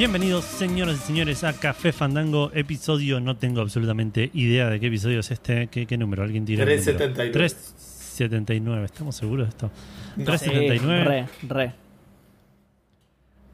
[0.00, 3.20] Bienvenidos, señoras y señores, a Café Fandango, episodio.
[3.20, 5.66] No tengo absolutamente idea de qué episodio es este.
[5.66, 6.22] ¿Qué, qué número?
[6.22, 6.64] ¿Alguien tira?
[6.64, 7.32] 379.
[7.34, 8.86] 379.
[8.86, 9.70] ¿Estamos seguros de esto?
[10.16, 10.24] No.
[10.24, 11.04] 379.
[11.04, 11.72] Re, re.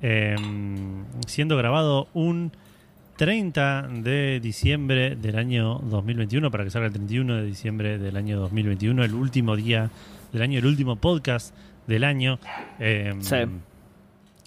[0.03, 0.37] eh,
[1.27, 2.53] siendo grabado un
[3.17, 8.39] 30 de diciembre del año 2021, para que salga el 31 de diciembre del año
[8.39, 9.91] 2021, el último día
[10.33, 11.53] del año, el último podcast
[11.89, 12.39] del año.
[12.79, 13.35] Eh, Sí.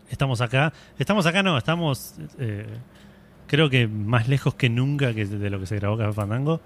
[0.09, 0.73] Estamos acá.
[0.97, 2.65] Estamos acá, no, estamos eh,
[3.47, 6.59] creo que más lejos que nunca que de lo que se grabó Café Fandango.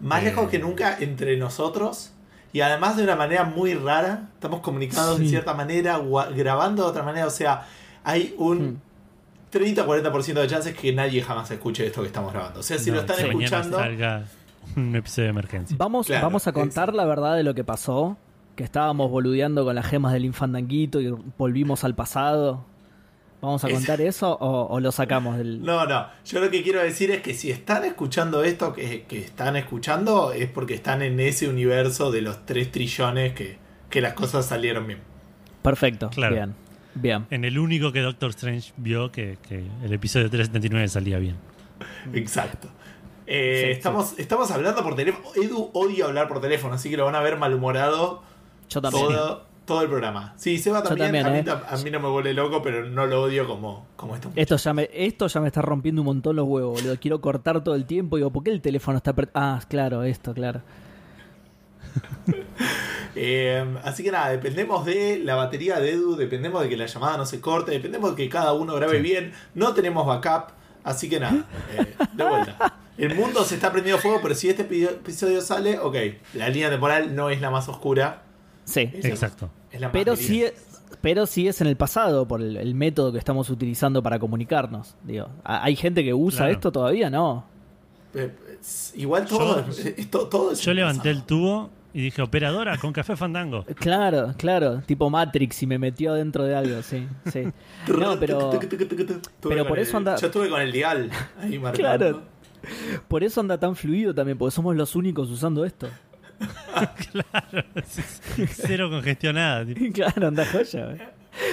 [0.00, 0.26] Más Eh.
[0.26, 2.12] lejos que nunca entre nosotros.
[2.52, 4.28] Y además de una manera muy rara.
[4.34, 6.00] Estamos comunicados de cierta manera,
[6.34, 7.26] grabando de otra manera.
[7.26, 7.66] O sea,
[8.04, 8.76] hay un Hmm.
[9.50, 12.60] 30-40% de chances que nadie jamás escuche esto que estamos grabando.
[12.60, 13.78] O sea, si No, lo están escuchando.
[13.78, 14.24] salga
[14.76, 15.76] un episodio de emergencia.
[15.78, 18.16] Vamos, Claro, vamos a contar la verdad de lo que pasó.
[18.56, 22.64] Que estábamos boludeando con las gemas del infandanguito y volvimos al pasado.
[23.40, 25.62] ¿Vamos a Es- contar eso o, o lo sacamos del.?
[25.62, 26.06] No, no.
[26.24, 30.32] Yo lo que quiero decir es que si están escuchando esto que, que están escuchando,
[30.32, 33.58] es porque están en ese universo de los 3 trillones que,
[33.90, 35.00] que las cosas salieron bien.
[35.62, 36.10] Perfecto.
[36.10, 36.34] Claro.
[36.34, 36.54] Bien.
[36.94, 37.26] Bien.
[37.30, 41.36] En el único que Doctor Strange vio que, que el episodio 379 salía bien.
[42.14, 42.68] Exacto.
[43.26, 45.28] Eh, Sí, estamos, estamos hablando por teléfono.
[45.36, 48.22] Edu odia hablar por teléfono, así que lo van a ver malhumorado
[48.68, 49.06] Yo también.
[49.06, 50.32] todo, todo el programa.
[50.36, 51.12] Sí, Seba también.
[51.12, 51.64] también, a, mí, eh.
[51.70, 54.32] a mí no me vuelve loco, pero no lo odio como, como esto.
[54.34, 56.98] Esto ya, me, esto ya me está rompiendo un montón los huevos, boludo.
[56.98, 58.16] Quiero cortar todo el tiempo.
[58.16, 60.62] Digo, ¿por qué el teléfono está Ah, claro, esto, claro.
[63.20, 67.16] Eh, así que nada, dependemos de la batería de Edu, dependemos de que la llamada
[67.16, 69.32] no se corte, dependemos de que cada uno grabe bien.
[69.54, 70.52] No tenemos backup,
[70.84, 71.44] así que nada,
[71.76, 72.76] eh, de vuelta.
[72.96, 75.96] El mundo se está prendiendo fuego, pero si este epi- episodio sale, ok,
[76.34, 78.22] la línea temporal no es la más oscura.
[78.64, 78.90] Sí.
[78.94, 79.50] Es Exacto.
[79.72, 80.54] Es la más Pero sí, es,
[81.00, 84.94] pero sí es en el pasado por el, el método que estamos utilizando para comunicarnos.
[85.04, 86.52] Digo, ¿ha- ¿hay gente que usa Claro.
[86.52, 87.10] esto todavía?
[87.10, 87.44] No.
[88.14, 88.32] Eh,
[88.94, 93.16] Igual todo, Yo- es- todo es Yo levanté el tubo y dije, operadora con Café
[93.16, 93.64] Fandango.
[93.76, 97.44] Claro, claro, tipo Matrix y me metió dentro de algo, sí, sí.
[97.88, 98.50] No, pero
[99.40, 101.76] pero por eso anda- Yo estuve con el dial ahí marcando.
[101.98, 102.22] Claro.
[103.06, 105.88] por eso anda tan fluido también, porque somos los únicos usando esto.
[107.10, 107.66] Claro.
[108.48, 109.64] Cero congestionada.
[109.66, 109.80] tipo.
[109.94, 110.92] Claro, anda joya.
[110.92, 111.08] eh.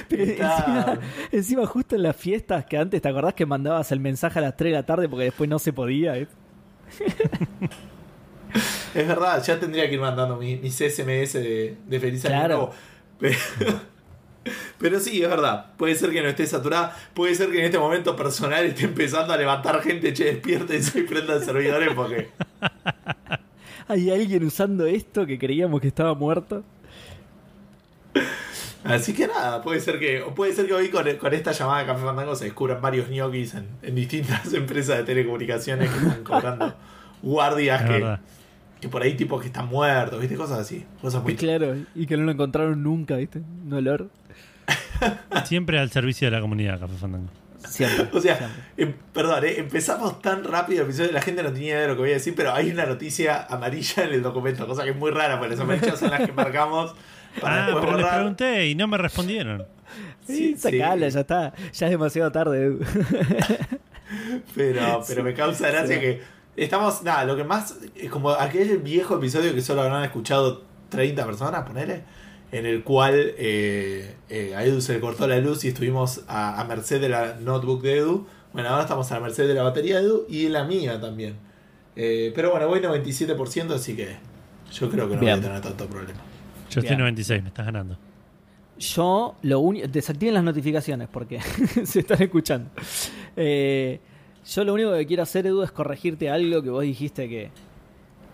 [0.09, 0.99] Pero encima,
[1.31, 4.57] encima justo en las fiestas que antes, ¿te acordás que mandabas el mensaje a las
[4.57, 6.17] 3 de la tarde porque después no se podía?
[6.17, 6.27] eh?
[8.93, 12.55] Es verdad, ya tendría que ir mandando mi- mis SMS de, de feliz año Claro.
[12.57, 12.73] nuevo.
[13.19, 13.37] Pero,
[14.79, 15.73] pero sí, es verdad.
[15.77, 16.95] Puede ser que no esté saturada.
[17.13, 20.81] Puede ser que en este momento personal esté empezando a levantar gente, che, despierta y
[20.81, 22.29] soy prenda de servidores porque.
[23.87, 26.63] ¿Hay alguien usando esto que creíamos que estaba muerto?
[28.83, 31.79] Así que nada, puede ser que, o puede ser que hoy con, con esta llamada
[31.79, 36.23] de Café Fandango se descubran varios ñoquis en, en distintas empresas de telecomunicaciones que están
[36.23, 36.75] cobrando
[37.23, 38.17] guardias que,
[38.79, 40.35] que por ahí tipos que están muertos, ¿viste?
[40.35, 40.85] Cosas así.
[41.01, 43.41] Cosas muy Claro, y que no lo encontraron nunca, ¿viste?
[43.65, 44.09] Un olor.
[45.45, 47.29] Siempre al servicio de la comunidad, Café Fandango.
[47.67, 48.07] Siempre.
[48.17, 48.57] O sea, siempre.
[48.77, 51.93] em- perdón, eh, empezamos tan rápido el episodio, la gente no tenía idea de lo
[51.95, 54.95] que voy a decir, pero hay una noticia amarilla en el documento, cosa que es
[54.95, 56.93] muy rara, porque las amarillas son las que marcamos
[57.41, 58.15] para Ah, pero les borrar.
[58.15, 59.65] pregunté y no me respondieron.
[60.25, 61.53] Sí, sacala, ya está.
[61.73, 62.77] Ya es demasiado tarde.
[64.55, 65.99] Pero, pero me causa gracia Sí.
[66.01, 66.21] que
[66.55, 71.25] estamos, nada, lo que más, es como aquel viejo episodio que solo habrán escuchado 30
[71.25, 72.03] personas, ponele,
[72.55, 76.61] en el cual eh, eh, a Edu se le cortó la luz y estuvimos a,
[76.61, 78.27] a merced de la notebook de Edu.
[78.53, 81.01] Bueno, ahora estamos a la merced de la batería de Edu y de la mía
[81.01, 81.35] también.
[81.97, 84.15] Eh, pero bueno, voy 97%, así que
[84.71, 85.33] yo creo que no Bien.
[85.33, 86.19] voy a tener tanto problema.
[86.69, 86.99] Yo estoy Bien.
[86.99, 87.97] 96, me estás ganando.
[88.79, 89.87] Yo lo único.
[89.89, 91.41] Desactiven las notificaciones porque
[91.83, 92.69] se están escuchando.
[93.35, 93.99] Eh,
[94.45, 97.51] yo lo único que quiero hacer, Edu, es corregirte algo que vos dijiste que,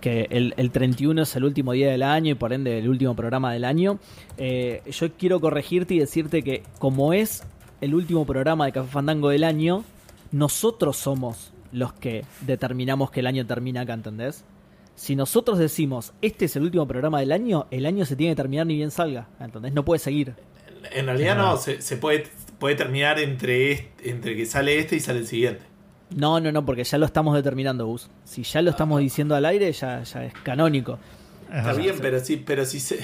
[0.02, 3.16] que el, el 31 es el último día del año y por ende el último
[3.16, 4.00] programa del año.
[4.38, 7.44] Eh, yo quiero corregirte y decirte que, como es
[7.80, 9.84] el último programa de Café Fandango del año,
[10.32, 14.44] nosotros somos los que determinamos que el año termina acá, ¿entendés?
[14.96, 18.38] Si nosotros decimos este es el último programa del año, el año se tiene que
[18.38, 19.72] terminar ni bien salga, ¿entendés?
[19.74, 20.34] No puede seguir.
[20.94, 22.26] En realidad no, se, se puede,
[22.60, 25.64] puede terminar entre, este- entre que sale este y sale el siguiente.
[26.16, 28.10] No, no, no, porque ya lo estamos determinando, Gus.
[28.26, 31.00] Si ya lo estamos diciendo al aire, ya, ya es canónico.
[31.50, 33.00] Es Está bien, pero sí, pero si se.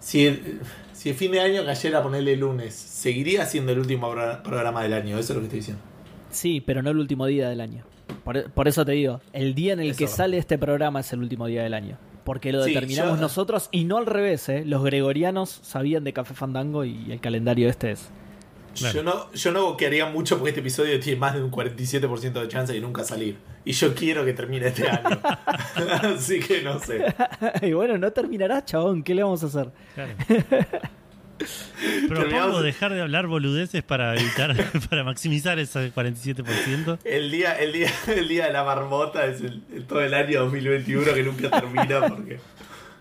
[0.00, 0.60] Si el,
[0.92, 4.82] si el fin de año cayera a ponerle lunes, seguiría siendo el último pro- programa
[4.82, 5.82] del año, eso es lo que estoy diciendo.
[6.30, 7.84] Sí, pero no el último día del año.
[8.24, 9.98] Por, por eso te digo, el día en el Eso.
[9.98, 11.98] que sale este programa es el último día del año.
[12.24, 14.64] Porque lo Sí, determinamos yo- nosotros y no al revés, ¿eh?
[14.64, 18.08] Los gregorianos sabían de Café Fandango y el calendario este es.
[18.76, 22.48] Yo no, yo no boquearía mucho porque este episodio tiene más de un 47% de
[22.48, 23.36] chance de nunca salir.
[23.64, 25.20] Y yo quiero que termine este año.
[26.14, 27.04] Así que no sé.
[27.62, 29.02] y bueno, no terminará, chabón.
[29.02, 29.70] ¿Qué le vamos a hacer?
[29.94, 30.12] Claro.
[32.08, 34.56] Propongo dejar de hablar boludeces para evitar,
[34.90, 36.98] para maximizar ese 47%.
[37.04, 41.12] El día, el día, el día de la marmota es el, todo el año 2021
[41.12, 42.38] que nunca termina porque,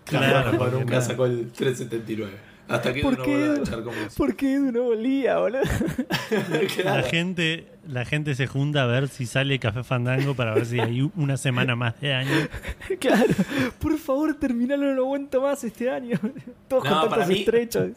[0.04, 2.55] claro, porque nunca sacó el 379.
[2.68, 5.62] Hasta que ¿Por qué, a echar como ¿Por qué Edu no volía, boludo?
[6.84, 10.80] la, gente, la gente se junta a ver si sale Café Fandango para ver si
[10.80, 12.48] hay una semana más de año.
[13.00, 13.34] claro,
[13.80, 16.20] por favor, terminalo, no lo aguanto más este año.
[16.68, 17.92] Todos no, con estrechos.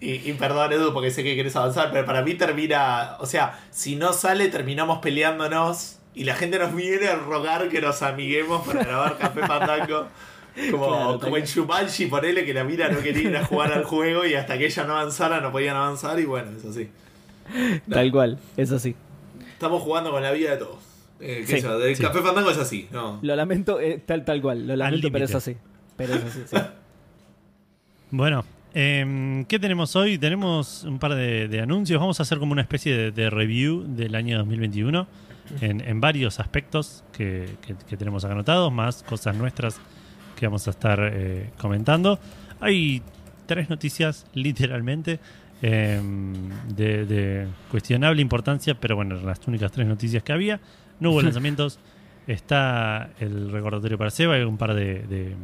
[0.00, 3.16] Y, y, perdón, Edu, porque sé que quieres avanzar, pero para mí termina.
[3.20, 7.80] O sea, si no sale, terminamos peleándonos y la gente nos viene a rogar que
[7.80, 10.08] nos amiguemos para grabar Café Fandango.
[10.70, 14.26] Como, como en Shumanji, ponele que la mira no quería ir a jugar al juego
[14.26, 16.88] y hasta que ella no avanzara no podían avanzar y bueno, es así.
[17.88, 18.94] Tal cual, es así.
[19.52, 20.78] Estamos jugando con la vida de todos.
[21.20, 23.18] Eh, El Café Fandango es así, ¿no?
[23.22, 25.56] Lo lamento, eh, tal, tal cual, lo lamento, pero es así.
[25.96, 26.56] Pero es así, sí.
[28.10, 28.44] bueno,
[28.74, 30.18] eh, ¿qué tenemos hoy?
[30.18, 31.98] Tenemos un par de, anuncios.
[31.98, 35.06] Vamos a hacer como una especie de, review del año 2021
[35.60, 37.48] en, en varios aspectos que,
[37.88, 39.80] que tenemos acá anotados, más cosas nuestras
[40.38, 42.18] que vamos a estar eh, comentando.
[42.60, 43.02] Hay
[43.46, 45.18] tres noticias, literalmente,
[45.62, 50.60] em, de, cuestionable importancia, pero bueno, las únicas tres noticias que había.
[51.00, 51.80] No hubo lanzamientos.
[52.26, 55.34] Está el recordatorio para Seba, hay un par de,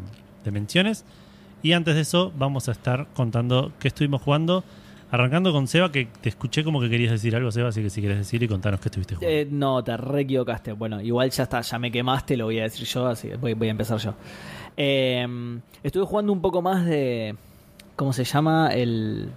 [0.52, 1.04] menciones.
[1.62, 4.62] Y antes de eso, vamos a estar contando qué estuvimos jugando.
[5.10, 8.00] Arrancando con Seba, que te escuché como que querías decir algo, Seba, así que si
[8.00, 9.34] quieres decir y contanos qué estuviste jugando.
[9.34, 10.72] Eh, no, te re equivocaste.
[10.72, 13.68] Bueno, igual ya está, ya me quemaste, lo voy a decir yo, así voy, voy
[13.68, 14.14] a empezar yo.
[14.76, 15.26] Eh,
[15.82, 17.36] estuve jugando un poco más de.
[17.96, 18.70] ¿Cómo se llama?
[18.72, 19.30] El,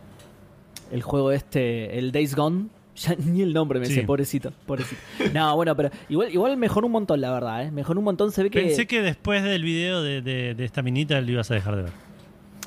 [0.91, 2.67] el juego este, el Days Gone.
[2.97, 4.99] Ya ni el nombre me sé, pobrecito, pobrecito.
[5.31, 7.69] No, bueno, pero igual, igual mejoró un montón, la verdad, ¿eh?
[7.69, 8.59] Mejoró un montón, se ve que...
[8.59, 11.91] Pensé que después del video de, de, esta minita lo ibas a dejar de ver.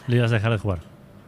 [0.06, 0.78] Lo ibas a dejar de jugar.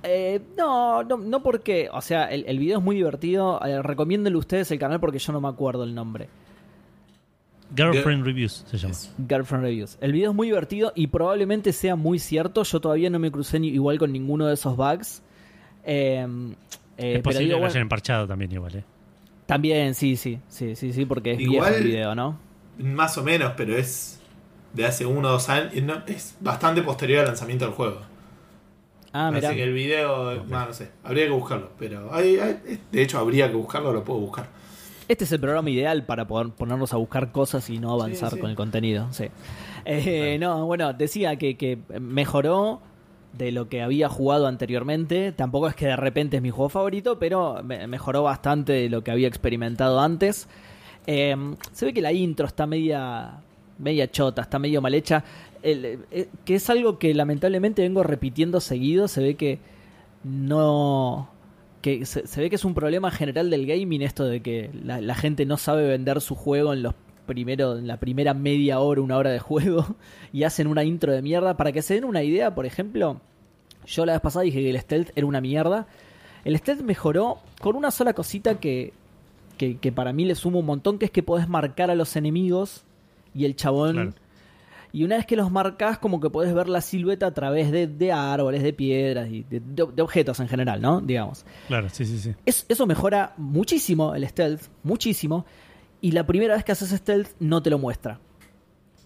[0.05, 3.61] Eh, no, no, no porque, o sea, el, el video es muy divertido.
[3.65, 6.29] Eh, recomiéndenle ustedes el canal porque yo no me acuerdo el nombre.
[7.75, 8.95] Girlfriend Reviews se llama.
[9.29, 9.99] Girlfriend Reviews.
[10.01, 12.63] El video es muy divertido y probablemente sea muy cierto.
[12.63, 15.23] Yo todavía no me crucé igual con ninguno de esos bugs.
[15.85, 16.27] Eh,
[16.99, 18.85] eh, es posible que lo hayan emparchado también igual, ¿eh?
[19.47, 22.39] También, sí, sí, sí, sí, sí, porque es igual, viejo el video, ¿no?
[22.79, 24.21] Más o menos, pero es
[24.73, 25.73] de hace uno o dos años.
[26.07, 28.01] Es bastante posterior al lanzamiento del juego.
[29.13, 29.49] Ah, mira.
[29.49, 33.93] Así que el video, no, sé, habría que buscarlo, pero de hecho habría que buscarlo,
[33.93, 34.49] lo puedo buscar.
[35.12, 38.49] Este es el programa ideal para poder ponernos a buscar cosas y no avanzar con
[38.49, 39.09] el contenido.
[39.11, 39.26] Sí.
[39.85, 42.81] Eh, no, bueno, decía que, mejoró
[43.35, 45.32] de lo que había jugado anteriormente.
[45.32, 49.11] Tampoco es que de repente es mi juego favorito, pero mejoró bastante de lo que
[49.11, 50.49] había experimentado antes.
[51.06, 51.37] Eh,
[51.73, 53.32] se ve que la intro está media,
[53.79, 55.25] media chota, está medio mal hecha.
[55.62, 59.09] Eh, que es algo que lamentablemente vengo repitiendo seguido.
[59.09, 59.59] Se ve que
[60.25, 61.32] no
[61.83, 65.45] que se, ve que es un problema general del gaming esto de que la, gente
[65.45, 66.95] no sabe vender su juego en los
[67.27, 69.97] primeros en la primera media hora, una hora de juego
[70.33, 73.21] y hacen una intro de mierda para que se den una idea, por ejemplo,
[73.85, 75.87] yo la vez pasada dije que el stealth era una mierda.
[76.45, 78.93] El stealth mejoró con una sola cosita que,
[79.59, 82.85] que, para mí le sumo un montón, que es que podés marcar a los enemigos
[83.35, 84.15] y el chabón
[84.92, 88.12] y una vez que los marcas, como que puedes ver la silueta a través de,
[88.12, 91.00] árboles, de piedras y de, objetos en general, ¿no?
[91.00, 91.46] Digamos.
[91.66, 92.34] Claro, sí, sí, sí.
[92.44, 95.46] eso mejora muchísimo el stealth, muchísimo.
[96.02, 98.20] Y la primera vez que haces stealth no te lo muestra.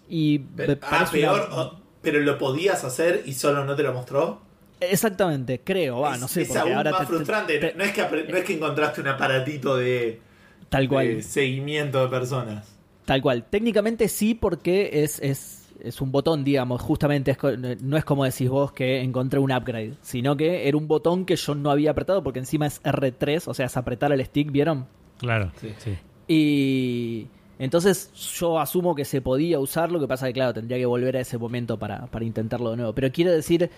[0.09, 4.41] Y pero, ah, peor, pero lo podías hacer y solo no te lo mostró.
[4.81, 6.41] Exactamente, creo, va, no sé.
[6.41, 7.73] Es aún más frustrante.
[7.75, 10.19] no, es que, no es que encontraste un aparatito de,
[10.67, 11.23] tal cual.
[11.23, 12.75] seguimiento de personas.
[13.05, 13.45] Tal cual.
[13.49, 17.37] Técnicamente sí, porque es, es es un botón, digamos, justamente
[17.81, 21.35] no es como decís vos que encontré un upgrade, sino que era un botón que
[21.35, 24.87] yo no había apretado porque encima es R3, o sea, es apretar el stick, ¿vieron?
[25.17, 25.73] Claro, sí.
[25.77, 25.97] sí.
[26.27, 27.27] Y
[27.59, 31.17] entonces yo asumo que se podía usar, lo que pasa que claro, tendría que volver
[31.17, 32.93] a ese momento para, para intentarlo de nuevo.
[32.93, 33.69] Pero quiero decir,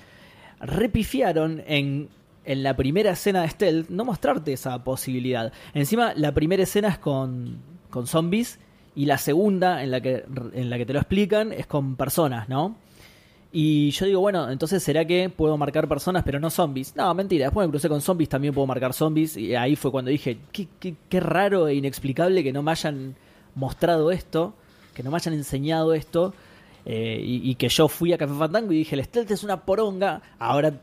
[0.59, 2.09] repifiaron en,
[2.45, 5.53] en la primera escena de Stealth no mostrarte esa posibilidad.
[5.73, 8.59] Encima, la primera escena es con, con zombies
[8.95, 12.49] y la segunda, en la que, en la que te lo explican, es con personas,
[12.49, 12.75] ¿no?
[13.51, 16.95] Y yo digo, bueno, entonces será que puedo marcar personas, pero no zombies.
[16.95, 19.37] No, mentira, después me crucé con zombies, también puedo marcar zombies.
[19.37, 23.15] Y ahí fue cuando dije, qué, qué, raro e inexplicable que no me hayan
[23.55, 24.53] mostrado esto,
[24.93, 26.33] que no me hayan enseñado esto.
[26.85, 30.21] Eh, y, que yo fui a Café Fandango y dije, el stealth es una poronga.
[30.37, 30.81] Ahora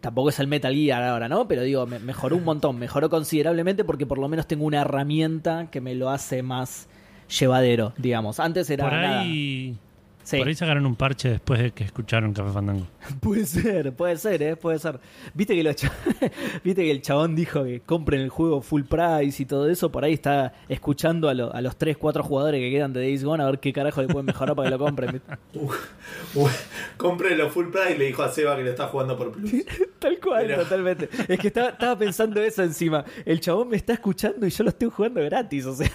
[0.00, 1.46] tampoco es el Metal Gear ahora, ¿no?
[1.46, 5.68] Pero digo, me- mejoró un montón, mejoró considerablemente porque por lo menos tengo una herramienta
[5.70, 6.88] que me lo hace más
[7.28, 8.40] llevadero, digamos.
[8.40, 9.20] Antes era Por nada.
[9.20, 9.76] ahí,
[10.22, 10.38] Sí.
[10.38, 12.84] por ahí sacaron un parche después de que escucharon Café Fandango.
[13.20, 14.56] Puede ser, puede ser, ¿eh?
[14.56, 14.98] puede ser.
[15.34, 15.92] Viste que, los cha-
[16.64, 19.92] Viste que el chabón dijo que compren el juego full price y todo eso.
[19.92, 23.22] Por ahí está escuchando a, lo- a los 3, 4 jugadores que quedan de Days
[23.22, 25.22] Gone a ver qué carajo le pueden mejorar para que lo compren.
[26.96, 29.52] cómprelo full price y le dijo a Seba que lo está jugando por plus.
[30.00, 31.08] Tal cual, Pero- totalmente.
[31.28, 33.04] Es que estaba, estaba pensando eso encima.
[33.24, 35.88] El chabón me está escuchando y yo lo estoy jugando gratis, o sea.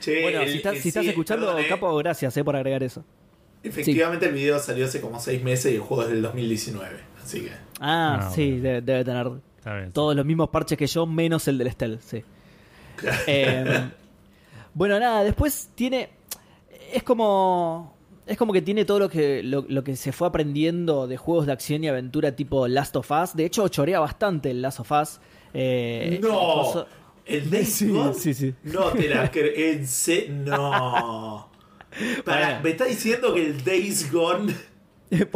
[0.00, 1.68] Che, bueno, el- si estás, el- si estás escuchando, perdón, eh.
[1.68, 3.04] Capo, gracias eh, por agregar eso.
[3.62, 6.96] Efectivamente, el video salió hace como 6 meses y el juego es del 2019.
[7.22, 7.50] Así que.
[7.80, 8.62] Ah, Ah, sí, bueno.
[8.64, 9.26] debe, debe tener
[9.58, 9.92] Está bien.
[9.92, 12.24] todos los mismos parches que yo, menos el del Stealth, sí.
[13.26, 13.90] Eh,
[14.74, 16.10] bueno, nada, después tiene.
[16.92, 17.96] Es como.
[18.26, 21.46] Es como que tiene todo lo que, lo, lo que se fue aprendiendo de juegos
[21.46, 23.34] de acción y aventura tipo Last of Us.
[23.34, 25.20] De hecho, chorea bastante el Last of Us.
[25.52, 26.28] Eh, ¡No!
[26.28, 26.86] incluso-
[27.26, 28.14] ¿El Days Sí, Gone?
[28.14, 28.54] sí, sí.
[28.64, 30.10] No te la crees.
[30.30, 31.48] No.
[32.24, 32.60] Para, Bueno.
[32.62, 34.54] me está diciendo que el Days Gone.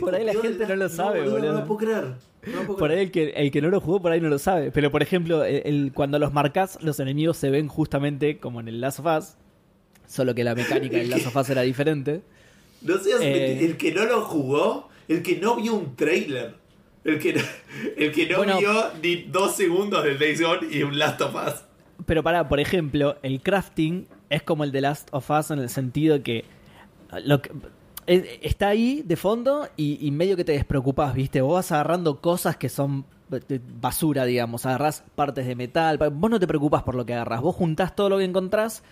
[0.00, 1.52] por, ahí la gente no lo sabe, No, boludo.
[1.52, 2.04] no lo puedo creer.
[2.46, 4.28] No lo puedo por ahí el que, el que no lo jugó, por ahí no
[4.28, 4.70] lo sabe.
[4.70, 8.68] Pero por ejemplo, el, el- cuando los marcas, los enemigos se ven justamente como en
[8.68, 9.34] el Last of Us.
[10.06, 12.22] Solo que la mecánica del Last of Us era diferente.
[12.82, 13.64] No seas Eh.
[13.64, 16.54] el que no lo jugó, el que no vio un trailer.
[17.08, 17.40] El que no,
[17.96, 18.58] el que no Bueno.
[18.58, 18.72] vio
[19.02, 21.54] ni dos segundos del Days Gone y un Last of Us.
[22.06, 25.68] Pero para, por ejemplo, el crafting es como el de Last of Us en el
[25.68, 26.44] sentido que,
[27.24, 27.50] lo que-
[28.06, 31.40] está ahí de fondo y, y medio que te despreocupás, ¿viste?
[31.42, 33.04] Vos vas agarrando cosas que son
[33.80, 37.54] basura, digamos, agarrás partes de metal, vos no te preocupás por lo que agarrás, vos
[37.54, 38.82] juntás todo lo que encontrás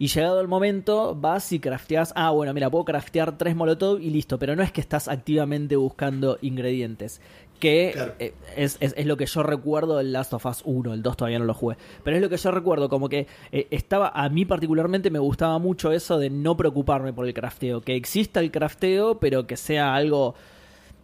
[0.00, 4.10] y llegado el momento vas y crafteás, ah, bueno, mira, puedo craftear tres molotov y
[4.10, 7.20] listo, pero no es que estás activamente buscando ingredientes,
[7.60, 8.12] que Claro.
[8.18, 11.16] eh, es, es- es lo que yo recuerdo del Last of Us 1, el 2
[11.16, 14.28] todavía no lo jugué, pero es lo que yo recuerdo, como que eh, estaba, a
[14.28, 18.50] mí particularmente me gustaba mucho eso de no preocuparme por el crafteo, que exista el
[18.50, 20.34] crafteo, pero que sea algo,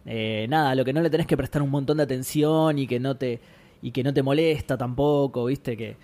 [0.05, 2.99] eh, nada, lo que no le tenés que prestar un montón de atención y que
[2.99, 3.39] no te,
[3.81, 5.95] y que no te molesta tampoco, viste, que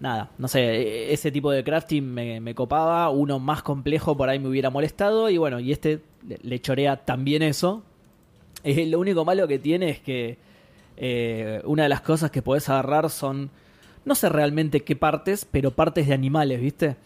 [0.00, 4.28] nada, no sé, e- ese tipo de crafting me, me copaba, uno más complejo por
[4.28, 6.00] ahí me hubiera molestado y bueno, y este
[6.42, 7.82] le chorea también eso.
[8.64, 10.36] Eh, lo único malo que tiene es que
[10.96, 13.50] eh, una de las cosas que podés agarrar son,
[14.04, 16.96] no sé realmente qué partes, pero partes de animales, ¿viste?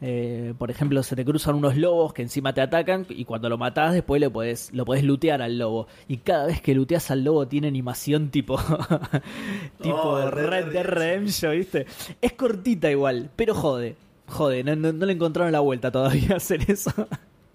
[0.00, 3.56] Eh, por ejemplo, se te cruzan unos lobos que encima te atacan y cuando lo
[3.56, 5.86] matás después le podés, lo podés lootear al lobo.
[6.08, 8.58] Y cada vez que looteas al lobo tiene animación tipo,
[9.80, 11.86] tipo Oh, Red Dead Dead Redemption, ¿viste?
[12.20, 13.94] Es cortita igual, pero jode.
[14.26, 16.92] Jode, no, no- no le encontraron la vuelta todavía a hacer eso.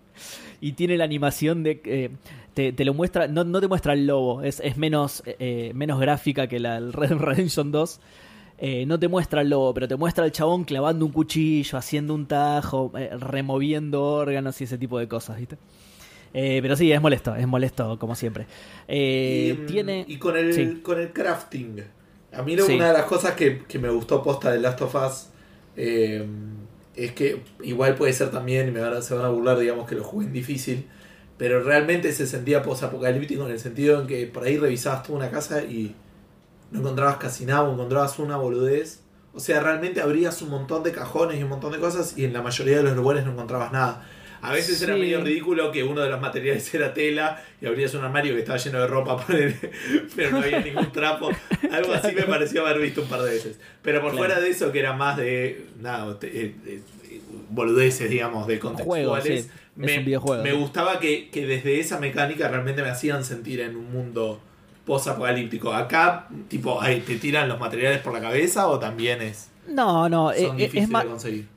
[0.61, 2.09] y tiene la animación de eh,
[2.53, 5.99] te, te lo muestra no, no te muestra el lobo es, es menos eh, menos
[5.99, 7.99] gráfica que la del Red Redemption 2
[8.61, 12.13] Eh, no te muestra el lobo pero te muestra al chabón clavando un cuchillo haciendo
[12.13, 15.57] un tajo eh, removiendo órganos y ese tipo de cosas ¿viste?
[16.33, 18.45] Eh, pero sí es molesto es molesto como siempre
[18.87, 20.79] Eh, y, mm, tiene y con el, sí.
[20.83, 21.83] con el crafting.
[22.33, 22.73] A mí Sí.
[22.75, 25.27] una de las cosas que, que me gustó posta de Last of Us
[25.77, 26.25] eh,
[26.95, 29.87] es que igual puede ser también, y me van a, se van a burlar, digamos,
[29.87, 30.85] que lo jugué en difícil,
[31.39, 35.31] pero realmente se sentía post-apocalíptico en el sentido en que por ahí revisabas toda una
[35.31, 35.95] casa y
[36.69, 38.99] no encontrabas casi nada, o encontrabas una boludez.
[39.33, 42.33] O sea, realmente abrías un montón de cajones y un montón de cosas y en
[42.33, 44.05] la mayoría de los lugares no encontrabas nada.
[44.41, 48.03] A veces era medio ridículo que uno de los materiales era tela y abrías un
[48.03, 49.25] armario que estaba lleno de ropa,
[50.15, 51.29] pero no había ningún trapo.
[51.71, 53.59] Algo así me pareció haber visto un par de veces.
[53.81, 54.25] Pero por Claro.
[54.25, 56.81] fuera de eso, que era más de nada, eh, eh,
[57.49, 60.43] boludeces, digamos, de Juego, contextuales, Es me, un videojuego.
[60.43, 64.39] me gustaba que, que desde esa mecánica realmente me hacían sentir en un mundo
[64.85, 65.73] post-apocalíptico.
[65.73, 70.31] Acá, tipo, ahí te tiran los materiales por la cabeza o también es, no no
[70.31, 71.47] eh, son eh, difíciles es más de conseguir.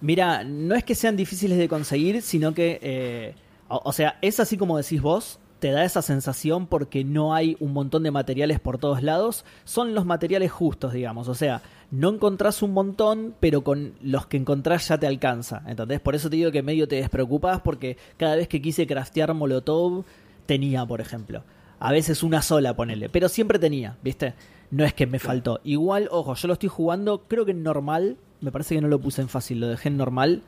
[0.00, 3.34] Mira, no es que sean difíciles de conseguir, sino que, eh,
[3.68, 7.56] o, o sea, es así como decís vos, te da esa sensación porque no hay
[7.58, 11.62] un montón de materiales por todos lados, son los materiales justos, digamos, o sea,
[11.94, 16.00] no encontrás un montón, pero con los que encontrás ya te alcanza, ¿entendés?
[16.00, 20.04] Por eso te digo que medio te despreocupás porque cada vez que quise craftear Molotov,
[20.44, 21.44] tenía, por ejemplo.
[21.78, 24.34] A veces una sola, ponele, pero siempre tenía, ¿viste?
[24.72, 25.60] No es que me faltó.
[25.62, 28.98] Igual, ojo, yo lo estoy jugando, creo que en normal, me parece que no lo
[28.98, 30.42] puse en fácil, lo dejé en normal.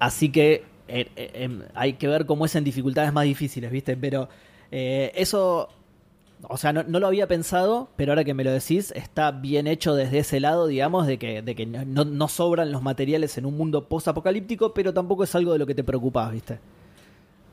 [0.00, 3.96] Así que eh, eh, em, hay que ver cómo es en dificultades más difíciles, ¿viste?
[3.96, 4.28] Pero
[4.72, 5.68] eh, eso,
[6.48, 9.94] o sea, no, lo había pensado, pero ahora que me lo decís, está bien hecho
[9.94, 14.92] desde ese lado, digamos, de que, no sobran los materiales en un mundo post-apocalíptico, pero
[14.92, 16.58] tampoco es algo de lo que te preocupas, ¿viste?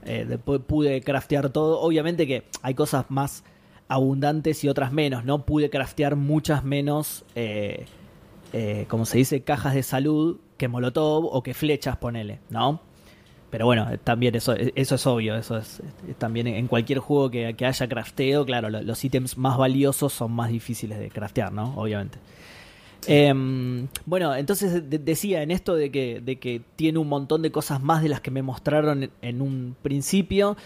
[0.05, 1.79] Eh, después pude craftear todo.
[1.81, 3.43] Obviamente que hay cosas más
[3.87, 5.45] abundantes y otras menos, ¿no?
[5.45, 7.85] Pude craftear muchas menos, eh,
[8.53, 12.81] eh, como se dice, cajas de salud que molotov o que flechas, ponele, ¿no?
[13.49, 15.81] Pero bueno, también eso, eso es obvio, eso es,
[16.17, 20.99] también en cualquier juego que, haya crafteo, claro, los ítems más valiosos son más difíciles
[20.99, 21.73] de craftear, ¿no?
[21.75, 22.19] Obviamente.
[23.07, 27.81] Em, bueno, entonces decía en esto de que, de que tiene un montón de cosas
[27.81, 30.57] más de las que me mostraron en un principio.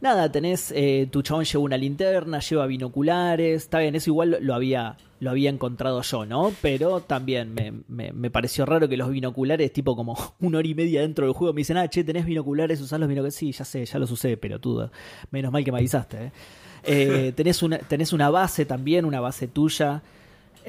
[0.00, 4.54] Nada, tenés, eh, tu chabón lleva una linterna, lleva binoculares, está bien, eso igual lo
[4.54, 6.52] había, lo había encontrado yo, ¿no?
[6.62, 11.00] Pero también me, me, pareció raro que los binoculares, tipo como una hora y media
[11.00, 13.34] dentro del juego, me dicen, ah, che, tenés binoculares, usás los binoculares.
[13.34, 14.88] Sí, ya sé, ya los usé, pero tú,
[15.32, 16.32] menos mal que me avisaste, ¿eh?
[16.84, 20.02] eh tenés, una, tenés una base también, una base tuya.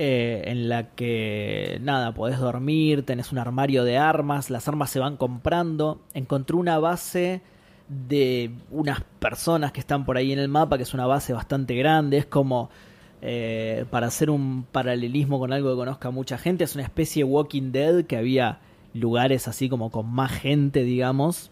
[0.02, 5.00] Eh, en la que nada, podés dormir, tenés un armario de armas, las armas se
[5.00, 6.00] van comprando.
[6.14, 7.42] Encontré una base
[7.90, 11.76] de unas personas que están por ahí en el mapa, que es una base bastante
[11.76, 12.70] grande, es como,
[13.22, 17.30] eh, para hacer un paralelismo con algo que conozca mucha gente, es una especie de
[17.30, 18.60] Walking Dead que había
[18.94, 21.52] lugares así como con más gente, digamos,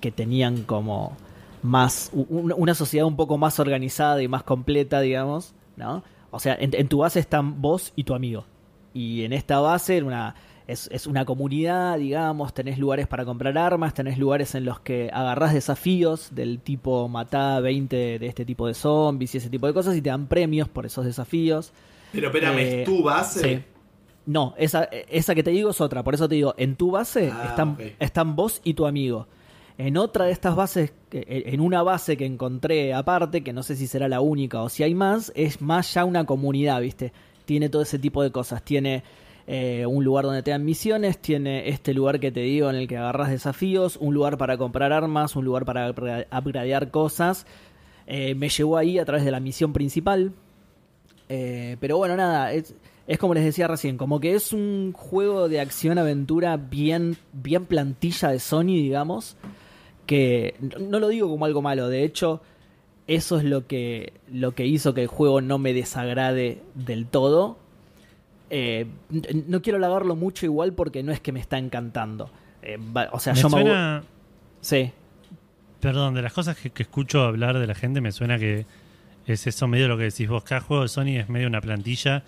[0.00, 1.16] que tenían como
[1.62, 6.04] más, una sociedad un poco más organizada y más completa, digamos, ¿no?
[6.30, 8.44] O sea, en, en tu base están vos y tu amigo.
[8.92, 10.34] Y en esta base, una
[10.68, 15.54] es, una comunidad, digamos, tenés lugares para comprar armas, tenés lugares en los que agarrás
[15.54, 19.96] desafíos del tipo matá 20 de este tipo de zombies y ese tipo de cosas
[19.96, 21.72] y te dan premios por esos desafíos.
[22.12, 23.64] Pero espérame, ¿es eh, tu base?
[24.26, 27.32] No, esa, esa que te digo es otra, por eso te digo, en tu base
[27.32, 29.26] ah, están, están vos y tu amigo.
[29.78, 33.86] En otra de estas bases, en una base que encontré aparte, que no sé si
[33.86, 37.12] será la única o si hay más, es más ya una comunidad, ¿viste?
[37.46, 38.62] Tiene todo ese tipo de cosas.
[38.62, 39.04] Tiene
[39.50, 42.86] eh, un lugar donde te dan misiones, tiene este lugar que te digo en el
[42.86, 47.46] que agarras desafíos, un lugar para comprar armas, un lugar para upgradear cosas.
[48.06, 50.34] Eh, me llevó ahí a través de la misión principal.
[51.30, 52.74] Eh, pero bueno, nada, es,
[53.18, 58.40] como les decía recién, como que es un juego de acción-aventura bien, bien plantilla de
[58.40, 59.38] Sony, digamos.
[60.04, 62.42] Que no lo digo como algo malo, de hecho,
[63.06, 67.56] eso es lo que, lo que hizo que el juego no me desagrade del todo
[68.50, 68.86] eh,
[69.46, 72.30] no quiero lavarlo mucho igual porque no es que me está encantando.
[72.62, 72.78] Eh,
[73.12, 74.02] o sea, yo me.
[74.60, 74.92] Sí.
[75.80, 78.66] Perdón, de las cosas que, escucho hablar de la gente, me suena que
[79.26, 80.42] es eso medio lo que decís vos.
[80.42, 82.24] Cada juego de Sony es medio una plantilla,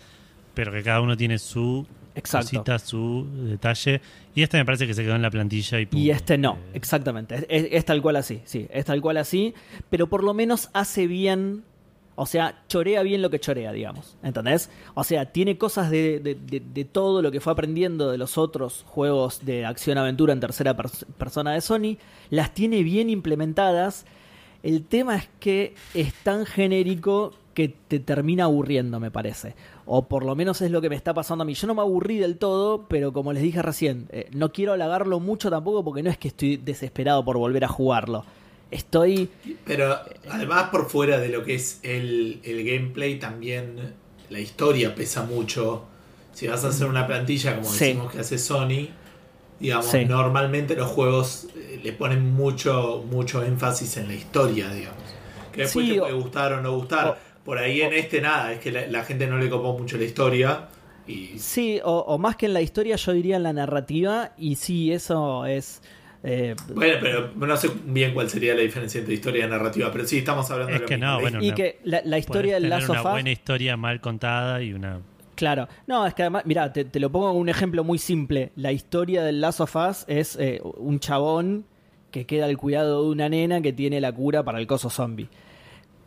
[0.54, 1.86] pero que cada uno tiene su
[2.30, 4.00] cosita, su detalle.
[4.34, 7.46] Y este me parece que se quedó en la plantilla y Y este no, exactamente.
[7.48, 9.54] es, tal cual así, sí, es tal cual así.
[9.88, 11.64] Pero por lo menos hace bien
[12.16, 14.16] o sea, chorea bien lo que chorea, digamos.
[14.22, 14.70] ¿Entendés?
[14.94, 19.44] O sea, tiene cosas de, de, todo lo que fue aprendiendo de los otros juegos
[19.44, 21.96] de acción-aventura en tercera persona de Sony.
[22.28, 24.04] Las tiene bien implementadas.
[24.62, 29.54] El tema es que es tan genérico que te termina aburriendo, me parece.
[29.86, 31.54] O por lo menos es lo que me está pasando a mí.
[31.54, 35.20] Yo no me aburrí del todo, pero como les dije recién, eh, no quiero halagarlo
[35.20, 38.24] mucho tampoco porque no es que estoy desesperado por volver a jugarlo
[38.70, 39.28] estoy...
[39.64, 39.98] Pero
[40.30, 43.94] además por fuera de lo que es el, gameplay, también
[44.28, 45.84] la historia pesa mucho.
[46.32, 48.88] Si vas a hacer una plantilla como decimos que hace Sony,
[49.58, 55.02] digamos, normalmente los juegos eh, le ponen mucho, mucho énfasis en la historia, digamos.
[55.52, 57.18] Que después te puede gustar o no gustar.
[57.44, 60.68] por ahí en este nada, es que la, gente no le copó mucho la historia.
[61.06, 61.38] Y...
[61.38, 64.92] Sí, o, o, más que en la historia, yo diría en la narrativa, y sí,
[64.92, 65.82] eso es
[66.22, 70.06] eh, bueno, pero no sé bien cuál sería la diferencia entre historia y narrativa, pero
[70.06, 73.10] sí estamos hablando de que no, bueno, y que la, historia del Last of Una
[73.10, 75.00] buena historia mal contada y una.
[75.34, 78.52] Claro, no, es que además, mira, te, lo pongo un ejemplo muy simple.
[78.56, 81.64] La historia del Last of Us es eh, un chabón
[82.10, 85.28] que queda al cuidado de una nena que tiene la cura para el coso zombie.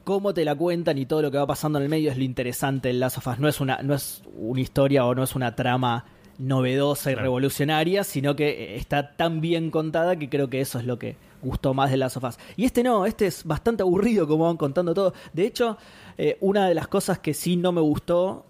[0.03, 2.23] Cómo te la cuentan y todo lo que va pasando en el medio es lo
[2.23, 3.39] interesante del Last of Us.
[3.39, 6.05] No es una, no es una historia o no es una trama
[6.37, 10.97] novedosa y revolucionaria, sino que está tan bien contada que creo que eso es lo
[10.97, 12.39] que gustó más de las sofás.
[12.55, 15.13] Y este no, este es bastante aburrido como van contando todo.
[15.33, 15.77] De hecho,
[16.17, 18.45] eh, una de las cosas que sí no me gustó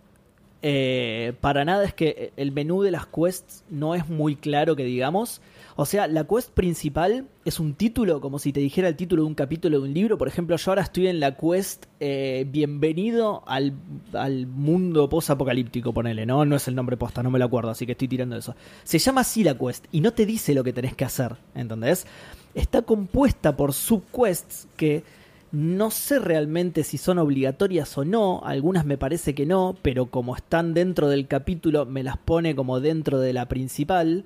[0.62, 4.86] eh, para nada es que el menú de las quests no es muy claro que
[4.86, 5.42] digamos.
[5.76, 9.28] O sea, la quest principal es un título, como si te dijera el título de
[9.28, 10.18] un capítulo de un libro.
[10.18, 13.74] Por ejemplo, yo ahora estoy en la quest eh, Bienvenido al,
[14.14, 16.46] al mundo post-apocalíptico, ponele, ¿no?
[16.46, 18.56] No es el nombre posta, no me lo acuerdo, así que estoy tirando eso.
[18.84, 22.06] Se llama así la quest y no te dice lo que tenés que hacer, ¿entendés?
[22.54, 25.04] Está compuesta por subquests que
[25.52, 30.36] no sé realmente si son obligatorias o no, algunas me parece que no, pero como
[30.36, 34.26] están dentro del capítulo me las pone como dentro de la principal.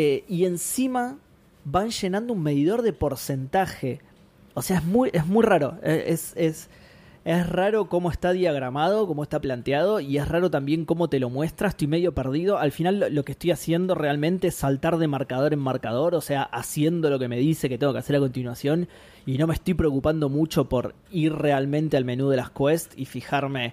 [0.00, 1.18] Eh, y encima
[1.64, 3.98] van llenando un medidor de porcentaje.
[4.54, 5.76] O sea, es muy, es muy raro.
[5.82, 6.70] Eh, Es, es,
[7.24, 11.30] es raro cómo está diagramado, cómo está planteado, y es raro también cómo te lo
[11.30, 11.68] muestra.
[11.68, 12.58] Estoy medio perdido.
[12.58, 16.20] Al final lo, lo que estoy haciendo realmente es saltar de marcador en marcador, o
[16.20, 18.86] sea, haciendo lo que me dice que tengo que hacer a continuación,
[19.26, 23.04] y no me estoy preocupando mucho por ir realmente al menú de las quests y
[23.04, 23.72] fijarme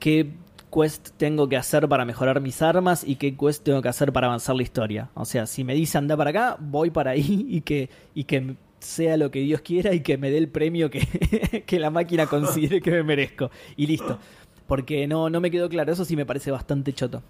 [0.00, 0.34] qué
[0.74, 4.26] quest tengo que hacer para mejorar mis armas y qué quest tengo que hacer para
[4.26, 5.10] avanzar la historia.
[5.14, 8.56] O sea, si me dice anda para acá, voy para ahí y que, y que
[8.80, 12.26] sea lo que Dios quiera y que me dé el premio que, que la máquina
[12.26, 13.50] considere que me merezco.
[13.76, 14.18] Y listo.
[14.66, 17.22] Porque no, no me quedó claro, eso sí me parece bastante choto.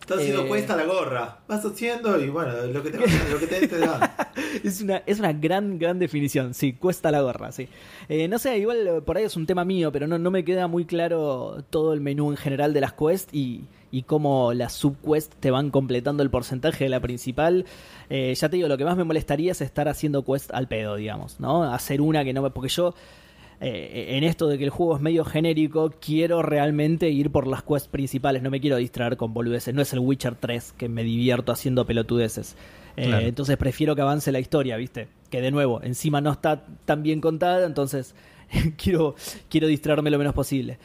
[0.00, 0.48] Estás haciendo Eh.
[0.48, 1.38] cuesta la gorra.
[1.46, 4.00] Vas haciendo y bueno, lo que te, lo que te, te dan.
[4.64, 7.68] Es una, es una gran, gran definición, sí, cuesta la gorra, sí.
[8.08, 10.44] Eh, no sé, igual eh, por ahí es un tema mío, pero no, no me
[10.44, 14.72] queda muy claro todo el menú en general de las quests y, y cómo las
[14.72, 17.64] subquests te van completando el porcentaje de la principal.
[18.08, 20.96] Eh, ya te digo, lo que más me molestaría es estar haciendo quest al pedo,
[20.96, 21.62] digamos, ¿no?
[21.72, 22.50] Hacer una que no me...
[22.50, 22.94] Porque yo...
[23.60, 27.62] eh, en esto de que el juego es medio genérico, quiero realmente ir por las
[27.62, 31.04] quests principales, no me quiero distraer con boludeces, no es el Witcher 3 que me
[31.04, 32.56] divierto haciendo pelotudeces.
[32.96, 33.26] Eh, Claro.
[33.26, 35.08] entonces prefiero que avance la historia, ¿viste?
[35.30, 38.14] Que de nuevo, encima no está tan bien contada, entonces
[38.76, 39.14] quiero,
[39.48, 40.78] quiero distraerme lo menos posible.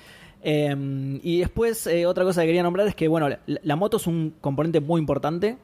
[0.48, 3.98] Eh, y después, eh, otra cosa que quería nombrar es que, bueno, la, la moto
[3.98, 5.58] es un componente muy importante.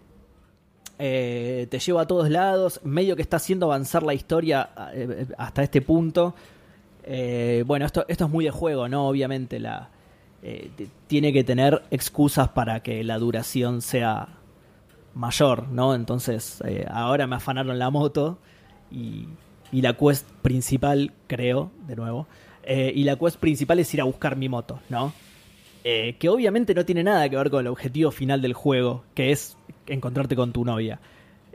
[0.97, 4.69] Eh, te lleva a todos lados, medio que está haciendo avanzar la historia
[5.38, 6.34] hasta este punto.
[7.04, 9.08] Eh, bueno, esto, es muy de juego, ¿no?
[9.08, 9.90] Obviamente, la,
[10.44, 10.72] eh,
[11.08, 14.30] tiene que tener excusas para que la duración sea
[15.14, 15.96] mayor, ¿no?
[15.96, 18.38] Entonces, eh, ahora me afanaron la moto
[18.92, 19.28] y,
[19.72, 22.28] y la quest principal, creo, de nuevo,
[22.68, 25.14] y la quest principal es ir a buscar mi moto, ¿no?
[25.84, 29.58] Que obviamente no tiene nada que ver con el objetivo final del juego, que es
[29.88, 31.00] encontrarte con tu novia.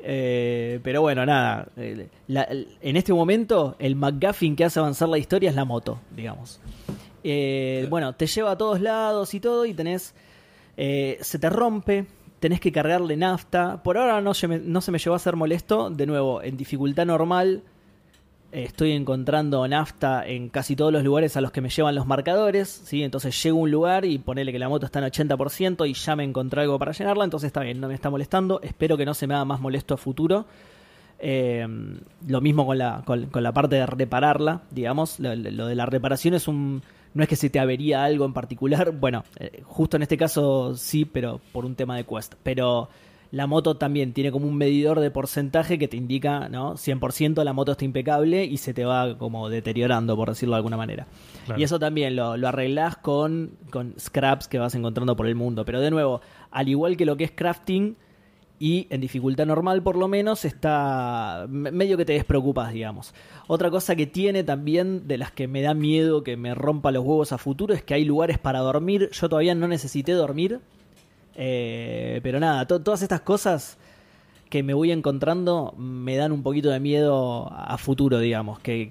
[0.09, 1.66] Eh, pero bueno, nada.
[1.77, 2.47] eh, la-
[2.81, 6.61] en este momento, el McGuffin que hace avanzar la historia es la moto, digamos.
[7.25, 10.14] Eh, bueno, te lleva a todos lados y todo, y tenés.
[10.77, 12.05] eh, se te rompe,
[12.38, 13.83] tenés que cargarle nafta.
[13.83, 15.90] Por ahora no se me, no se me llevó a ser molesto.
[15.90, 17.64] De nuevo, en dificultad normal, eh,
[18.64, 22.69] estoy encontrando nafta en casi todos los lugares a los que me llevan los marcadores,
[22.69, 23.03] ¿sí?
[23.03, 26.16] Entonces llego a un lugar y ponele que la moto está en 80% y ya
[26.16, 28.61] me encontré algo para llenarla, entonces está bien, no me está molestando.
[28.62, 30.47] Espero que no se me haga más molesto a futuro.
[31.19, 31.66] Eh,
[32.27, 35.21] lo mismo con la, con, la parte de repararla, digamos.
[35.21, 36.83] Lo, lo de la reparación es un.
[37.14, 38.90] No es que se te avería algo en particular.
[38.92, 42.35] Bueno, eh, justo en este caso sí, pero por un tema de quest.
[42.42, 42.88] Pero
[43.33, 46.75] la moto también tiene como un medidor de porcentaje que te indica, ¿no?
[46.77, 50.77] 100% la moto está impecable y se te va como deteriorando, por decirlo de alguna
[50.77, 51.07] manera.
[51.45, 51.61] Claro.
[51.61, 55.65] Y eso también lo, lo arreglás con, con scraps que vas encontrando por el mundo.
[55.65, 57.97] Pero de nuevo, al igual que lo que es crafting,
[58.59, 63.12] y en dificultad normal por lo menos está me- medio que te despreocupas, digamos.
[63.49, 67.05] Otra cosa que tiene también de las que me da miedo que me rompa los
[67.05, 69.11] huevos a futuro es que hay lugares para dormir.
[69.12, 70.61] Yo todavía no necesité dormir.
[71.37, 73.79] Eh, pero nada, to- todas estas cosas
[74.49, 78.61] que me voy encontrando me dan un poquito de miedo a futuro, digamos.
[78.61, 78.90] Que,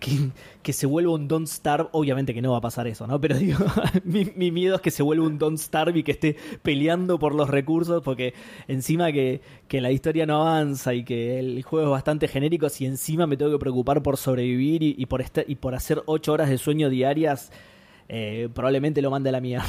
[0.61, 1.89] que, se vuelva un Don't Starve.
[1.93, 3.21] Obviamente que no va a pasar eso, ¿no?
[3.21, 3.59] Pero digo,
[4.03, 7.33] mi, mi miedo es que se vuelva un Don't Starve y que esté peleando por
[7.33, 8.33] los recursos, porque
[8.67, 12.85] encima que, que la historia no avanza y que el juego es bastante genérico, si
[12.85, 16.33] encima me tengo que preocupar por sobrevivir y, y por, esta- y por hacer 8
[16.33, 17.51] horas de sueño diarias.
[18.07, 19.63] Eh, probablemente lo mande a la mía.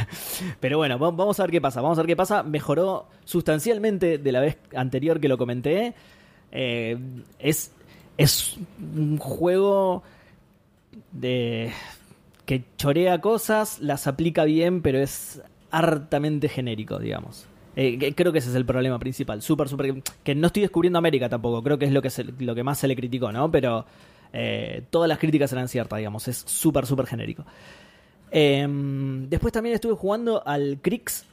[0.60, 1.80] Pero bueno, va- vamos a ver qué pasa.
[1.80, 2.42] Vamos a ver qué pasa.
[2.42, 5.94] Mejoró sustancialmente de la vez anterior que lo comenté.
[6.52, 6.96] Eh,
[7.38, 7.72] es,
[8.16, 10.02] es un juego
[11.12, 11.72] de
[12.46, 17.46] que chorea cosas, las aplica bien, pero es hartamente genérico, digamos.
[17.76, 19.42] Eh, creo que ese es el problema principal.
[19.42, 20.02] Súper, súper.
[20.22, 21.62] Que no estoy descubriendo América tampoco.
[21.62, 23.50] Creo que es lo que, se- lo que más se le criticó, ¿no?
[23.50, 23.84] Pero
[24.36, 26.26] eh, todas las críticas eran ciertas, digamos.
[26.26, 27.44] Es súper, súper genérico.
[28.32, 28.66] Eh,
[29.28, 31.24] después también estuve jugando al Crix.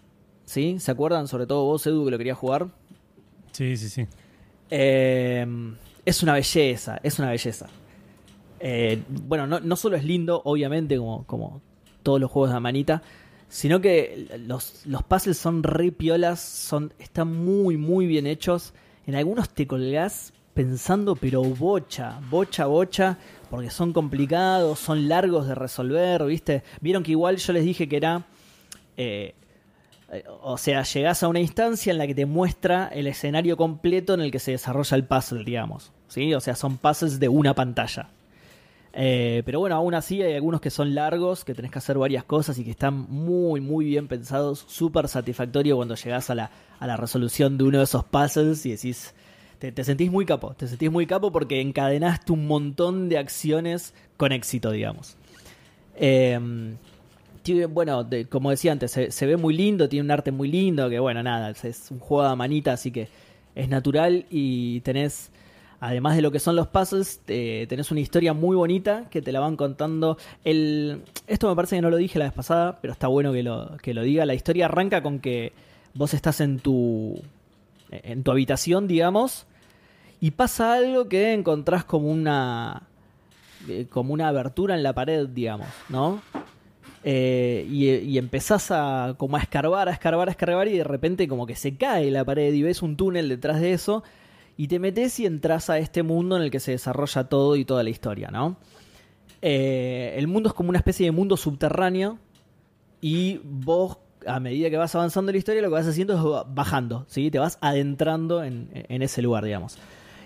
[0.46, 0.80] ¿Sí?
[0.80, 1.28] ¿Se acuerdan?
[1.28, 2.68] Sobre todo vos, Edu, que lo quería jugar.
[3.54, 4.06] Sí, sí, sí.
[4.70, 5.46] Eh,
[6.06, 7.68] es una belleza, es una belleza.
[8.60, 11.62] Eh, bueno, no, no solo es lindo, obviamente, como, como
[12.04, 13.02] todos los juegos de manita,
[13.50, 18.74] sino que los, los puzzles son re piolas, son, están muy, muy bien hechos.
[19.08, 23.18] En algunos te colgás pensando, pero bocha, bocha, bocha,
[23.50, 26.64] porque son complicados, son largos de resolver, ¿viste?
[26.80, 28.26] Vieron que igual yo les dije que era...
[28.98, 29.34] eh,
[30.12, 34.14] eh, o sea, llegás a una instancia en la que te muestra el escenario completo
[34.14, 35.92] en el que se desarrolla el puzzle, digamos.
[36.10, 36.34] ¿Sí?
[36.34, 38.10] O sea, son puzzles de una pantalla.
[38.94, 42.26] Eh, pero bueno, aún así hay algunos que son largos, que tenés que hacer varias
[42.26, 44.66] cosas y que están muy, muy bien pensados.
[44.68, 48.72] Súper satisfactorio cuando llegás a la, a la resolución de uno de esos puzzles y
[48.72, 49.16] decís,
[49.70, 54.32] te, sentís muy capo, te sentís muy capo porque encadenaste un montón de acciones con
[54.32, 55.18] éxito, digamos.
[57.44, 61.00] Tiene- bueno, como decía antes, se, ve muy lindo, tiene un arte muy lindo, que
[61.00, 63.08] bueno, nada, es, un juego de manita, así que
[63.56, 65.32] es natural y tenés,
[65.80, 69.40] además de lo que son los puzzles, tenés una historia muy bonita que te la
[69.40, 70.18] van contando.
[70.44, 73.44] El, esto me parece que no lo dije la vez pasada, pero está bueno que
[73.44, 74.26] lo, que lo diga.
[74.26, 75.54] La historia arranca con que
[75.94, 77.22] vos estás en tu,
[77.92, 79.46] en tu habitación, digamos,
[80.22, 82.84] y pasa algo que encontrás como una
[83.68, 86.22] eh, como una abertura en la pared, digamos, ¿no?
[87.04, 91.48] Eh, y, empezás a como a escarbar, a escarbar, a escarbar y de repente como
[91.48, 94.04] que se cae la pared y ves un túnel detrás de eso
[94.56, 97.66] y te metes y entras a este mundo en el que se desarrolla todo y
[97.66, 98.58] toda la historia, ¿no?
[99.42, 102.20] Eh, el mundo es como una especie de mundo subterráneo
[103.02, 106.54] y vos a medida que vas avanzando en la historia lo que vas haciendo es
[106.54, 107.32] bajando, ¿sí?
[107.32, 109.80] Te vas adentrando en, en ese lugar, digamos.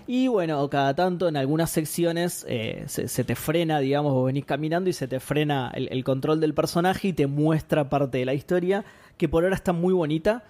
[0.06, 4.88] Y bueno, cada tanto en algunas secciones eh, se, te frena, digamos, vos venís caminando
[4.88, 8.34] y se te frena el, el control del personaje y te muestra parte de la
[8.34, 8.84] historia,
[9.16, 10.44] que por ahora está muy bonita.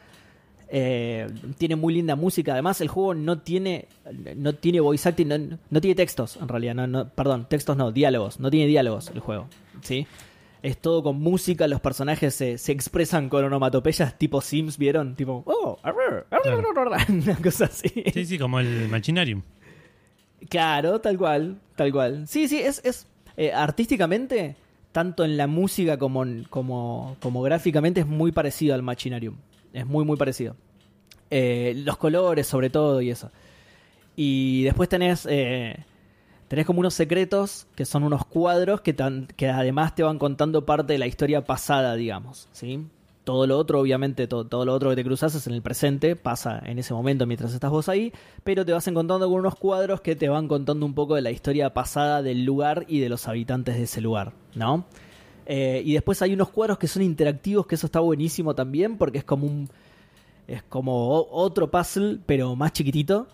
[0.68, 2.52] Eh, tiene muy linda música.
[2.52, 3.86] Además, el juego no tiene,
[4.36, 6.74] no tiene voice acting, no, no tiene textos, en realidad.
[6.74, 8.40] No, no, perdón, textos no, diálogos.
[8.40, 9.46] No tiene diálogos el juego.
[9.82, 10.06] ¿sí?
[10.62, 15.14] Es todo con música, los personajes se, se expresan con onomatopeyas tipo Sims, ¿vieron?
[15.14, 16.58] Tipo, oh, arr, arr, Claro.
[16.58, 17.88] arr, arr, una cosa así.
[18.12, 19.42] Sí, sí, como el Machinarium.
[20.48, 22.26] Claro, tal cual, tal cual.
[22.28, 24.56] Sí, sí, es, es eh, artísticamente,
[24.92, 29.36] tanto en la música como, como, como gráficamente, es muy parecido al Machinarium.
[29.72, 30.56] Es muy, muy parecido.
[31.30, 33.30] Eh, los colores, sobre todo, y eso.
[34.14, 35.76] Y después tenés, eh,
[36.48, 40.64] tenés como unos secretos, que son unos cuadros que, tan- que además te van contando
[40.66, 42.48] parte de la historia pasada, digamos.
[42.52, 42.84] ¿sí?
[43.24, 46.14] Todo lo otro, obviamente, todo, todo lo otro que te cruzas es en el presente,
[46.14, 48.12] pasa en ese momento mientras estás vos ahí,
[48.44, 51.32] pero te vas encontrando con unos cuadros que te van contando un poco de la
[51.32, 54.84] historia pasada del lugar y de los habitantes de ese lugar, ¿no?
[55.46, 59.18] Eh, y después hay unos cuadros que son interactivos, que eso está buenísimo también, porque
[59.18, 59.68] es como un.
[60.48, 63.26] Es como otro puzzle, pero más chiquitito.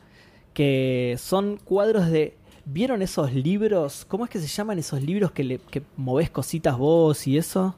[0.53, 2.37] Que son cuadros de.
[2.65, 4.05] ¿Vieron esos libros?
[4.07, 7.77] ¿Cómo es que se llaman esos libros que, le, que movés cositas vos y eso?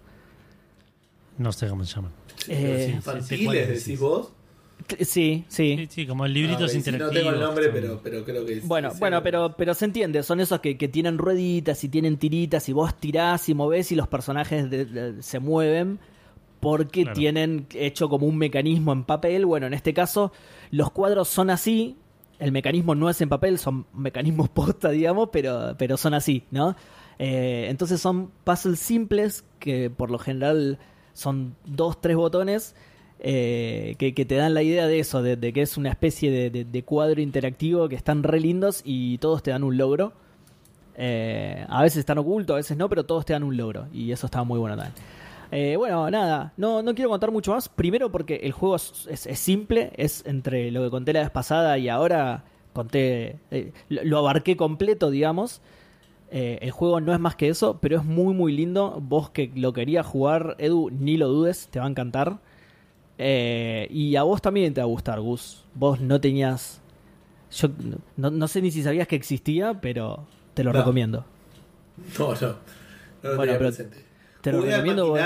[1.38, 2.12] No sé cómo se llaman.
[2.48, 4.00] Eh, Infantiles, ¿cuál decís decís?
[4.00, 4.28] vos.
[5.00, 5.76] Sí, sí.
[5.78, 7.14] Sí, sí, como libritos Ah, interactivos.
[7.14, 10.22] No tengo el nombre, pero, pero creo que es- Bueno, bueno, pero, pero se entiende,
[10.22, 13.94] son esos que, que tienen rueditas y tienen tiritas y vos tirás y movés y
[13.96, 15.98] los personajes de- de- se mueven
[16.60, 17.16] porque Claro.
[17.16, 19.46] tienen hecho como un mecanismo en papel.
[19.46, 20.32] Bueno, en este caso
[20.70, 21.96] los cuadros son así,
[22.44, 26.76] el mecanismo no es en papel, son mecanismos posta, digamos, pero, pero son así, ¿no?
[27.18, 30.78] Eh, entonces son puzzles simples que por lo general
[31.12, 32.74] son dos, tres botones
[33.20, 37.20] eh, que, te dan la idea de eso, de, que es una especie de cuadro
[37.20, 40.12] interactivo que están re lindos y todos te dan un logro.
[40.96, 44.12] Eh, a veces están ocultos, a veces no, pero todos te dan un logro y
[44.12, 44.94] eso está muy bueno también.
[45.56, 47.68] Eh, bueno, nada, no, no quiero contar mucho más.
[47.68, 51.30] Primero porque el juego es, es- es simple, es entre lo que conté la vez
[51.30, 55.60] pasada y ahora conté, eh, lo, abarqué completo, digamos.
[56.32, 58.98] Eh, el juego no es más que eso, pero es muy muy lindo.
[59.00, 62.38] Vos que lo querías jugar, Edu, ni lo dudes, te va a encantar.
[63.18, 65.64] Eh, y a vos también te va a gustar, Gus.
[65.74, 66.80] Vos no tenías...
[67.52, 67.68] Yo
[68.16, 70.80] no, no sé ni si sabías que existía, pero te lo No.
[70.80, 71.24] recomiendo.
[72.18, 72.34] No, no.
[72.40, 74.03] No lo Bueno, tenía pero presente.
[74.44, 75.16] Te lo Jugué recomiendo.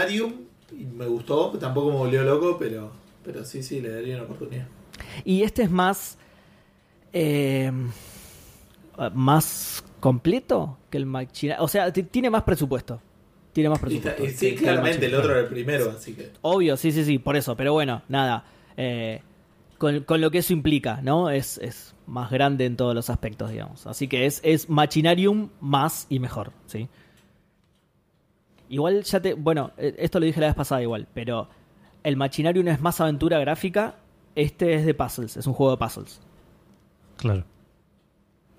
[0.73, 1.51] y me gustó.
[1.59, 2.91] Tampoco me volvió loco, pero,
[3.25, 4.67] pero sí, sí, le daría una oportunidad.
[5.25, 6.17] Y este es más.
[7.13, 7.71] eh,
[9.15, 11.65] más completo que el Machinarium.
[11.65, 13.01] O sea, tiene más presupuesto.
[13.53, 14.25] Tiene más presupuesto.
[14.25, 16.31] y sí, claramente el otro era el primero, así que.
[16.43, 17.57] Obvio, sí, sí, sí, por eso.
[17.57, 18.45] Pero bueno, nada.
[18.77, 19.23] eh,
[19.79, 21.31] con, con lo que eso implica, ¿no?
[21.31, 23.87] Es, es más grande en todos los aspectos, digamos.
[23.87, 26.89] Así que es, es Machinarium más y mejor, ¿sí?
[28.69, 29.35] Igual ya te.
[29.35, 31.49] Bueno, eh, esto lo dije la vez pasada igual, pero
[32.03, 33.95] el Machinarium es más aventura gráfica.
[34.35, 36.21] Este es de puzzles, es un juego de puzzles.
[37.17, 37.45] Claro.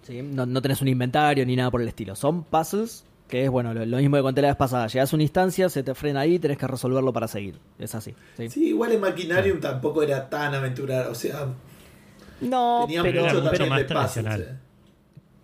[0.03, 0.21] ¿sí?
[0.21, 2.15] No, no tenés un inventario ni nada por el estilo.
[2.15, 4.87] Son puzzles, que es bueno, lo, lo mismo que conté la vez pasada.
[4.87, 7.59] Llegas a una instancia, se te frena ahí, tenés que resolverlo para seguir.
[7.77, 8.13] Es así.
[8.35, 8.49] ¿sí?
[8.49, 11.07] Sí, igual el Machinarium tampoco era tan aventurar.
[11.07, 11.47] O sea,
[12.41, 13.21] No, tenía pero.
[13.21, 14.41] Era mucho mucho también más de puzzles, tradicional.
[14.41, 14.68] eh.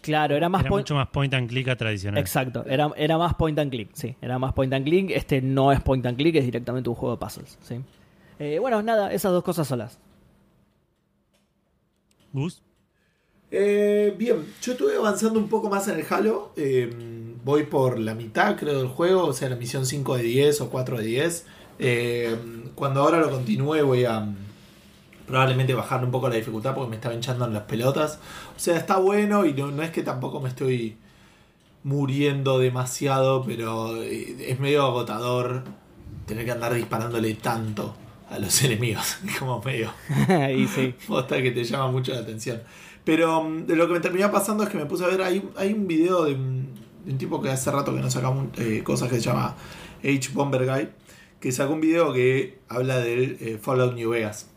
[0.05, 2.19] Claro, era más Era mucho más point and click a tradicional.
[2.21, 4.15] Exacto, era, era más point and click, sí.
[4.21, 5.09] Era más point and click.
[5.09, 7.81] Este no es point and click, es directamente un juego de puzzles, sí.
[8.37, 9.97] Eh, bueno, nada, esas dos cosas solas.
[12.33, 12.61] Gus,
[13.51, 16.51] Eh, bien, yo estuve avanzando un poco más en el Halo.
[16.55, 16.89] eh,
[17.43, 19.25] voy por la mitad, creo, del juego.
[19.25, 21.45] O sea, la misión 5 de 10 o 4 de 10.
[21.79, 22.35] Eh,
[22.75, 24.27] cuando ahora lo continúe, voy a,
[25.27, 28.19] probablemente bajarle un poco la dificultad porque me estaba hinchando en las pelotas.
[28.55, 30.97] O sea, está bueno y no, no es que tampoco me estoy
[31.83, 35.63] muriendo demasiado, pero eh, es medio agotador
[36.25, 37.95] tener que andar disparándole tanto
[38.29, 39.17] a los enemigos.
[39.39, 39.91] Como medio
[40.55, 40.95] y sí.
[41.07, 42.61] posta que te llama mucho la atención.
[43.03, 45.47] Pero mm, de lo que me terminó pasando es que me puse a ver, hay,
[45.57, 46.69] hay un video de un,
[47.05, 49.55] de un tipo que hace rato que no saca un- eh, cosas que se llama
[50.03, 50.29] H.
[50.33, 50.89] Bomber Guy,
[51.39, 54.49] que sacó un video que habla del eh, Fallout New Vegas.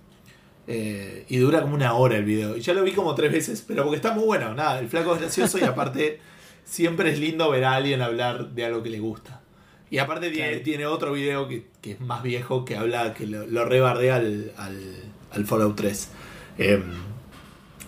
[0.71, 2.55] Eh, y dura como una hora el video.
[2.57, 4.55] Y ya lo vi como tres veces, pero porque está muy bueno.
[4.55, 6.21] Nada, el flaco es gracioso y aparte
[6.65, 9.41] siempre es lindo ver a alguien hablar de algo que le gusta.
[9.91, 10.63] Y aparte tiene, Claro.
[10.65, 14.53] tiene otro video que, que es más viejo que habla, que lo, lo rebardea al,
[14.59, 14.79] al,
[15.33, 16.11] al Fallout 3.
[16.59, 16.83] Em,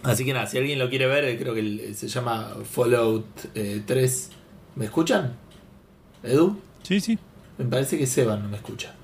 [0.03, 3.27] así que nada, si alguien lo quiere ver, eh, creo que el- se llama Fallout
[3.55, 4.31] eh, 3.
[4.77, 5.37] ¿Me escuchan?
[6.23, 6.59] ¿Edu?
[6.83, 7.19] Sí, sí.
[7.59, 8.95] Me parece que Seban no me escucha.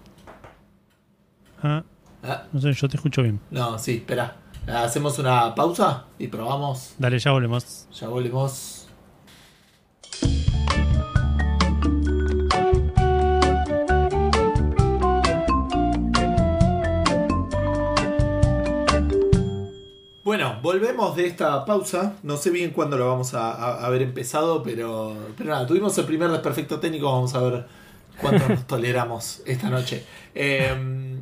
[1.63, 1.85] Ah, Ah,
[2.53, 3.41] no sé, yo te escucho bien.
[3.51, 4.37] no, sí, espera.
[4.67, 6.95] Hacemos una pausa y probamos.
[6.99, 7.87] Dale, ya volvemos.
[7.93, 8.89] Ya volvemos.
[20.25, 22.17] Bueno, volvemos de esta pausa.
[22.25, 26.05] No sé bien cuándo lo vamos a, a- haber empezado, pero, pero nada, tuvimos el
[26.05, 27.11] primer desperfecto técnico.
[27.13, 27.67] Vamos a ver
[28.21, 30.05] cuánto nos toleramos esta noche.
[30.35, 31.21] Eh,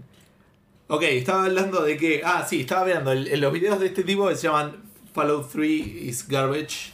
[0.88, 2.22] ok, estaba hablando de que.
[2.24, 4.76] Ah, sí, estaba viendo el- los videos de este tipo que se llaman
[5.12, 6.92] Fallout 3 is Garbage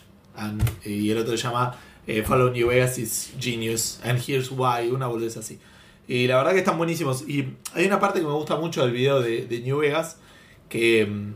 [0.84, 1.76] y el otro se llama
[2.06, 5.58] eh, Fallout New Vegas is Genius and Here's Why, una boludez así.
[6.08, 7.28] Y la verdad que están buenísimos.
[7.28, 10.18] Y hay una parte que me gusta mucho del video de, New Vegas
[10.68, 11.34] que mm,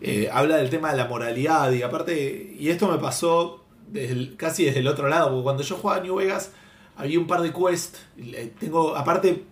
[0.00, 1.72] eh, habla del tema de la moralidad.
[1.72, 5.76] Y aparte, y esto me pasó desde casi desde el otro lado, porque cuando yo
[5.76, 6.52] jugaba a New Vegas
[6.96, 7.98] había un par de quests.
[8.58, 9.44] Tengo, aparte,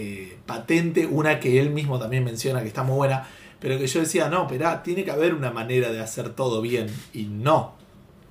[0.00, 3.26] eh, patente, una que él mismo también menciona que está muy buena,
[3.60, 6.86] pero que yo decía, no, pero tiene que haber una manera de hacer todo bien.
[7.12, 7.74] Y no,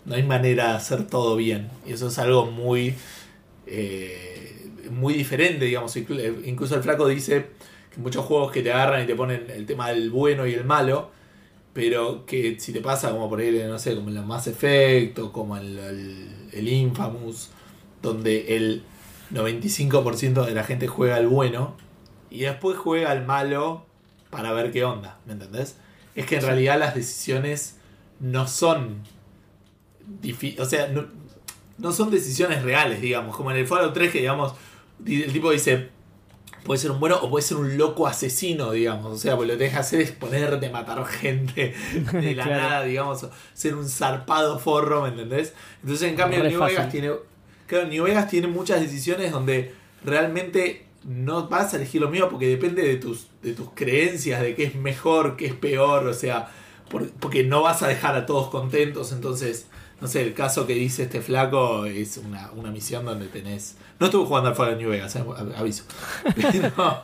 [0.05, 1.69] no hay manera de hacer todo bien.
[1.85, 2.95] Y eso es algo muy,
[3.65, 5.95] eh, muy diferente, digamos.
[5.97, 7.47] Inclu- Incluso el flaco dice
[7.93, 10.63] que muchos juegos que te agarran y te ponen el tema del bueno y el
[10.63, 11.09] malo,
[11.73, 15.19] pero que si te pasa como por ahí, no sé, como en los Mass Effect
[15.19, 17.49] o como el, el, el Infamous,
[18.01, 18.83] donde el
[19.33, 21.75] 95% de la gente juega al bueno
[22.29, 23.85] y después juega al malo
[24.29, 25.75] para ver qué onda, ¿me entendés?
[26.15, 27.75] Es que en realidad las decisiones
[28.19, 29.01] no son
[30.59, 31.05] o sea, no,
[31.77, 34.53] no son decisiones reales, digamos, como en el Fallout 3 que digamos
[34.99, 35.89] di- el tipo dice
[36.63, 39.53] puede ser un bueno o puede ser un loco asesino, digamos, o sea, pues lo
[39.53, 41.73] que te deja hacer es ponerte a matar gente
[42.13, 42.61] de la Claro.
[42.61, 45.53] nada, digamos, o ser un zarpado forro, ¿me entendés?
[45.81, 46.59] Entonces en cambio New.
[46.63, 47.11] Vegas tiene
[47.67, 52.47] claro, New Vegas tiene muchas decisiones donde realmente no vas a elegir lo mío porque
[52.47, 56.49] depende de tus, de tus creencias, de qué es mejor, qué es peor, o sea,
[56.89, 59.67] por- porque no vas a dejar a todos contentos, entonces,
[60.01, 63.77] no sé, el caso que dice este flaco es una, una misión donde tenés...
[63.99, 65.23] No estuve jugando al Fallout New Vegas, eh,
[65.55, 65.83] aviso.
[66.35, 67.03] Pero,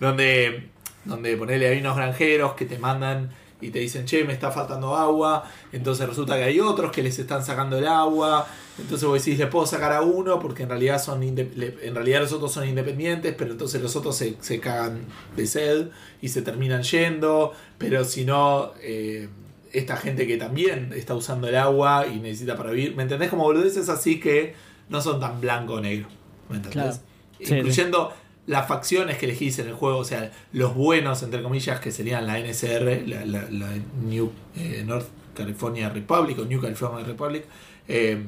[0.00, 0.68] donde,
[1.04, 3.30] donde ponele, hay unos granjeros que te mandan
[3.62, 7.18] y te dicen, che, me está faltando agua, entonces resulta que hay otros que les
[7.18, 8.46] están sacando el agua,
[8.78, 12.32] entonces vos decís, le puedo sacar a uno porque en realidad son en realidad los
[12.32, 15.88] otros son independientes, pero entonces los otros se, se cagan de sed
[16.20, 19.28] y se terminan yendo, pero si no, eh,
[19.72, 23.30] esta gente que también está usando el agua y necesita para vivir, ¿me entendés?
[23.30, 24.54] Como boludeces así que
[24.88, 26.08] no son tan blanco o negro,
[26.48, 26.72] ¿me entendés?
[26.82, 27.12] Claro.
[27.40, 28.12] Sí, Incluyendo
[28.46, 32.26] las facciones que elegís en el juego, o sea, los buenos, entre comillas, que serían
[32.26, 37.44] la NSR, la, New eh, North California Republic o New California Republic,
[37.86, 38.22] eh,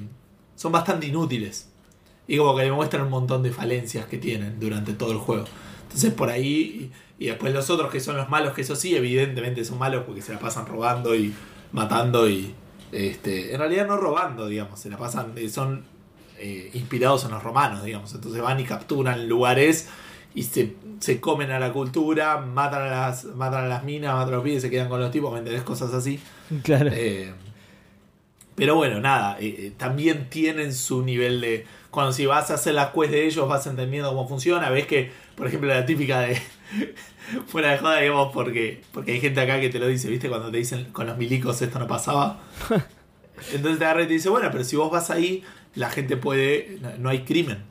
[0.55, 1.69] son bastante inútiles.
[2.27, 5.45] Y como que demuestran un montón de falencias que tienen durante todo el juego.
[5.83, 9.65] Entonces por ahí, y, después los otros que son los malos, que eso sí, evidentemente
[9.65, 11.35] son malos porque se la pasan robando y
[11.73, 12.55] matando y...
[12.93, 15.85] Este, en realidad no robando, digamos, se la pasan, eh, son
[16.75, 18.15] inspirados en los romanos, digamos.
[18.15, 19.89] Entonces van y capturan lugares
[20.35, 24.35] y se, se comen a la cultura, matan a las, matan a las minas, matan
[24.35, 25.63] a los pibes, se quedan con los tipos, ¿me entendés?
[25.63, 26.19] Cosas así.
[26.63, 26.91] Claro.
[26.93, 27.33] Eh,
[28.57, 31.67] pero bueno, nada, eh, eh, también tienen su nivel de...
[31.91, 35.13] Cuando si vas a hacer las quests de ellos vas entendiendo cómo funciona, ves que,
[35.37, 36.41] por ejemplo, la típica de...
[37.47, 40.29] Fuera de joda, digamos, porque, porque hay gente acá que te lo dice, ¿viste?
[40.29, 42.43] Cuando te dicen con los milicos esto no pasaba.
[43.53, 45.43] Entonces te agarra y te dice, bueno, pero si vos vas ahí,
[45.75, 46.79] la gente puede...
[46.81, 47.63] No, no hay crimen.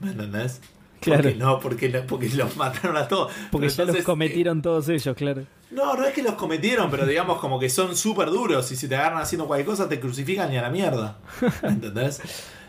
[0.00, 0.60] ¿Me entendés?
[1.04, 1.22] Claro.
[1.22, 3.30] Porque no, porque, porque los mataron a todos.
[3.50, 5.42] Porque Pero ya los entonces, eh, cometieron todos ellos, claro.
[5.70, 8.88] no, no es que los cometieron, pero digamos como que son súper duros y si
[8.88, 11.18] te agarran haciendo cualquier cosa te crucifican y a la mierda.
[11.62, 12.22] ¿Me ¿Entendés?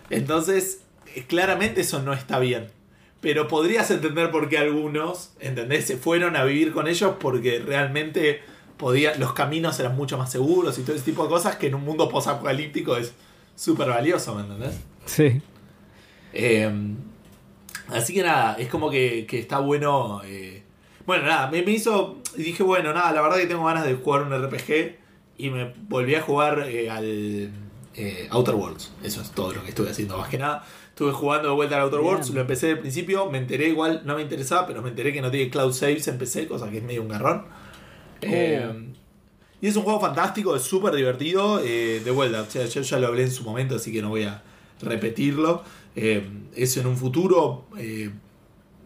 [0.09, 0.81] Entonces,
[1.15, 2.67] eh, claramente eso no está bien.
[3.21, 5.85] pero podrías entender por qué algunos, ¿entendés?
[5.85, 8.41] Se fueron a vivir con ellos porque realmente
[8.77, 11.75] podía, los caminos eran mucho más seguros y todo ese tipo de cosas que en
[11.75, 13.13] un mundo posapocalíptico es
[13.55, 14.75] súper valioso, ¿me entendés?
[15.05, 15.41] Sí.
[16.33, 16.69] Eh,
[17.89, 20.21] así que nada, es como que, que está bueno.
[20.25, 20.63] eh,
[21.05, 22.17] bueno, nada, me, me hizo.
[22.35, 24.97] y Dije, bueno, nada, la verdad que tengo ganas de jugar un RPG
[25.37, 27.51] y me volví a jugar eh, al
[27.95, 28.91] eh, Outer Worlds.
[29.03, 30.65] Eso es todo lo que estuve haciendo, más que nada.
[30.89, 32.11] Estuve jugando de vuelta al Outer Bien.
[32.11, 35.21] Worlds, lo empecé al principio, me enteré igual, no me interesaba, pero me enteré que
[35.21, 37.45] no tiene cloud saves en PC, cosa que es medio un garrón.
[39.61, 41.57] Y es un juego fantástico, es súper divertido.
[41.57, 44.23] de vuelta, o sea, yo ya lo hablé en su momento, así que no voy
[44.23, 44.41] a
[44.81, 45.63] repetirlo.
[45.95, 48.09] Eh, es en un futuro eh,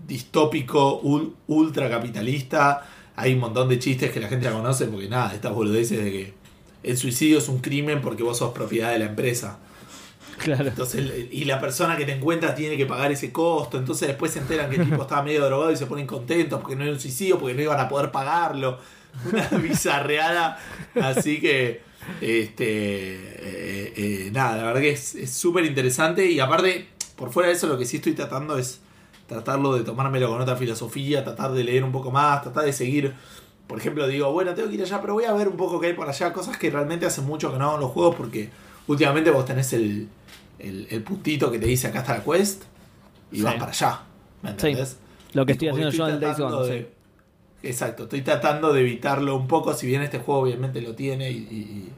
[0.07, 2.85] distópico, ul- ultra capitalista.
[3.15, 6.11] Hay un montón de chistes que la gente ya conoce porque nada, estas boludeces de
[6.11, 6.33] que
[6.83, 9.59] el suicidio es un crimen porque vos sos propiedad de la empresa.
[10.37, 10.69] Claro.
[10.69, 13.77] Entonces, y la persona que te encuentra tiene que pagar ese costo.
[13.77, 16.77] Entonces, después se enteran que el tipo estaba medio drogado y se ponen contentos porque
[16.77, 18.79] no era un suicidio, porque no iban a poder pagarlo.
[19.29, 20.57] Una bizarreada.
[20.95, 21.81] Así que,
[22.21, 22.65] este.
[22.65, 26.25] eh, eh, nada, la verdad que es súper interesante.
[26.31, 26.87] Y aparte,
[27.19, 28.79] por fuera de eso, lo que sí estoy tratando es
[29.27, 33.13] tratarlo de tomármelo con otra filosofía, tratar de leer un poco más, tratar de seguir.
[33.67, 35.87] Por ejemplo, digo, bueno, tengo que ir allá, pero voy a ver un poco qué
[35.87, 36.31] hay por allá.
[36.31, 38.49] Cosas que realmente hace mucho que no hago en los juegos porque
[38.87, 40.07] últimamente vos tenés el,
[40.59, 42.63] el, el puntito que te dice acá está la quest
[43.33, 43.43] y Sí.
[43.43, 43.99] vas para allá.
[44.41, 44.53] ¿Me Sí.
[44.53, 44.97] entendés?
[45.33, 46.67] Lo que estoy haciendo yo en Days Gone.
[46.67, 46.87] de- sí.
[47.61, 51.35] Exacto, estoy tratando de evitarlo un poco, si bien este juego obviamente lo tiene y,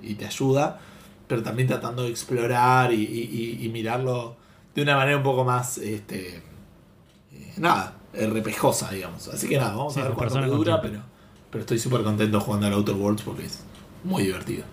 [0.01, 0.79] y- y te ayuda,
[1.27, 4.40] pero también tratando de explorar y mirarlo
[4.75, 9.27] de una manera un poco más, este, eh, nada, RPGosa, digamos.
[9.27, 11.01] Así que nada, vamos Sí, a ver cuánto me dura, pero,
[11.49, 13.63] pero estoy súper contento jugando al Outer Worlds porque es
[14.03, 14.63] muy divertido.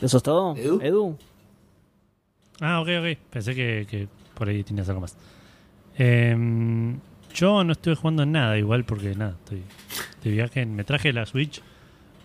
[0.00, 0.56] ¿Eso es todo?
[0.56, 1.18] ¿Edu?
[2.60, 3.18] Ah, ok, ok.
[3.30, 5.16] Pensé que, que por ahí tenías algo más.
[5.96, 6.98] Em,
[7.34, 9.62] yo no estuve jugando en nada igual porque nada, estoy
[10.22, 10.64] de viaje.
[10.64, 11.62] Me traje la Switch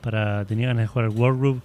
[0.01, 0.45] para...
[0.45, 1.61] Tenía ganas de jugar al World Group,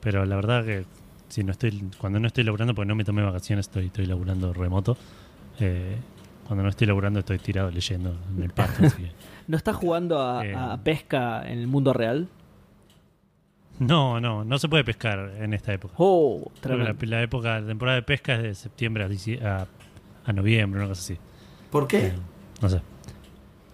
[0.00, 0.84] pero la verdad que
[1.28, 4.52] si no estoy cuando no estoy laburando, porque no me tomé vacaciones, estoy, estoy laburando
[4.52, 4.96] remoto.
[5.60, 5.96] eh,
[6.46, 8.86] cuando no estoy laburando estoy tirado leyendo en el pasto.
[8.86, 9.12] así que-
[9.48, 10.54] ¿No estás jugando a, Eh.
[10.56, 12.28] a pesca en el mundo real?
[13.78, 15.94] No, no, no se puede pescar en esta época.
[15.98, 19.66] Oh, la, la época, la temporada de pesca es de septiembre a, dici- a,
[20.24, 21.18] a noviembre, una cosa así.
[21.70, 22.06] ¿Por qué?
[22.08, 22.12] Eh,
[22.62, 22.80] no sé.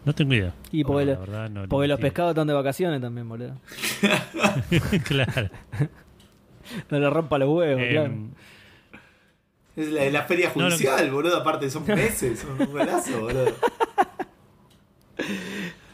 [0.04, 0.52] No tengo idea.
[0.72, 3.28] Y porque, No, lo- la verdad, no- porque no los pescados están de vacaciones también,
[3.28, 3.54] boludo.
[5.04, 5.48] claro.
[6.90, 8.14] No le rompa los huevos, Eh, claro.
[9.76, 13.52] Es la, la feria No, judicial, boludo, aparte son meses, son un golazo, boludo.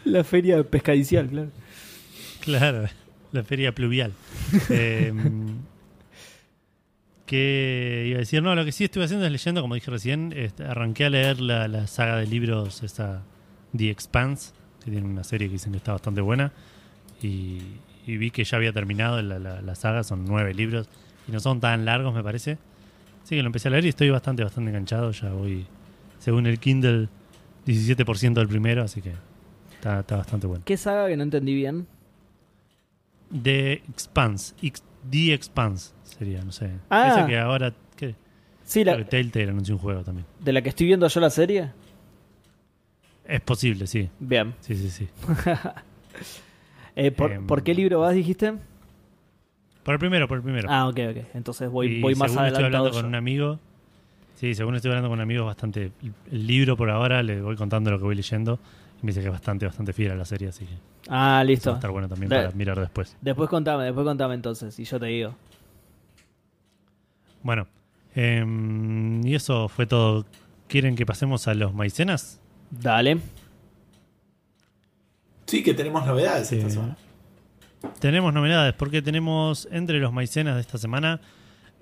[0.05, 1.51] La feria pescadicial, claro.
[2.41, 2.89] Claro,
[3.33, 4.13] la feria pluvial.
[4.71, 5.13] Eh,
[7.27, 10.33] que iba a decir, no, lo que sí estuve haciendo es leyendo, como dije recién,
[10.35, 13.23] este, arranqué a leer la, la saga de libros, esa
[13.77, 14.51] The Expanse,
[14.85, 16.51] que tiene una serie que dicen que está bastante buena,
[17.23, 17.61] y,
[18.07, 20.89] y vi que ya había terminado la, la- la saga, son nueve libros,
[21.29, 22.59] y no son tan largos, me parece.
[23.23, 25.67] Así que lo empecé a leer y estoy bastante, bastante enganchado, ya voy,
[26.19, 27.09] según el Kindle,
[27.67, 29.13] 17% del primero, así que
[29.75, 30.63] está, está bastante bueno.
[30.65, 31.87] ¿Qué saga que no entendí bien?
[33.43, 34.55] The Expanse.
[34.63, 36.71] Ex- The Expanse sería, no sé.
[36.89, 37.09] Ah.
[37.09, 37.73] Esa que ahora.
[37.97, 38.15] ¿qué?
[38.65, 40.27] Sí, la, Telltale anunció un juego también.
[40.41, 41.71] de la que estoy viendo yo la serie.
[43.25, 44.09] Es posible, sí.
[44.19, 44.55] Bien.
[44.61, 45.09] Sí, sí, sí.
[46.97, 47.47] Eh, ¿por, Em.
[47.47, 48.55] por qué libro vas, dijiste?
[49.83, 50.69] Por el primero, por el primero.
[50.71, 51.17] Ah, ok, ok.
[51.35, 52.87] Entonces voy, Y voy más según estoy adelantado.
[52.87, 53.09] hablando con yo.
[53.09, 53.59] un amigo.
[54.37, 55.93] Sí, según estoy hablando con un amigo, bastante.
[56.31, 58.59] El libro por ahora, le voy contando lo que voy leyendo.
[59.03, 61.37] Y me dice que es bastante, bastante fiel a la serie, así que eso Ah,
[61.39, 61.71] va listo.
[61.73, 63.17] a estar bueno también para mirar después.
[63.21, 65.35] Después contame, después contame entonces, y yo te digo.
[67.43, 67.67] Bueno,
[68.15, 70.27] em, y eso fue todo.
[70.69, 72.41] ¿Quieren que pasemos a los maicenas?
[72.71, 73.19] Dale.
[75.51, 76.59] Sí, que tenemos novedades Sí.
[76.59, 76.97] esta semana.
[77.99, 81.21] Tenemos novedades porque tenemos entre los maicenas de esta semana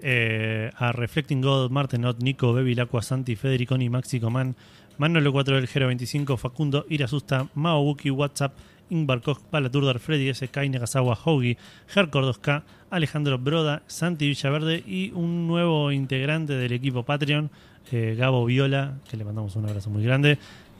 [0.00, 4.54] eh, a Reflecting God, Martenot, Nico, Bebi, Aqua, Santi, Federiconi, Maxi Coman,
[4.96, 8.54] Manolo 4 del Gero 25, Facundo, Irasusta, Mao Buki, WhatsApp,
[8.88, 10.48] Ingvar Koch, Balaturdar, Freddy S.
[10.48, 11.58] Kai, Nagasawa, Hogi,
[11.94, 17.50] Hercor 2K, Alejandro Broda, Santi Villaverde y un nuevo integrante del equipo Patreon,
[17.92, 20.38] eh, Gabo Viola, que le mandamos un abrazo muy grande.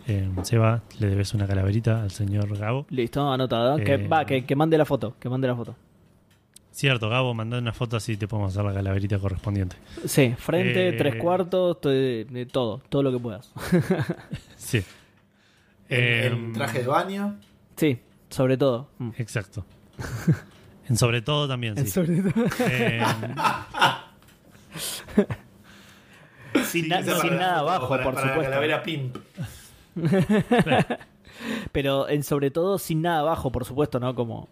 [0.09, 2.86] Eh, Seba, le debes una calaverita al señor Gabo.
[2.90, 3.76] Listo, anotado.
[3.76, 4.09] Que, Eh.
[4.09, 5.76] va, que, que mande la foto, que mande la foto.
[6.70, 9.76] Cierto, Gabo, mandá una foto así te podemos hacer la calaverita correspondiente.
[10.06, 10.92] Sí, frente, Eh.
[10.92, 13.52] tres cuartos, to- de todo, todo lo que puedas.
[14.56, 14.82] Sí.
[15.88, 17.36] En, en Em, traje de baño.
[17.76, 17.98] Sí,
[18.30, 18.88] sobre todo.
[18.98, 19.11] Mm.
[19.18, 19.64] Exacto.
[20.88, 21.90] en sobre todo también, sí.
[21.90, 22.44] Sobre todo.
[22.66, 23.04] Em,
[26.64, 28.50] sin, Sí, na- que sin nada abajo, para- por para la supuesto.
[28.50, 29.16] calavera pimp.
[31.72, 34.14] Pero en sobre todo sin nada abajo, por supuesto, ¿no?
[34.14, 34.49] Como,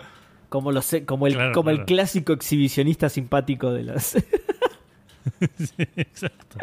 [0.49, 4.17] como, el, Claro, como el clásico exhibicionista simpático de las.
[5.59, 6.59] Sí, exacto.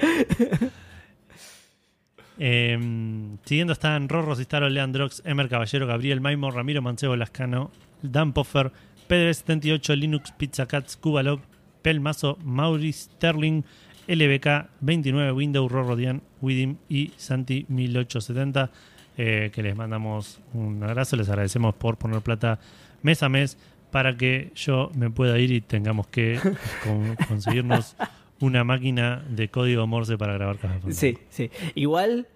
[2.39, 7.71] Em, siguiendo están Rorro Cistaro, Leandrox, Emer Caballero, Gabriel Maimo, Ramiro Mancebo Lascano,
[8.01, 8.71] Dan Poffer,
[9.07, 11.41] PDB78, Linux, Pizza Cats, Cubalog,
[11.81, 13.63] Pelmazo, Maurice Sterling,
[14.07, 18.69] LBK 29, Windows, Rorro Dian, Widim y Santi 1870.
[19.17, 22.59] eh, que les mandamos un abrazo, les agradecemos por poner plata
[23.03, 23.57] mes a mes
[23.91, 26.39] para que yo me pueda ir y tengamos que
[26.83, 27.95] con- conseguirnos
[28.39, 31.51] una máquina de código Morse para grabar Café sí, sí.
[31.75, 32.27] Igual.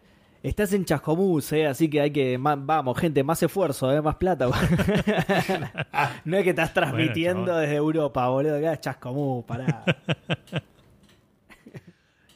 [0.44, 1.66] Estás en Chascomús, ¿eh?
[1.66, 2.38] así que hay que.
[2.40, 4.00] Vamos, gente, más esfuerzo, ¿eh?
[4.04, 4.48] más plata.
[6.26, 8.56] no es que estás transmitiendo desde Europa, boludo.
[8.58, 9.84] Acá es Chascomús, pará.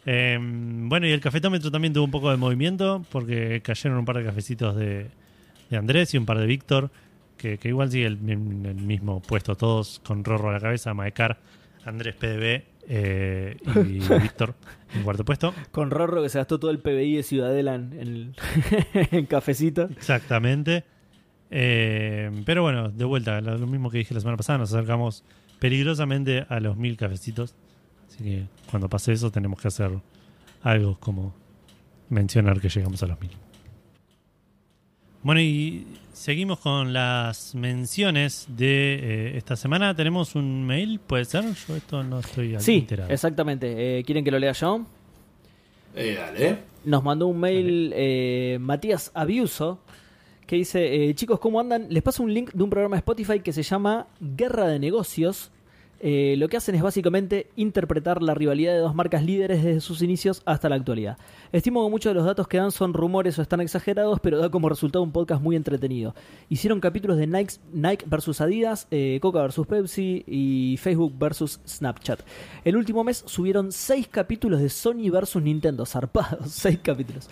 [0.05, 4.17] Eh, bueno, y el cafetómetro también tuvo un poco de movimiento porque cayeron un par
[4.17, 5.07] de cafecitos de,
[5.69, 6.89] de Andrés y un par de Víctor,
[7.37, 11.37] que, que igual sigue el, el mismo puesto, todos con Rorro a la cabeza, Maecar,
[11.85, 14.55] Andrés PDB eh, y Víctor
[14.95, 15.53] en cuarto puesto.
[15.71, 18.35] Con Rorro que se gastó todo el PBI de Ciudadela en, en el-
[19.11, 19.83] en cafecito.
[19.83, 20.83] Exactamente.
[21.51, 25.23] Eh, pero bueno, de vuelta, lo, lo mismo que dije la semana pasada, nos acercamos
[25.59, 27.55] peligrosamente a los mil cafecitos.
[28.13, 29.91] Así que cuando pase eso tenemos que hacer
[30.63, 31.33] algo como
[32.09, 33.31] mencionar que llegamos a los mil.
[35.23, 39.95] Bueno, y seguimos con las menciones de eh, esta semana.
[39.95, 41.43] Tenemos un mail, ¿puede ser?
[41.67, 43.09] Yo esto no estoy Sí, enterado.
[43.11, 43.99] exactamente.
[43.99, 44.81] Eh, ¿Quieren que lo lea yo?
[45.95, 46.57] Eh, dale.
[46.85, 49.79] Nos mandó un mail eh, Matías Abiuso
[50.47, 51.85] que dice, eh, chicos, ¿cómo andan?
[51.89, 55.51] Les paso un link de un programa de Spotify que se llama Guerra de Negocios.
[56.03, 60.01] Eh, lo que hacen es básicamente interpretar la rivalidad de dos marcas líderes desde sus
[60.01, 61.17] inicios hasta la actualidad.
[61.51, 64.49] Estimo que muchos de los datos que dan son rumores o están exagerados, pero da
[64.49, 66.15] como resultado un podcast muy entretenido.
[66.49, 72.21] Hicieron capítulos de Nike, Nike versus Adidas, eh, Coca versus Pepsi y Facebook versus Snapchat.
[72.65, 77.29] El último mes subieron seis capítulos de Sony versus Nintendo, zarpados, seis capítulos.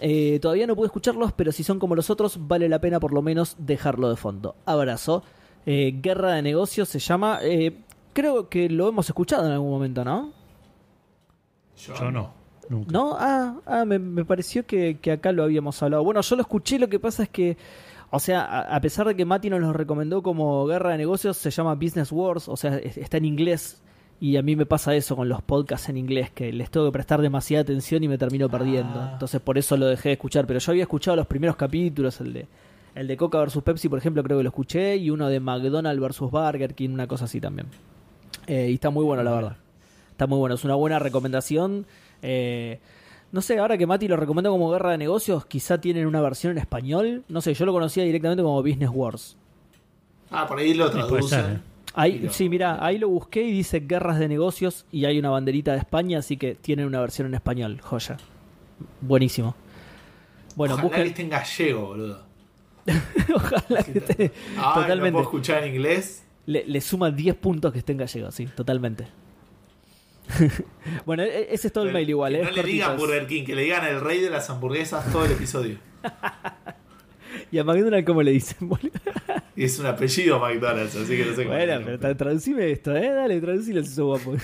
[0.00, 3.14] Eh, todavía no pude escucharlos, pero si son como los otros, vale la pena por
[3.14, 4.54] lo menos dejarlo de fondo.
[4.66, 5.22] Abrazo.
[5.64, 7.38] Guerra de Negocios se llama.
[8.12, 10.32] Creo que lo hemos escuchado en algún momento, ¿no?
[11.76, 12.30] Yo no,
[12.68, 12.92] nunca.
[12.92, 13.16] ¿No?
[13.18, 16.04] Ah, ah, me, me pareció que, que acá lo habíamos hablado.
[16.04, 17.56] Bueno, yo lo escuché, lo que pasa es que.
[18.14, 21.36] O sea, a, a pesar de que Mati nos lo recomendó como Guerra de Negocios,
[21.38, 23.82] se llama Business Wars, o sea, es- está en inglés.
[24.20, 26.92] Y a mí me pasa eso con los podcasts en inglés, que les tengo que
[26.92, 29.00] prestar demasiada atención y me termino perdiendo.
[29.00, 29.10] Ah.
[29.14, 30.46] Entonces por eso lo dejé de escuchar.
[30.46, 32.46] Pero yo había escuchado los primeros capítulos, el de,
[32.94, 36.00] el de Coca versus Pepsi, por ejemplo, creo que lo escuché, y uno de McDonald's
[36.00, 37.66] versus Burger King, una cosa así también.
[38.46, 39.56] Eh, y está muy bueno, la verdad.
[40.10, 41.86] Está muy bueno, es una buena recomendación.
[42.22, 42.78] Eh,
[43.32, 46.52] no sé, ahora que Mati lo recomendó como Guerra de Negocios, quizá tienen una versión
[46.52, 47.24] en español.
[47.28, 49.36] No sé, yo lo conocía directamente como Business Wars.
[50.30, 51.28] Ah, por ahí lo puede traducen.
[51.44, 51.60] ser, ¿eh?
[51.94, 55.72] Ahí, sí, mira, ahí lo busqué y dice Guerras de Negocios y hay una banderita
[55.72, 57.80] de España, así que tienen una versión en español.
[57.82, 58.16] Joya.
[59.02, 59.54] Buenísimo.
[60.56, 61.02] Bueno, Ojalá busquen.
[61.04, 62.22] que esté en gallego, boludo.
[63.34, 64.32] Ojalá que esté.
[64.56, 65.12] Ah, no totalmente.
[65.12, 66.24] puedo escuchar en inglés.
[66.46, 69.06] Le, le suma 10 puntos que esté en gallego, sí, totalmente.
[71.06, 72.44] bueno, e- ese es todo el mail igual, Que ¿eh?
[72.44, 75.32] no le digan Burger King, que le digan el rey de las hamburguesas todo el
[75.32, 75.76] episodio.
[77.50, 78.68] ¿Y a McDonald's cómo le dicen?
[78.68, 78.90] boludo?
[79.56, 81.56] Y es un apellido McDonald's, así que no sé cómo.
[81.56, 83.10] bueno, pero tra- traducime esto, ¿eh?
[83.10, 84.34] Dale, traducilo si guapo.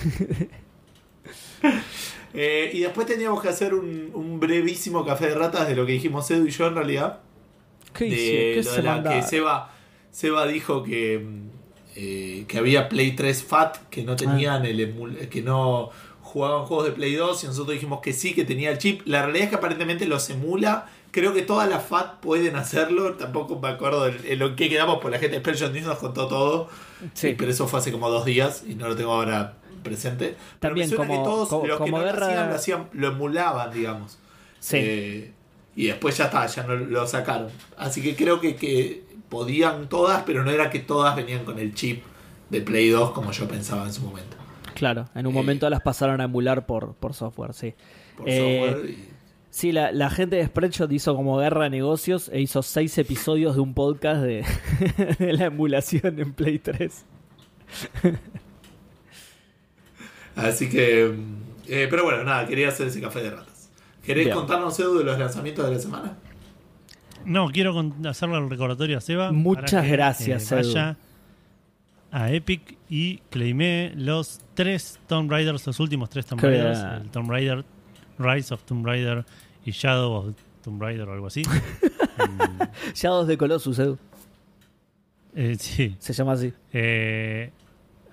[2.33, 5.93] Eh, y después teníamos que hacer un, un brevísimo café de ratas de lo que
[5.93, 7.19] dijimos Edu y yo en realidad.
[7.93, 8.21] ¿Qué de hice?
[8.53, 9.15] ¿Qué lo se de la- mandaba?
[9.15, 9.71] que Seba,
[10.11, 11.48] Seba dijo que, mm,
[12.01, 15.89] eh, que había Play 3 Fat, que no tenían el emul- que no
[16.21, 19.01] jugaban juegos de Play 2 y nosotros dijimos que sí, que tenía el chip.
[19.05, 20.87] La realidad es que aparentemente los emula.
[21.11, 23.15] Creo que todas las FAT pueden hacerlo.
[23.15, 25.97] Tampoco me acuerdo en, en lo que quedamos, por la gente de Spurgeon News nos
[25.97, 26.69] contó todo.
[27.13, 27.35] Sí.
[27.37, 30.35] Pero eso fue hace como dos días y no lo tengo ahora presente.
[30.59, 32.89] Pero También me suena como- que todos como- los que no lo hacían, lo hacían,
[32.93, 34.19] lo emulaban, digamos.
[34.59, 34.77] Sí.
[34.79, 35.31] Eh,
[35.75, 37.47] y después ya está, ya no lo sacaron.
[37.77, 41.73] Así que creo que, que podían todas, pero no era que todas venían con el
[41.73, 42.03] chip
[42.49, 44.35] de Play 2 como yo pensaba en su momento.
[44.73, 47.73] Claro, en un Eh, momento las pasaron a emular por, por software, sí.
[48.17, 48.89] Por Eh, software.
[48.89, 49.09] y-
[49.51, 53.55] Sí, la, la gente de Spreadshot hizo como guerra de negocios e hizo seis episodios
[53.55, 54.45] de un podcast de,
[55.19, 57.03] de la emulación en Play 3.
[60.35, 61.13] Así que.
[61.67, 63.69] eh, pero bueno, nada, quería hacer ese café de ratas.
[64.03, 64.37] ¿Querés Bien.
[64.37, 66.17] contarnos, Edu, de los lanzamientos de la semana?
[67.25, 69.31] No, quiero hacerle el recordatorio a Seba.
[69.31, 70.97] Muchas que, gracias, eh, vaya
[72.11, 76.79] a Epic y claimé los tres Tomb Raiders, los últimos tres Tomb Raiders.
[77.01, 77.65] El Tomb Raider
[78.17, 79.25] Rise of Tomb Raider
[79.65, 81.43] y Shadow of Tomb Raider o algo así.
[81.43, 83.97] Mm, Shadows de Colossus, Edu.
[85.35, 85.95] eh, sí.
[85.99, 86.53] Se llama así.
[86.73, 87.51] Eh,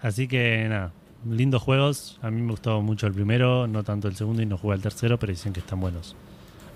[0.01, 0.93] así que nada,
[1.29, 2.19] lindos juegos.
[2.23, 4.83] A mí me gustó mucho el primero, no tanto el segundo y no jugué al
[4.83, 6.15] tercero, pero dicen que están buenos.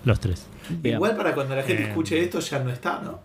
[0.05, 0.47] Los tres.
[0.69, 0.95] Bien.
[0.95, 3.19] Igual para cuando la gente Eh, escuche esto ya no está, ¿no?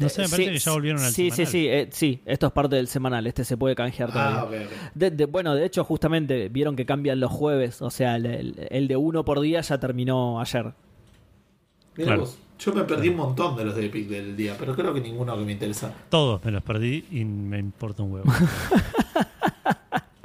[0.00, 1.52] No sé, me parece Sí, que ya volvieron al Sí, sí, semanal.
[1.52, 2.20] sí, eh, sí.
[2.26, 3.26] Esto es parte del semanal.
[3.28, 4.40] Este se puede canjear todavía.
[4.40, 4.92] Ah, ok, ok.
[4.94, 7.80] De- de- bueno, de hecho, justamente vieron que cambian los jueves.
[7.80, 10.72] O sea, el, el- el de uno por día ya terminó ayer.
[11.94, 12.22] Claro.
[12.22, 15.00] vos, Yo me perdí un montón de los de Epic del día, pero creo que
[15.00, 15.92] ninguno que me interesa.
[16.08, 18.32] Todos me los perdí y me importa un huevo.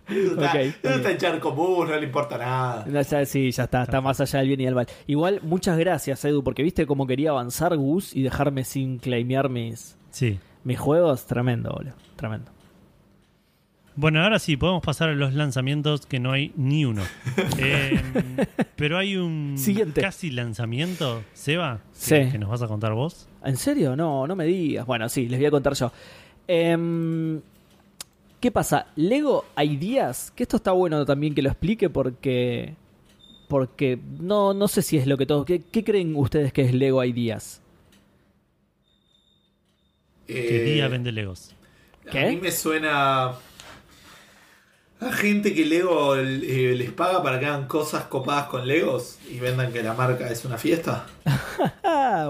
[0.09, 0.95] Edu está, Ok, Edu ok.
[0.97, 2.85] está en char común, no le importa nada.
[2.87, 3.83] No, ya- sí, ya está.
[3.83, 4.87] Está más allá del bien y del mal.
[5.07, 9.97] Igual, muchas gracias, Edu, porque viste cómo quería avanzar Gus y dejarme sin claimear mis,
[10.11, 10.39] Sí.
[10.63, 11.25] mis juegos.
[11.25, 11.93] Tremendo, boludo.
[12.15, 12.51] Tremendo.
[13.95, 17.01] Bueno, ahora sí, podemos pasar a los lanzamientos que no hay ni uno.
[17.59, 17.99] Eh,
[18.77, 19.99] pero hay un Siguiente.
[19.99, 22.15] casi lanzamiento, Seba, Sí.
[22.15, 23.27] que, que nos vas a contar vos.
[23.43, 23.97] ¿En serio?
[23.97, 24.85] No, no me digas.
[24.85, 25.91] Bueno, sí, les voy a contar yo.
[26.47, 27.41] Em,
[28.39, 28.87] ¿Qué pasa?
[28.95, 32.75] Lego Ideas, que esto está bueno también que lo explique porque
[33.49, 35.43] porque no, no sé si es lo que todos...
[35.43, 37.61] ¿Qué, qué creen ustedes que es Lego Ideas?
[40.27, 41.55] Que Eh, día vende Legos.
[42.11, 42.19] ¿Qué?
[42.19, 43.33] A mí me suena
[45.01, 49.39] a gente que Lego eh, les paga para que hagan cosas copadas con Legos y
[49.39, 51.05] vendan que la marca es una fiesta.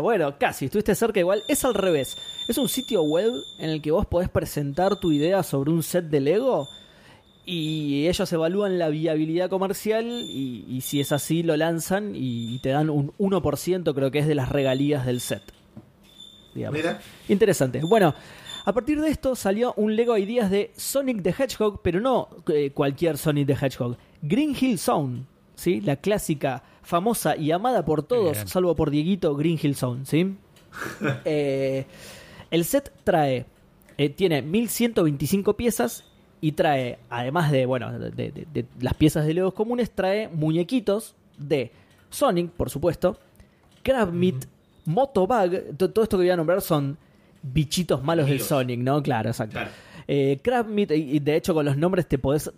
[0.01, 1.43] Bueno, casi, estuviste cerca igual.
[1.47, 2.17] Es al revés.
[2.47, 6.05] Es un sitio web en el que vos podés presentar tu idea sobre un set
[6.05, 6.67] de Lego
[7.45, 12.59] y ellos evalúan la viabilidad comercial y, y si es así lo lanzan y, y
[12.59, 15.41] te dan un 1% creo que es de las regalías del set.
[16.53, 16.77] Digamos.
[16.77, 17.81] Mira, Interesante.
[17.81, 18.13] Bueno,
[18.65, 22.71] a partir de esto salió un Lego Ideas de Sonic the Hedgehog, pero no eh,
[22.71, 23.97] cualquier Sonic the Hedgehog.
[24.21, 25.23] Green Hill Zone,
[25.55, 25.81] ¿sí?
[25.81, 28.47] La clásica, famosa y amada por todos, Bien.
[28.47, 30.35] salvo por Dieguito, Green Hill Zone, ¿sí?
[31.25, 31.85] Eh,
[32.51, 33.45] el set trae,
[33.97, 36.03] eh, tiene 1125 piezas
[36.41, 41.15] y trae, además de, bueno, de, de- de las piezas de Legos comunes, trae muñequitos
[41.37, 41.71] de
[42.09, 43.17] Sonic, por supuesto,
[43.83, 44.45] Crab Meat,
[44.85, 46.97] Motobag, to- todo esto que voy a nombrar son
[47.41, 48.39] bichitos malos del.
[48.41, 49.01] Sonic, ¿no?
[49.01, 49.53] Claro, exacto.
[49.53, 49.71] Claro.
[50.07, 50.39] Eh,
[50.95, 52.51] y de hecho con los nombres te podés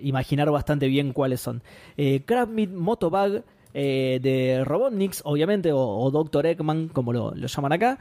[0.00, 1.62] imaginar bastante bien cuáles son.
[1.96, 3.42] Eh, Crab Meat, Motobag,
[3.74, 6.46] eh, de Robotniks, obviamente, o, o Dr.
[6.46, 7.98] Eggman, como lo, lo llaman acá.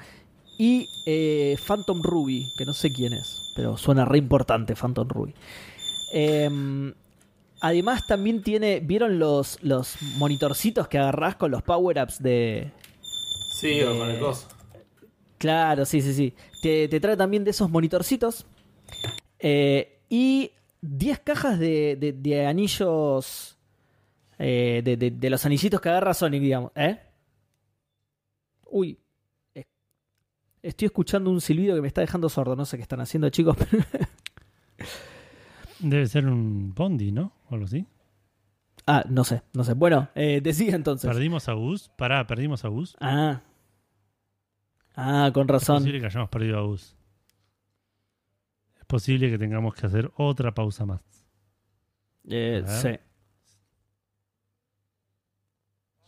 [0.58, 5.34] Y eh, Phantom Ruby, que no sé quién es, pero suena re importante Phantom Ruby.
[6.14, 6.94] Em,
[7.62, 12.72] además también tiene, ¿vieron los, los monitorcitos que agarrás con los power-ups de,
[13.50, 14.48] sí, o con el coso.
[15.42, 16.34] Claro, sí, sí, sí.
[16.62, 18.46] Te, te trae también de esos monitorcitos.
[19.40, 23.58] Eh, y 10 cajas de, de- de anillos.
[24.38, 26.72] eh, de, de- de los anillitos que agarra Sonic, digamos.
[26.76, 27.00] ¿Eh?
[28.70, 29.00] Uy.
[29.56, 29.66] Eh,
[30.62, 32.56] Estoy escuchando un silbido que me está dejando sordo.
[32.56, 33.58] No sé qué están haciendo, chicos.
[35.80, 37.34] Debe ser un Bondi, ¿no?
[37.50, 37.88] O algo así.
[38.86, 39.74] ah, no sé, no sé.
[39.74, 41.10] Bueno, eh, decía entonces.
[41.10, 41.90] Perdimos a Gus.
[41.98, 42.96] Pará, perdimos a Gus.
[43.00, 43.42] Ah.
[44.96, 45.78] Ah, con Es razón.
[45.78, 46.96] posible que hayamos perdido a Gus.
[48.80, 51.02] Es posible que tengamos que hacer otra pausa más.
[52.30, 52.90] Eh, sí.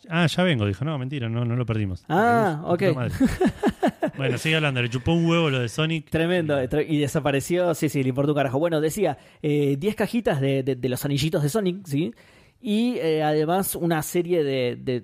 [0.10, 0.84] Ah, ya vengo, dijo.
[0.84, 2.04] No, mentira, no, no lo perdimos.
[2.10, 2.84] Ah, ok.
[4.18, 4.82] bueno, sigue hablando.
[4.82, 6.10] Le chupó un huevo lo de Sonic.
[6.10, 8.60] Tremendo, eh, tre- y desapareció, sí, sí, le importó un carajo.
[8.60, 12.14] Bueno, decía, eh, 10 cajitas de, de- de los anillitos de Sonic, ¿sí?
[12.60, 14.76] Y eh, además una serie de...
[14.76, 15.04] de-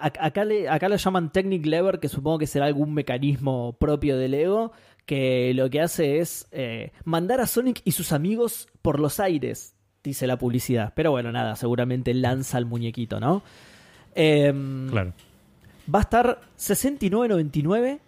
[0.00, 4.32] acá, le, acá lo llaman Technic Lever, que supongo que será algún mecanismo propio del
[4.32, 4.72] Lego,
[5.06, 9.74] que lo que hace es eh, mandar a Sonic y sus amigos por los aires,
[10.02, 10.92] dice la publicidad.
[10.94, 13.42] Pero bueno, nada, seguramente lanza al muñequito, ¿no?
[14.14, 15.12] Em, Claro.
[15.92, 17.98] Va a estar 69.99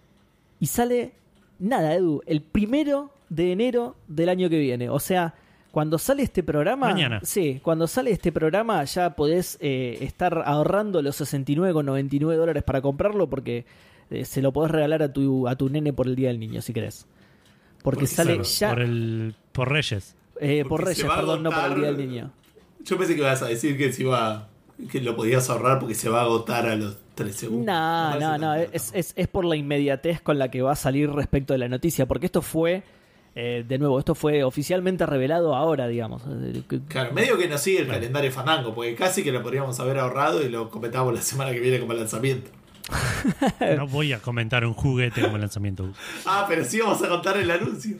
[0.59, 1.11] y sale
[1.59, 4.89] nada, Edu, el primero de enero del año que viene.
[4.89, 5.33] O sea,
[5.75, 6.87] cuando sale este programa.
[6.87, 7.19] Mañana.
[7.21, 13.29] Sí, cuando sale este programa ya podés eh, estar ahorrando los 69,99 dólares para comprarlo
[13.29, 13.65] porque
[14.09, 16.61] eh, se lo podés regalar a tu, a tu nene por el Día del Niño
[16.61, 17.05] si querés.
[17.83, 18.69] Porque Porque sale claro, ya.
[18.69, 20.15] Por, el, por Reyes.
[20.39, 22.31] eh, por Reyes, perdón, no por el Día del Niño.
[22.85, 24.47] Yo pensé que ibas a decir que se iba
[24.89, 27.65] que lo podías ahorrar porque se va a agotar a los 3 segundos.
[27.65, 30.75] No, no, no, tan- es, es, es por la inmediatez con la que va a
[30.77, 32.83] salir respecto de la noticia, porque esto fue,
[33.35, 36.23] eh, de nuevo, esto fue oficialmente revelado ahora, digamos.
[36.87, 40.41] Claro, medio que no sigue el calendario Fandango, porque casi que lo podríamos haber ahorrado
[40.41, 42.49] y lo comentamos la semana que viene como lanzamiento.
[43.77, 45.89] No voy a comentar un juguete como lanzamiento.
[46.25, 47.97] Ah, pero sí vamos a contar el anuncio.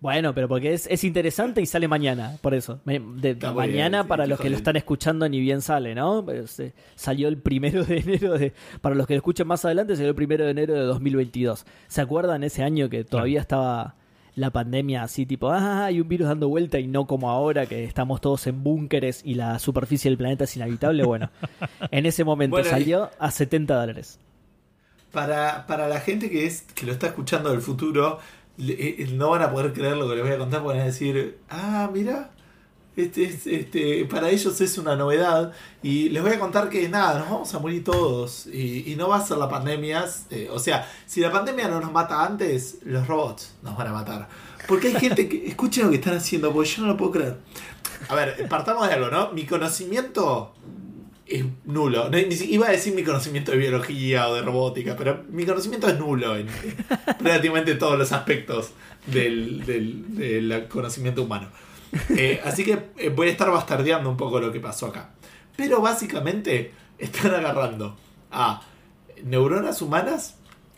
[0.00, 2.80] Bueno, pero porque es, es interesante y sale mañana, por eso.
[2.84, 6.24] De- mañana bien, para sí, los que lo están escuchando ni bien sale, ¿no?
[6.24, 8.52] Pues, eh, salió el primero de enero de...
[8.80, 11.66] Para los que lo escuchen más adelante, salió el primero de enero de 2022.
[11.88, 13.96] ¿Se acuerdan ese año que todavía estaba
[14.36, 17.82] la pandemia así tipo, ah, hay un virus dando vuelta y no como ahora que
[17.82, 21.02] estamos todos en búnkeres y la superficie del planeta es inhabitable?
[21.02, 21.30] Bueno,
[21.90, 24.20] en ese momento Bueno, salió a 70 dólares.
[25.10, 28.20] Para, para la gente que es que lo está escuchando del futuro,
[28.58, 31.88] no van a poder creer lo que les voy a contar, van a decir, ah,
[31.92, 32.30] mira,
[32.96, 35.52] este, es- este, para ellos es una novedad.
[35.82, 38.46] Y les voy a contar que nada, nos vamos a morir todos.
[38.46, 40.04] Y, y no va a ser la pandemia.
[40.30, 43.92] eh, o sea, si la pandemia no nos mata antes, los robots nos van a
[43.92, 44.28] matar.
[44.66, 47.36] Porque hay gente que, escuchen lo que están haciendo, porque yo no lo puedo creer.
[48.08, 49.30] A ver, partamos de algo, ¿no?
[49.32, 50.52] Mi conocimiento
[51.28, 52.10] es nulo.
[52.48, 56.36] Iba a decir mi conocimiento de biología o de robótica, pero mi conocimiento es nulo
[56.36, 56.46] en
[57.18, 58.70] prácticamente todos los aspectos
[59.06, 61.48] del, del- del conocimiento humano.
[62.10, 65.10] Eh, así que eh, voy a estar bastardeando un poco lo que pasó acá.
[65.56, 67.96] Pero básicamente están agarrando
[68.30, 68.62] a
[69.24, 70.34] neuronas humanas,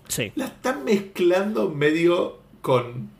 [0.08, 0.32] Sí.
[0.34, 3.10] las están mezclando medio con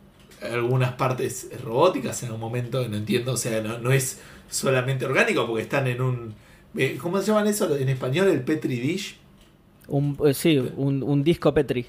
[0.43, 4.19] algunas partes robóticas en un momento, no entiendo, o sea, no, no es
[4.49, 6.35] solamente orgánico porque están en un...
[6.77, 8.29] eh, ¿Cómo se llaman eso en español?
[8.29, 9.17] El Petri Dish.
[9.89, 11.87] Un, eh, sí, un, un disco Petri.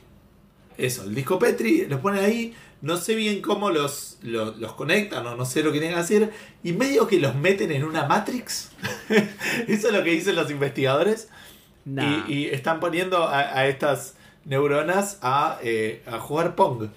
[0.77, 5.25] Eso, el disco Petri, los ponen ahí, no sé bien cómo los, los, los conectan
[5.27, 6.31] o no sé lo que tienen que hacer,
[6.63, 8.71] y medio que los meten en una Matrix.
[9.67, 11.29] Eso es lo que dicen los investigadores.
[11.85, 12.25] Nah.
[12.27, 14.15] Y, y están poniendo a, a estas
[14.45, 16.89] neuronas a, eh, a jugar Pong.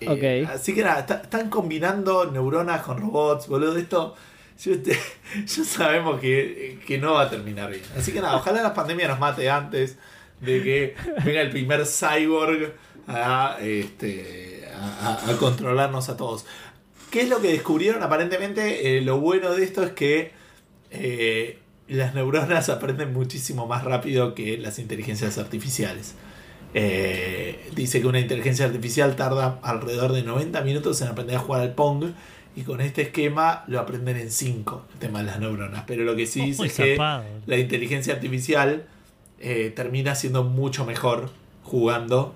[0.00, 0.50] Eh, Ok.
[0.50, 3.76] Así que nada, está- están combinando neuronas con robots, boludo.
[3.76, 4.14] Esto
[4.62, 4.98] te-
[5.46, 7.82] ya sabemos que, que no va a terminar bien.
[7.96, 9.96] Así que nada, ojalá la pandemia nos mate antes
[10.40, 10.94] de que
[11.24, 12.72] venga el primer cyborg
[13.06, 16.44] a, este, a controlarnos a todos.
[17.10, 18.02] ¿Qué es lo que descubrieron?
[18.02, 20.32] Aparentemente, eh, lo bueno de esto es que
[20.90, 26.14] eh, las neuronas aprenden muchísimo más rápido que las inteligencias artificiales.
[26.74, 31.62] Eh, dice que una inteligencia artificial tarda alrededor de 90 minutos en aprender a jugar
[31.62, 32.12] al Pong
[32.58, 35.84] y con este esquema lo aprenden en 5, el tema de las neuronas.
[35.86, 36.96] Pero lo que sí dice es que
[37.46, 38.84] la inteligencia artificial
[39.38, 41.30] eh, termina siendo mucho mejor
[41.62, 42.34] jugando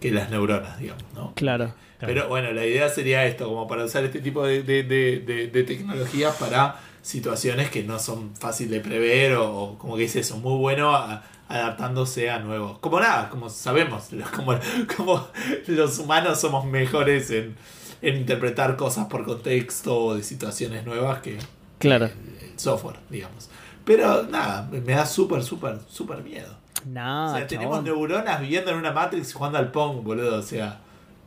[0.00, 1.32] que las neuronas, digamos, ¿no?
[1.34, 1.72] Claro.
[2.00, 5.46] Pero bueno, la idea sería esto, como para usar este tipo de, de, de, de-
[5.48, 10.14] de tecnologías para situaciones que no son fáciles de prever o, o como que es
[10.16, 12.78] eso, muy bueno a- adaptándose a nuevos.
[12.78, 14.54] Como nada, como sabemos, como,
[14.96, 15.26] como
[15.66, 17.56] los humanos somos mejores en,
[18.04, 21.38] en interpretar cosas por contexto o de situaciones nuevas que
[21.78, 22.06] Claro.
[22.06, 23.48] el software, digamos.
[23.84, 26.54] Pero nada, me da súper, súper, súper miedo.
[26.86, 30.38] No, o sea, tenemos neuronas viviendo en una Matrix jugando al Pong, boludo.
[30.38, 30.80] O sea.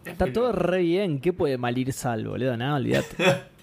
[0.05, 1.19] Está todo re bien.
[1.19, 2.55] ¿Qué puede mal ir sal, boludo?
[2.55, 3.15] Nada, olvídate.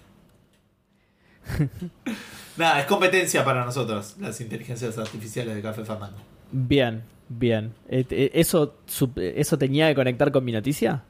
[2.57, 6.19] Nada, es competencia para nosotros, las inteligencias artificiales de Café Fandango.
[6.53, 7.75] Bien, bien.
[7.89, 8.77] Eh, eh, ¿Eso,
[9.17, 11.03] ¿Eso tenía que conectar con mi noticia?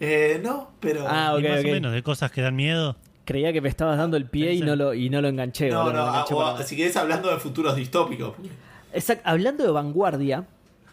[0.00, 1.04] Eh, no, pero.
[1.08, 2.96] Ah, más o menos de cosas que dan miedo.
[3.24, 5.70] Creía que me estabas dando el pie y no lo, y no lo enganché.
[5.70, 8.34] no, boludo, no, lo ah, enganché o- si querés hablando de futuros distópicos.
[8.34, 8.50] porque-
[8.92, 10.44] Exact- Hablando de vanguardia,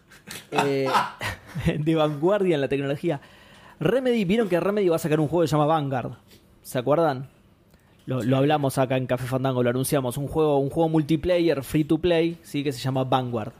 [0.52, 0.88] eh,
[1.80, 3.20] de vanguardia en la tecnología,
[3.80, 6.12] Remedy, vieron que Remedy va a sacar un juego que se llama Vanguard.
[6.62, 7.28] ¿Se acuerdan?
[8.06, 10.18] Lo, lo hablamos acá en Café Fandango, lo anunciamos.
[10.18, 13.52] Un juego, un juego multiplayer, free to play, sí, que se llama Vanguard.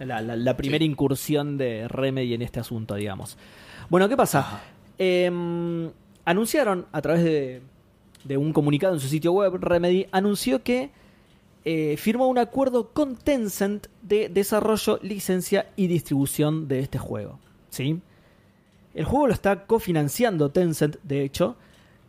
[0.00, 0.90] La, la- la primera Sí.
[0.90, 3.36] incursión de Remedy en este asunto, digamos.
[3.88, 4.60] Bueno, ¿qué pasa?
[4.98, 5.90] Em,
[6.24, 10.90] anunciaron a través de, un comunicado en su sitio web, Remedy anunció que
[11.64, 17.38] eh, firmó un acuerdo con Tencent de desarrollo, licencia y distribución de este juego.
[17.70, 18.00] ¿sí?
[18.94, 21.56] El juego lo está cofinanciando Tencent, de hecho,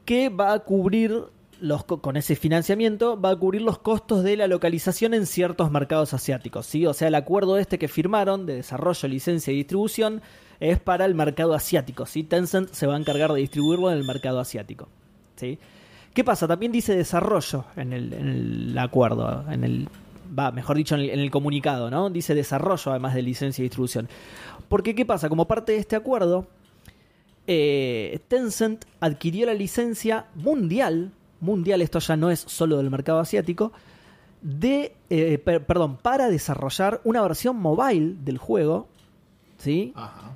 [0.05, 1.23] que va a cubrir
[1.61, 5.71] los co- con ese financiamiento va a cubrir los costos de la localización en ciertos
[5.71, 6.85] mercados asiáticos, ¿sí?
[6.85, 10.21] O sea, el acuerdo este que firmaron de desarrollo, licencia y distribución
[10.59, 12.23] es para el mercado asiático, ¿sí?
[12.23, 14.87] Tencent se va a encargar de distribuirlo en el mercado asiático,
[15.35, 15.57] ¿sí?
[16.13, 16.47] ¿Qué pasa?
[16.47, 19.87] También dice desarrollo en el, acuerdo, en el
[20.37, 22.09] va, mejor dicho, en el, comunicado, ¿no?
[22.09, 24.09] Dice desarrollo además de licencia y distribución.
[24.67, 25.29] Porque ¿qué pasa?
[25.29, 26.47] Como parte de este acuerdo,
[27.47, 33.71] eh, Tencent adquirió la licencia mundial, mundial, esto ya no es solo del mercado asiático,
[34.41, 38.87] de, eh, per- perdón, para desarrollar una versión mobile del juego,
[39.57, 39.93] ¿sí?
[39.95, 40.35] Ajá.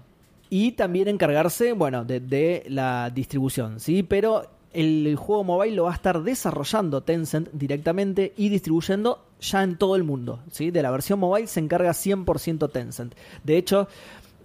[0.55, 4.03] Y también encargarse, bueno, de, la distribución, ¿sí?
[4.03, 9.79] Pero el juego mobile lo va a estar desarrollando Tencent directamente y distribuyendo ya en
[9.79, 10.69] todo el mundo, ¿sí?
[10.69, 13.15] De la versión mobile se encarga 100% Tencent.
[13.43, 13.87] De hecho,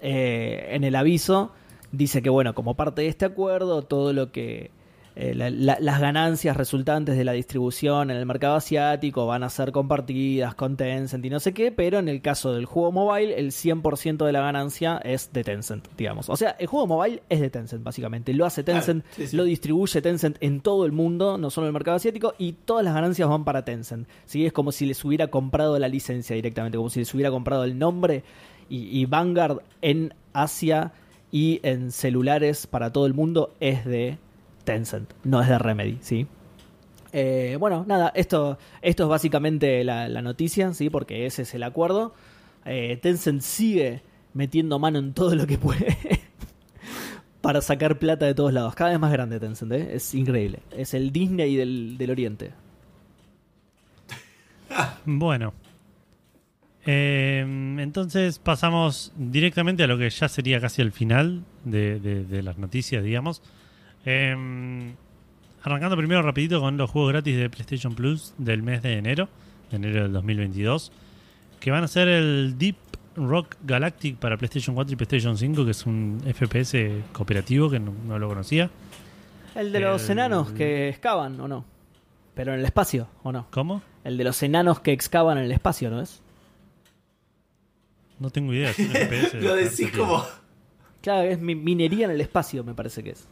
[0.01, 1.53] eh, en el aviso
[1.93, 4.71] dice que, bueno, como parte de este acuerdo, todo lo que
[5.21, 9.51] eh, la- la- las ganancias resultantes de la distribución en el mercado asiático van a
[9.51, 13.37] ser compartidas con Tencent y no sé qué, pero en el caso del juego mobile,
[13.37, 16.29] el 100% de la ganancia es de Tencent, digamos.
[16.29, 18.33] O sea, el juego mobile es de Tencent, básicamente.
[18.33, 19.37] Lo hace Tencent, Claro, sí, sí.
[19.37, 22.85] lo distribuye Tencent en todo el mundo, no solo en el mercado asiático, y todas
[22.85, 24.07] las ganancias van para Tencent.
[24.25, 24.47] ¿sí?
[24.47, 27.77] Es como si les hubiera comprado la licencia directamente, como si les hubiera comprado el
[27.77, 28.23] nombre
[28.71, 30.93] y, y Vanguard en Asia
[31.33, 34.19] y en celulares para todo el mundo es de
[34.73, 36.27] Tencent, no es de Remedy, ¿sí?
[37.13, 40.91] Eh, bueno, nada, esto, esto es básicamente la, noticia, ¿sí?
[40.91, 42.13] Porque ese es el acuerdo.
[42.67, 44.03] Eh, Tencent sigue
[44.35, 45.97] metiendo mano en todo lo que puede
[47.41, 48.75] para sacar plata de todos lados.
[48.75, 49.89] Cada vez más grande Tencent, ¿eh?
[49.95, 50.59] Es increíble.
[50.77, 52.53] Es el Disney del, del Oriente.
[55.07, 55.55] Bueno.
[56.85, 62.57] Entonces pasamos directamente a lo que ya sería casi el final de, de- de las
[62.59, 63.43] noticias, digamos.
[64.11, 64.95] Eh,
[65.63, 69.29] arrancando primero rapidito con los juegos gratis de PlayStation Plus del mes de enero,
[69.71, 70.93] de enero del 2022,
[71.61, 72.77] que van a ser el Deep
[73.17, 77.93] Rock Galactic para PlayStation 4 y PlayStation 5, que es un FPS cooperativo que no,
[78.07, 78.71] no lo conocía.
[79.55, 81.65] El de los El- enanos que excavan, ¿o no?
[82.35, 83.47] Pero en el espacio, ¿o no?
[83.51, 83.83] ¿Cómo?
[84.05, 86.23] El de los enanos que excavan en el espacio, ¿no es?
[88.21, 88.71] No tengo idea.
[88.71, 90.25] es un FPS de Lo decís como.
[91.03, 93.27] Claro, es mi- minería en el espacio, me parece que es.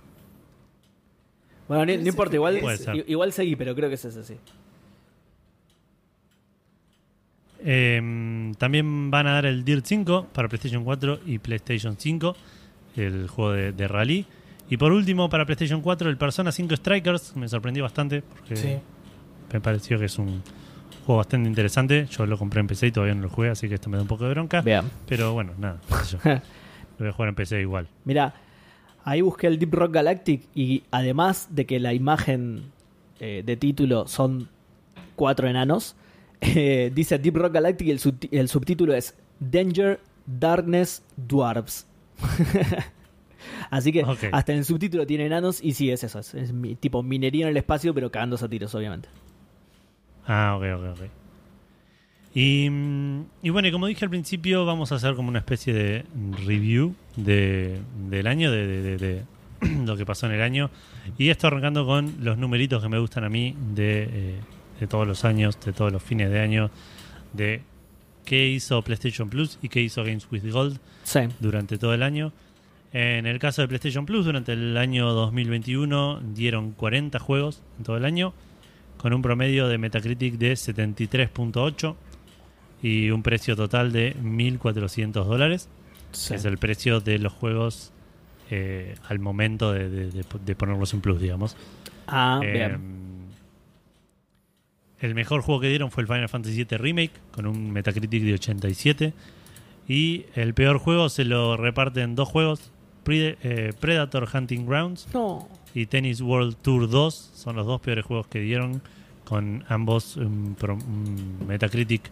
[1.69, 2.97] Bueno, no, no importa, igual, Puede ser.
[2.97, 4.35] i- igual seguí, pero creo que es ese, sí.
[7.65, 12.37] Eh, también van a dar el Dirt 5 para PlayStation 4 y PlayStation 5,
[12.97, 14.27] el juego de, de rally.
[14.69, 17.37] Y por último, para PlayStation 4, el Persona 5 Strikers.
[17.37, 18.77] Me sorprendió bastante porque Sí.
[19.53, 20.43] me pareció que es un
[21.07, 22.07] juego bastante interesante.
[22.11, 24.03] Yo lo compré en PC y todavía no lo jugué, así que esto me da
[24.03, 24.61] un poco de bronca.
[24.61, 24.91] Vean.
[25.09, 26.19] Pero bueno, nada, yo.
[26.25, 26.41] lo
[26.99, 27.89] voy a jugar en PC igual.
[28.05, 28.35] Mira,
[29.07, 32.73] ahí busqué el Deep Rock Galactic y además de que la imagen
[33.21, 34.49] eh, de título son
[35.15, 35.97] cuatro enanos,
[36.43, 38.01] eh, dice Deep Rock Galactic y el,
[38.33, 41.87] el subtítulo es Danger, Darkness, Dwarves.
[43.71, 46.19] Así que hasta en el subtítulo tiene enanos y sí, es eso.
[46.19, 49.09] Es, tipo minería en el espacio, pero cagándose a tiros, obviamente.
[50.27, 51.11] Ah, ok, ok, ok.
[52.39, 52.69] Y,
[53.43, 56.05] y bueno, y como dije al principio, vamos a hacer como una especie de
[56.47, 57.81] review de,
[58.11, 59.23] del año, de, de- de- de
[59.87, 60.69] lo que pasó en el año.
[61.17, 64.35] Y esto arrancando con los numeritos que me gustan a mí de, eh,
[64.81, 66.71] de todos los años, de todos los fines de año,
[67.33, 67.63] de
[68.27, 71.21] qué hizo PlayStation Plus y qué hizo Games with Gold Sí.
[71.41, 72.35] durante todo el año.
[72.93, 77.97] En el caso de PlayStation Plus, durante el año 2021 dieron 40 juegos en todo
[77.97, 78.35] el año,
[78.99, 81.95] con un promedio de Metacritic de 73.8
[82.87, 85.69] y un precio total de 1.400 dólares,
[86.13, 86.35] sí.
[86.35, 87.93] es el precio de los juegos
[88.51, 91.57] eh, al momento de, de- de- de ponerlos en Plus, digamos.
[92.07, 92.81] Ah, Eh, bien.
[95.01, 98.35] el mejor juego que dieron fue el Final Fantasy VII Remake, con un Metacritic de
[98.35, 99.13] 87.
[99.89, 102.71] Y el peor juego se lo reparten dos juegos:
[103.05, 105.49] Pre- eh, Predator Hunting Grounds No.
[105.75, 107.15] y Tennis World Tour 2.
[107.35, 108.81] Son los dos peores juegos que dieron,
[109.25, 112.11] con ambos un, pro- un Metacritic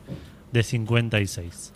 [0.55, 1.73] de 56.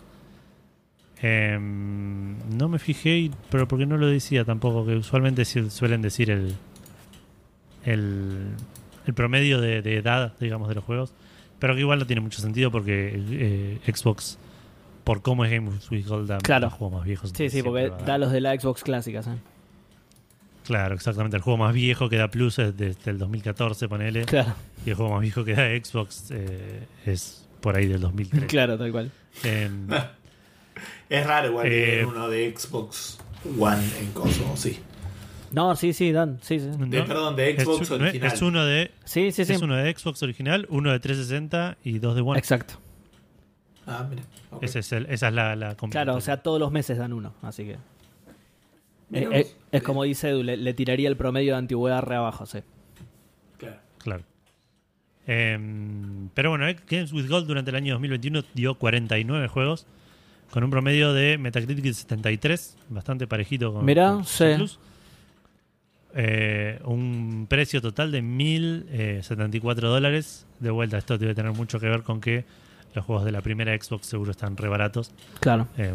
[1.21, 6.31] Em, no me fijé, pero porque no lo decía tampoco, que usualmente su- suelen decir
[6.31, 6.55] el,
[7.83, 8.47] el,
[9.05, 11.13] el promedio de, de edad, digamos, de los juegos.
[11.59, 14.37] Pero que igual no tiene mucho sentido porque eh, Xbox,
[15.03, 16.67] por cómo es Game with Gold, da Claro.
[16.67, 17.33] da juegos más viejos.
[17.35, 19.27] Sí, sí, porque da los de la Xbox clásicas.
[19.27, 19.35] ¿eh?
[20.65, 21.35] Claro, exactamente.
[21.35, 24.23] El juego más viejo que da Plus es desde el 2014, ponele.
[24.23, 24.53] Claro,
[24.85, 28.45] Y el juego más viejo que da Xbox eh, es por ahí del 2003.
[28.45, 29.11] claro, tal cual.
[29.43, 29.87] Em,
[31.09, 33.17] Es raro igual que Eh, uno de Xbox
[33.59, 34.79] One en Kosovo, sí.
[35.51, 36.67] No, sí, sí, Dan, sí, sí.
[36.77, 38.31] no, De- perdón, de Xbox no es- original.
[38.33, 39.53] es uno de Sí, sí, sí.
[39.53, 42.37] es uno de Xbox original, uno de 360 y dos de One.
[42.37, 42.75] Exacto.
[43.87, 44.21] Ah, mira.
[44.51, 44.61] ok.
[44.63, 47.33] Ese es el- esa es la, la Claro, o sea, todos los meses dan uno,
[47.41, 47.71] así que.
[49.11, 52.45] Eh, eh, es como dice Edu, le, le tiraría el promedio de antigüedad re abajo,
[52.45, 52.59] sí.
[53.57, 53.77] Claro.
[53.97, 54.23] Claro.
[55.31, 59.85] Em, pero bueno, eh, Games with Gold durante el año 2021 dio 49 juegos
[60.49, 64.45] con un promedio de Metacritic de 73, bastante parejito con, Mirá, con sí.
[64.55, 64.79] Plus.
[66.15, 70.47] Eh, un precio total de 1.074 dólares.
[70.59, 72.45] De vuelta, esto debe tener mucho que ver con que
[72.95, 75.11] los juegos de la primera Xbox seguro están re baratos.
[75.41, 75.67] Claro.
[75.77, 75.93] Em,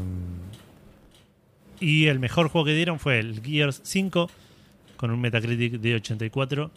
[1.80, 4.30] y el mejor juego que dieron fue el Gears 5
[4.96, 6.70] con un Metacritic de 84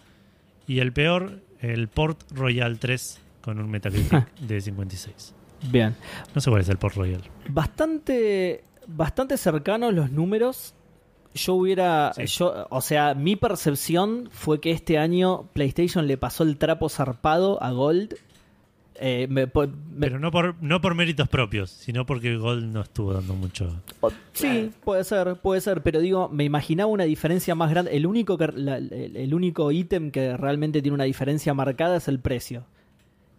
[0.65, 5.33] y el peor el Port Royal 3 con un Metacritic de 56.
[5.71, 5.95] Bien.
[6.35, 7.21] No sé cuál es el Port Royal.
[7.49, 10.73] Bastante, bastante cercanos los números
[11.33, 12.25] yo hubiera, Sí.
[12.25, 17.61] yo, o sea, mi percepción fue que este año PlayStation le pasó el trapo zarpado
[17.61, 18.15] a Gold.
[18.99, 22.81] Eh, me- po- me- Pero no por, no por méritos propios, sino porque Gold no
[22.81, 23.81] estuvo dando mucho.
[24.33, 27.95] sí, puede ser, puede ser, pero digo, me imaginaba una diferencia más grande.
[27.95, 32.07] El único que, la- el, el único ítem que realmente tiene una diferencia marcada es
[32.07, 32.65] el precio.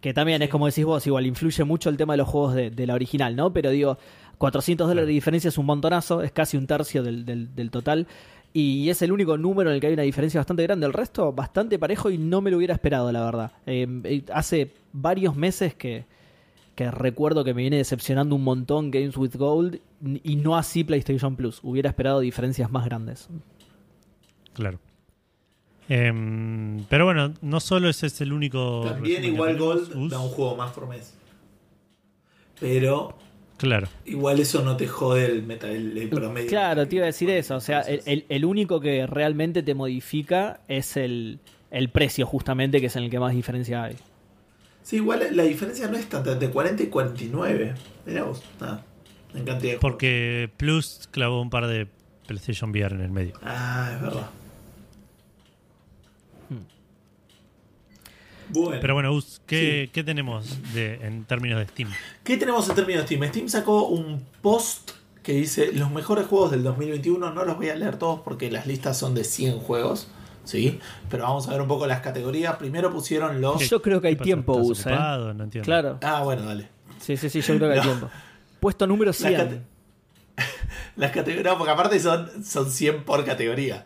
[0.01, 2.71] Que también es como decís vos, igual influye mucho el tema de los juegos de,
[2.71, 3.51] de la original, ¿no?
[3.51, 3.97] Pero digo,
[4.37, 8.07] 400 dólares de diferencia es un montonazo, es casi un tercio del, del- del total.
[8.51, 10.85] Y es el único número en el que hay una diferencia bastante grande.
[10.85, 13.51] El resto, bastante parejo y no me lo hubiera esperado, la verdad.
[13.65, 16.05] Eh, eh, hace varios meses que,
[16.75, 19.79] que recuerdo que me viene decepcionando un montón Games with Gold
[20.23, 21.59] y no así PlayStation Plus.
[21.61, 23.29] Hubiera esperado diferencias más grandes.
[24.53, 24.79] Claro.
[25.89, 28.83] Em, pero bueno, no solo ese es el único.
[28.85, 30.09] También igual Gold Us.
[30.11, 31.15] da un juego más por mes.
[32.59, 33.15] Pero
[33.59, 33.87] Claro.
[34.05, 36.47] igual eso no te jode el, meta, el, el promedio.
[36.49, 37.55] Claro, te iba a decir eso.
[37.55, 41.39] O sea, el, el- el único que realmente te modifica es el,
[41.69, 43.95] el precio, justamente, que es en el que más diferencia hay.
[44.81, 47.75] Sí, igual la diferencia no es tanta, de 40 y 49.
[48.05, 48.83] Mirá vos, nada.
[49.35, 49.79] En cantidad de.
[49.79, 51.87] Porque Plus clavó un par de
[52.27, 53.33] PlayStation VR en el medio.
[53.43, 54.29] Ah, es verdad.
[58.49, 59.91] Bueno, Pero bueno, Us, ¿qué, Sí.
[59.93, 61.89] qué tenemos de, en términos de Steam?
[62.23, 63.29] ¿qué tenemos en términos de Steam?
[63.29, 64.91] Steam sacó un post
[65.23, 67.31] que dice los mejores juegos del 2021.
[67.31, 70.07] No los voy a leer todos porque las listas son de 100 juegos.
[70.45, 70.79] ¿sí?
[71.11, 72.55] Pero vamos a ver un poco las categorías.
[72.55, 73.69] Primero pusieron los...
[73.69, 74.89] Yo creo que hay tiempo, ¿Estás Us, ¿eh?
[74.93, 75.33] ocupado?
[75.35, 75.65] No entiendo.
[75.65, 75.97] Claro.
[76.01, 76.69] Ah, bueno, dale.
[76.99, 78.09] Sí, sí, sí, yo creo que hay tiempo.
[78.59, 79.33] Puesto número Las 100.
[79.35, 79.61] cate-
[80.95, 83.85] Las categorías, porque aparte son, son 100 por categoría.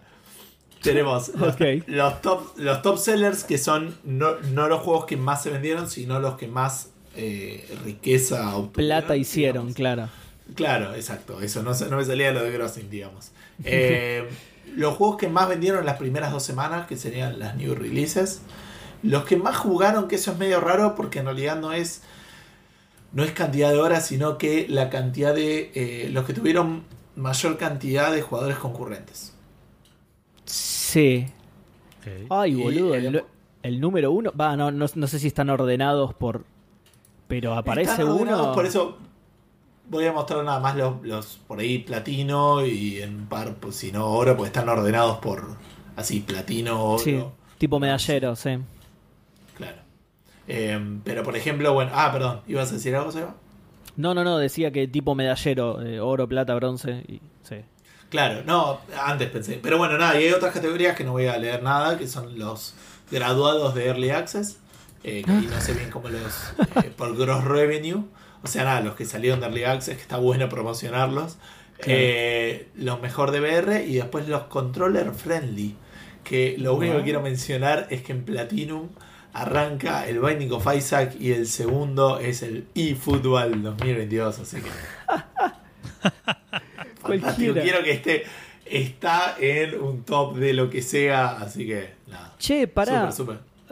[0.83, 1.31] Tenemos
[1.87, 5.89] los, top, los top sellers que son no, no los juegos que más se vendieron,
[5.89, 8.71] sino los que más eh, riqueza obtuvieron.
[8.73, 9.75] Plata hicieron, digamos.
[9.75, 10.09] claro.
[10.55, 11.41] Claro, exacto.
[11.41, 13.31] Eso no, no me salía lo de Grossing, digamos.
[13.65, 14.27] Eh,
[14.75, 18.41] los juegos que más vendieron en las primeras dos semanas, que serían las new releases.
[19.03, 22.01] Los que más jugaron, que eso es medio raro porque en realidad no es.
[23.11, 25.71] No es cantidad de horas, sino que la cantidad de.
[25.75, 26.83] eh, los que tuvieron
[27.15, 29.32] mayor cantidad de jugadores concurrentes.
[30.93, 31.25] Sí.
[32.29, 32.95] Ay, boludo.
[32.95, 33.23] el- El,
[33.63, 34.31] el número uno.
[34.39, 36.43] Va, no, no, no sé si están ordenados por.
[37.27, 38.51] Pero aparece uno.
[38.53, 38.97] Por eso
[39.89, 43.91] voy a mostrar nada más los, los por ahí platino y en par, pues, si
[43.91, 45.57] no oro, pues están ordenados por
[45.95, 47.03] así, platino, oro.
[47.03, 47.23] Sí,
[47.57, 48.57] tipo medallero, sí.
[49.55, 49.77] Claro.
[50.47, 53.35] Eh, pero por ejemplo, bueno, ah, perdón, ¿ibas a decir algo, Seba?
[53.95, 57.03] No, no, no, decía que tipo medallero, eh, oro, plata, bronce.
[57.07, 57.57] Y, sí.
[58.13, 59.59] Claro, no, antes pensé.
[59.59, 62.37] Pero bueno, nada, y hay otras categorías que no voy a leer nada, que son
[62.37, 62.75] los
[63.09, 64.59] graduados de Early Access,
[65.03, 66.53] eh, que no sé bien cómo los.
[66.83, 68.03] eh, por gross revenue.
[68.43, 71.37] O sea, nada, los que salieron de Early Access, que está bueno promocionarlos.
[71.79, 71.87] Claro.
[71.87, 75.75] Eh, los mejor de VR y después los controller friendly.
[76.23, 78.89] Que lo único que quiero mencionar es que en Platinum
[79.33, 84.37] arranca el Binding of Isaac y el segundo es el eFootball 2022.
[84.37, 84.69] Así que.
[87.03, 87.61] Cualquiera.
[87.61, 88.23] Quiero que esté.
[88.65, 92.33] Está en un top de lo que sea, así que nada.
[92.39, 93.09] Che, pará.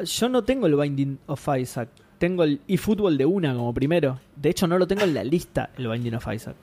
[0.03, 1.89] Yo no tengo el Binding of Isaac.
[2.17, 4.19] Tengo el eFootball de una como primero.
[4.35, 6.55] De hecho, no lo tengo en la lista, el Binding of Isaac.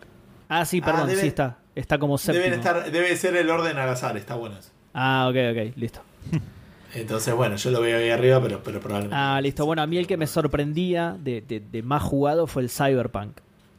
[0.48, 1.58] Ah, sí, Ah, perdón, debe- sí está.
[1.74, 2.44] Está como séptimo.
[2.44, 4.70] Deben estar, debe ser el orden al azar, está bueno eso.
[4.94, 6.00] Ah, ok, ok, listo.
[6.94, 9.16] Entonces, bueno, yo lo veo ahí arriba, pero, pero probablemente.
[9.18, 9.66] Ah, listo.
[9.66, 13.38] Bueno, a mí el que me sorprendía de, de- de más jugado fue el Cyberpunk.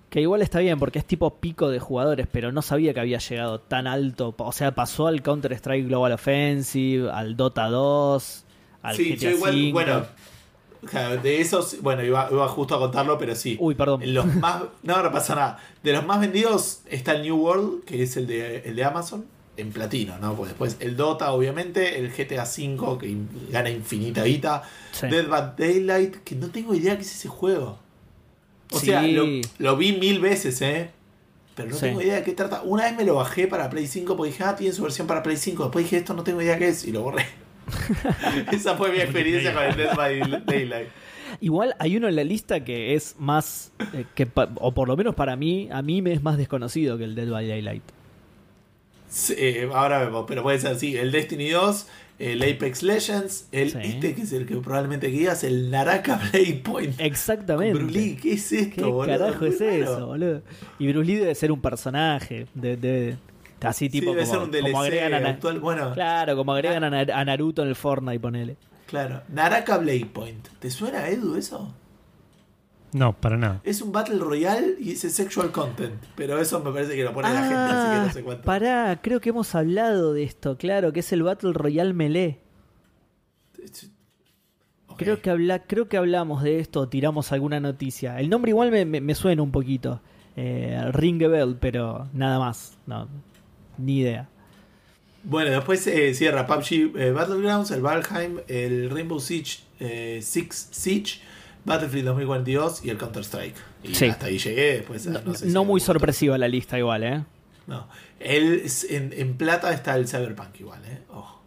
[0.10, 3.20] Que igual está bien porque es tipo pico de jugadores, pero no sabía que había
[3.20, 4.34] llegado tan alto.
[4.38, 8.46] O sea, pasó al Counter-Strike Global Offensive, al Dota 2,
[8.82, 9.74] al sí, GTA yo igual, 5.
[9.74, 10.06] bueno,
[11.22, 13.58] de esos, bueno, iba, iba justo a contarlo, pero sí.
[13.60, 14.02] Uy, perdón.
[14.14, 15.60] Los más, no, no pasa nada.
[15.84, 19.26] De los más vendidos está el New World, que es el de, el de Amazon,
[19.58, 20.36] en platino, ¿no?
[20.36, 23.16] Pues después el Dota, obviamente, el GTA V, que
[23.52, 25.08] gana infinita guita, Sí.
[25.08, 27.78] Dead by Daylight, que no tengo idea qué es ese juego.
[28.72, 28.88] O Sí.
[28.88, 29.26] sea, lo,
[29.58, 30.90] lo vi mil veces, ¿eh?
[31.56, 31.82] Pero no Sí.
[31.82, 32.62] tengo idea de qué trata.
[32.62, 35.24] Una vez me lo bajé para Play 5 porque dije, ah, tiene su versión para
[35.24, 35.64] Play 5.
[35.64, 37.26] Después dije, esto no tengo idea qué es y lo borré.
[38.52, 40.88] Esa fue mi experiencia con el Dead by Daylight.
[41.42, 45.14] Igual hay uno en la lista que es más, eh, que o por lo menos
[45.16, 47.84] para mí, a mí me es más desconocido que el Dead by Daylight.
[49.10, 50.96] Sí, eh, ahora vemos, pero puede ser así.
[50.96, 51.88] El Destiny 2,
[52.20, 53.78] el Apex Legends, el Sí.
[53.82, 57.00] este que es el que probablemente guías, el Naraka Blade Point.
[57.00, 57.80] Exactamente.
[57.80, 59.18] Bruce Lee, ¿qué es esto, ¿Qué boludo?
[59.18, 60.42] carajo es eso, boludo?
[60.78, 62.46] Y Bruce Lee debe ser un personaje.
[62.54, 63.18] De, de-
[63.62, 65.40] así Sí, tipo debe como, ser un DLC como agregan a.
[65.60, 68.58] Bueno, Claro, como agregan a, Na- a Naruto en el Fortnite, ponele.
[68.86, 69.22] claro.
[69.30, 70.48] Naraka Blade Point.
[70.60, 71.74] ¿Te suena, Edu, eso?
[72.92, 73.62] No, para nada.
[73.64, 75.94] Es un Battle Royale y dice sexual content.
[76.16, 78.42] Pero eso me parece que lo pone la gente, así que no sé cuánto.
[78.42, 82.40] Ah, Pará, creo que hemos hablado de esto, claro, que es el Battle Royale Melee.
[84.98, 88.20] Creo que, habla, creo que hablamos de esto, tiramos alguna noticia.
[88.20, 90.02] El nombre igual me, me- me suena un poquito.
[90.36, 92.78] Eh, Ring Bell, pero nada más.
[92.86, 93.08] No,
[93.78, 94.28] ni idea.
[95.24, 101.22] Bueno, después eh, cierra PUBG eh, Battlegrounds, el Valheim, el Rainbow Siege eh, Six Siege,
[101.66, 103.56] Battlefield 2042 y el Counter-Strike.
[103.84, 104.06] Y Sí.
[104.06, 104.74] hasta ahí llegué.
[104.78, 107.24] Después, No, no, sé si no muy sorpresiva la lista igual, ¿eh?
[107.68, 107.88] No.
[108.20, 111.00] El, en, en plata está el Cyberpunk igual, ¿eh?
[111.14, 111.42] Ojo.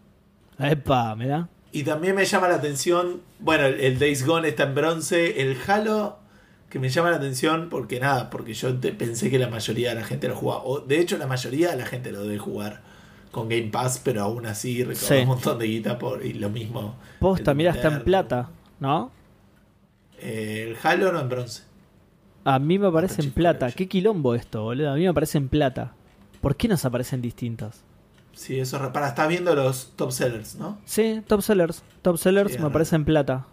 [0.59, 1.49] Epa, ¿me da?
[1.73, 5.57] Y también me llama la atención, bueno, el, el Days Gone está en bronce, el
[5.67, 6.19] Halo,
[6.69, 9.95] que me llama la atención porque nada, porque yo te- pensé que la mayoría de
[9.97, 10.63] la gente lo jugaba.
[10.65, 12.83] O, de hecho, la mayoría de la gente lo debe jugar
[13.31, 15.15] con Game Pass, pero aún así recaudó Sí.
[15.23, 16.95] un montón de guita por, y lo mismo.
[17.19, 19.11] Posta, mira, está en plata, ¿no?
[20.23, 21.63] Eh, el Halo no en bronce.
[22.45, 23.71] A mí me aparece en plata.
[23.73, 24.93] Qué quilombo esto, boludo.
[24.93, 25.95] A mí me aparece en plata.
[26.41, 27.83] ¿Por qué nos aparecen distintos?
[28.33, 30.79] Sí, eso para, estás viendo los top sellers, ¿no?
[30.85, 31.83] Sí, top sellers.
[32.01, 32.71] Top sellers Sí, me raro.
[32.71, 33.47] aparece en plata.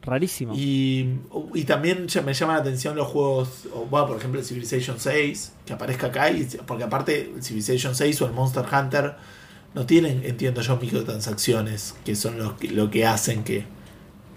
[0.00, 0.54] Rarísimo.
[0.56, 1.20] Y,
[1.54, 5.54] y también me llama la atención los juegos, o, bueno, por ejemplo, el Civilization 6,
[5.64, 9.14] que aparezca acá, y, porque aparte el Civilization 6 o el Monster Hunter
[9.74, 13.64] no tienen, entiendo yo, microtransacciones, que son lo que hacen que,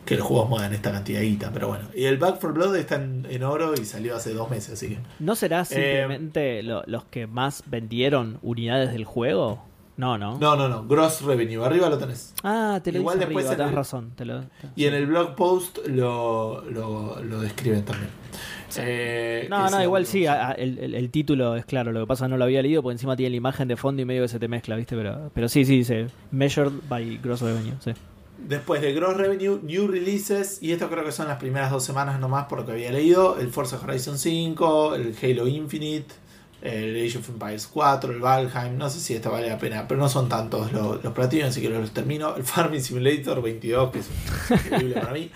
[0.06, 1.86] que los juegos muevan esta cantidad de guita, pero bueno.
[1.96, 4.90] Y el Back for Blood está en, en oro y salió hace dos meses, así
[4.90, 4.98] que...
[5.20, 9.64] ¿No será Eh, simplemente lo- los que más vendieron unidades del juego?
[9.98, 10.38] No, no.
[10.40, 12.34] No, no, no, Gross Revenue, arriba lo tenés.
[12.44, 14.12] Ah, te lo Igual dice después arriba, en tenés el- razón.
[14.18, 14.42] Te lo,
[14.76, 18.10] Y en el blog post lo, lo, lo describen también.
[18.78, 22.08] Eh, No, no, igual sí, a- a- el, el- el título es claro, lo que
[22.08, 24.28] pasa no lo había leído porque encima tiene la imagen de fondo y medio que
[24.28, 24.96] se te mezcla, ¿viste?
[24.98, 27.94] Pero, pero sí, sí, dice Measured by Gross Revenue, sí.
[28.48, 32.20] Después de Gross Revenue, New Releases, y esto creo que son las primeras dos semanas
[32.20, 36.14] nomás por lo que había leído, el Forza Horizon 5, el Halo Infinite,
[36.62, 40.00] el Age of Empires 4, el Valheim, no sé si esta vale la pena, pero
[40.00, 42.36] no son tantos los, los platillos, así que los termino.
[42.36, 44.10] El Farming Simulator 22, que es
[44.52, 45.32] increíble para mí.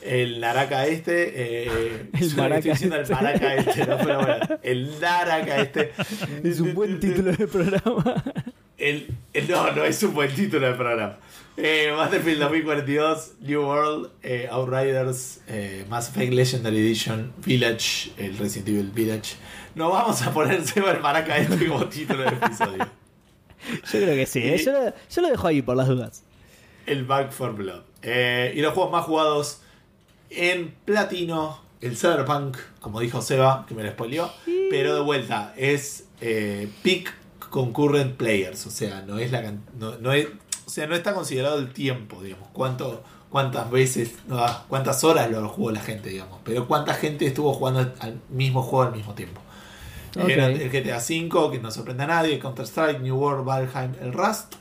[0.00, 1.32] El Naraka este,
[1.64, 3.14] eh, El estoy diciendo este.
[3.14, 5.92] el Naraka este, no, pero bueno, el Naraka este.
[6.44, 8.22] Es un buen título de programa.
[8.84, 11.16] El, el- no, no es un buen título de programa.
[11.56, 18.68] Eh, Battlefield 2042, New World, eh, Outriders, eh, Mass Effect Legendary Edition, Village, el Resident
[18.68, 19.36] Evil Village.
[19.76, 22.78] No vamos a poner Seba el Maraca este como título del episodio.
[23.70, 24.58] Yo creo que sí, ¿eh?
[24.62, 26.22] yo, lo, yo lo dejo ahí por las dudas.
[26.84, 27.80] El Back for Blood.
[28.02, 29.62] Eh, y los juegos más jugados
[30.28, 34.30] en platino, el Cyberpunk, como dijo Seba, que me lo spoileó.
[34.70, 36.04] Pero de vuelta, es
[36.82, 37.14] peak
[37.54, 38.66] concurrent players.
[38.66, 39.40] O sea, no es la
[39.78, 40.26] no, no es,
[40.66, 42.48] o sea, no está considerado el tiempo, digamos.
[42.52, 46.40] Cuánto, cuántas veces, ah, cuántas horas lo jugó la gente, digamos.
[46.42, 49.40] Pero cuánta gente estuvo jugando al mismo juego al mismo tiempo.
[50.16, 54.56] Era el GTA V, que no sorprende a nadie, Counter-Strike, New World, Valheim, el Rust.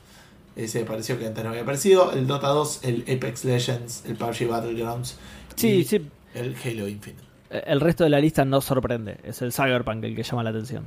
[0.55, 2.11] Ese pareció que antes no había aparecido.
[2.11, 5.17] El Dota 2, el Apex Legends, el PUBG Battlegrounds.
[5.55, 7.23] Sí, y sí, El Halo Infinite.
[7.49, 9.17] el resto de la lista no sorprende.
[9.23, 10.85] Es el Cyberpunk el que llama la atención.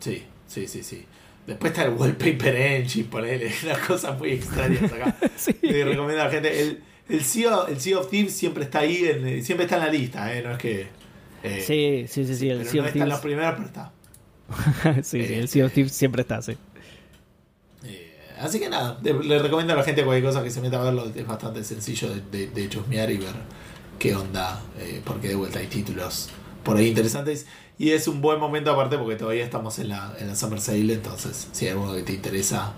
[0.00, 1.06] Sí, sí, sí, sí.
[1.46, 5.16] Después está el Wallpaper Engine, ponele, unas cosas muy extrañas acá.
[5.36, 5.54] Sí.
[5.62, 6.60] Le recomiendo a la gente.
[6.60, 9.90] El, el, sea, el Sea of Thieves siempre está ahí, en- siempre está en la
[9.90, 10.42] lista, ¿eh?
[10.42, 10.86] No es que.
[11.42, 13.36] eh, Sí, sí, sí, sí, el pero Sea no of está en los Thieves.
[13.38, 15.02] primeros, pero está.
[15.02, 16.56] sí, sí, el Sea of Thieves siempre está, sí.
[17.84, 20.84] Eh, así que nada, le recomiendo a la gente cualquier cosa que se meta a
[20.84, 21.10] verlo.
[21.14, 23.34] Es bastante sencillo de, de, de chusmear y ver
[23.98, 26.30] qué onda, eh, porque de vuelta hay títulos
[26.64, 27.46] por ahí interesantes.
[27.80, 30.92] Y es un buen momento aparte porque todavía estamos en la, en la Summer Sale,
[30.92, 32.74] entonces si hay alguno que te interesa.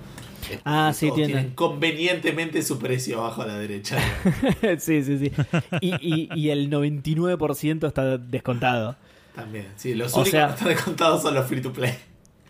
[0.49, 1.27] eh, Ah, sí, tienen.
[1.33, 3.99] tienen convenientemente su precio abajo a la derecha.
[4.79, 5.33] sí, sí, sí.
[5.81, 8.95] Y, y, y el 99% está descontado.
[9.35, 11.95] También, sí, los O únicos sea- que están descontados son los free to play.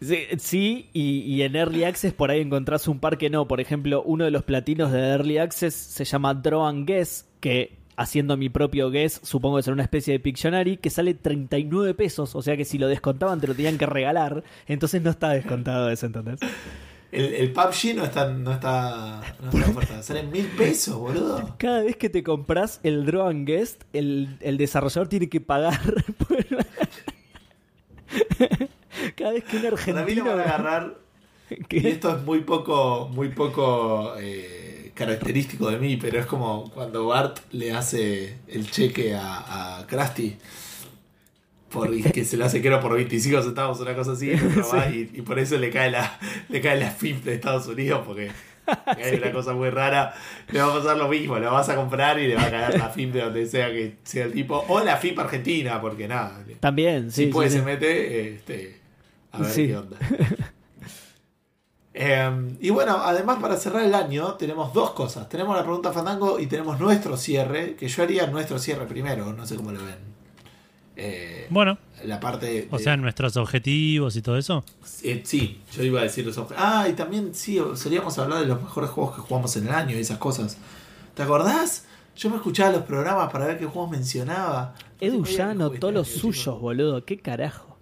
[0.03, 3.47] Sí, sí, y, y en Early Access por ahí encontrás un par que no.
[3.49, 7.79] Por ejemplo, uno de los platinos de Early Access se llama Draw and Guess, que
[8.03, 12.35] haciendo mi propio guess, supongo que será una especie de Pictionary, que sale 39 pesos.
[12.35, 14.43] O sea que si lo descontaban te lo tenían que regalar.
[14.67, 16.41] Entonces no está descontado eso, ¿entendés?
[17.11, 20.03] El, el PUBG no está, no está, no está oferta.
[20.03, 21.55] Salen mil pesos, boludo.
[21.59, 25.79] Cada vez que te compras el Draw and Guess, el, el desarrollador tiene que pagar.
[26.19, 26.43] por-
[29.17, 30.25] Cada vez que un Para mí lo argentino...
[30.25, 30.95] van a agarrar
[31.71, 34.62] Y esto es muy poco, muy poco eh,
[35.05, 40.37] característico de mí, pero es como cuando Bart le hace el cheque a, a Krusty.
[41.71, 44.31] Por, que se lo hace creo por 25 centavos, una cosa así,
[45.15, 46.19] y, por eso le cae la,
[46.51, 48.31] le cae la FIP de Estados Unidos, porque
[48.85, 50.15] Hay una cosa muy rara.
[50.51, 51.39] Le va a pasar lo mismo.
[51.39, 53.97] Lo vas a comprar y le va a caer la FIP de donde sea que
[54.05, 54.65] sea el tipo.
[54.69, 56.45] O la FIP argentina, porque nada.
[56.61, 57.25] También, sí.
[57.25, 58.77] si puede sí, se mete, este,
[59.33, 59.67] a ver Sí.
[59.69, 59.97] qué onda.
[61.95, 65.29] Eh, y bueno, además para cerrar el año tenemos dos cosas.
[65.29, 69.47] Tenemos la pregunta Fandango y tenemos nuestro cierre, que yo haría nuestro cierre primero, no
[69.47, 70.13] sé cómo lo ven.
[70.97, 72.69] Eh, Bueno, la parte...
[72.71, 74.65] o sea, nuestros objetivos y todo eso.
[75.03, 76.63] eh, sí, yo iba a decir los objetos.
[76.67, 79.97] Ah, y también sí, solíamos hablar de los mejores juegos que jugamos en el año
[79.97, 80.57] y esas cosas.
[81.15, 81.87] ¿Te acordás?
[82.17, 84.75] Yo me escuchaba los programas para ver qué juegos mencionaba.
[85.01, 87.05] Edu ya anotó los suyos, boludo.
[87.05, 87.79] ¿Qué carajo?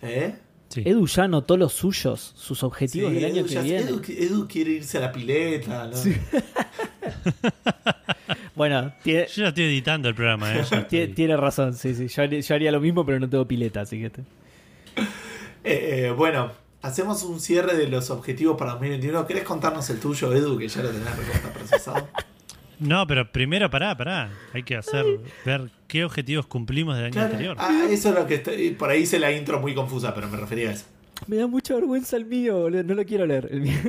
[0.00, 0.34] ¿Eh?
[0.72, 0.82] Sí.
[0.86, 3.80] Edu ya anotó los suyos, sus objetivos Sí, del año Edu que ya- viene.
[3.90, 5.86] Edu, Edu quiere irse a la pileta.
[5.88, 5.96] ¿no?
[8.54, 10.62] Bueno, tiene, Yo ya estoy editando el programa, ¿eh?
[11.14, 12.06] Tiene, razón, sí, sí.
[12.08, 14.10] Yo haría, yo haría lo mismo, pero no tengo pileta, así que.
[14.10, 14.20] te-
[15.64, 19.26] Eh, eh, bueno, hacemos un cierre de los objetivos para 2021.
[19.26, 22.08] ¿Querés contarnos el tuyo, Edu, que ya lo tenés recontra procesado?
[22.82, 24.30] No, pero primero pará, pará.
[24.52, 25.04] Hay que hacer,
[25.44, 27.28] ver qué objetivos cumplimos del año Claro.
[27.30, 27.56] anterior.
[27.58, 30.36] Ah, eso es lo que estoy- por ahí hice la intro muy confusa, pero me
[30.36, 30.86] refería a eso.
[31.28, 32.82] Me da mucha vergüenza el mío, boludo.
[32.82, 33.48] No lo quiero leer.
[33.50, 33.78] El mío.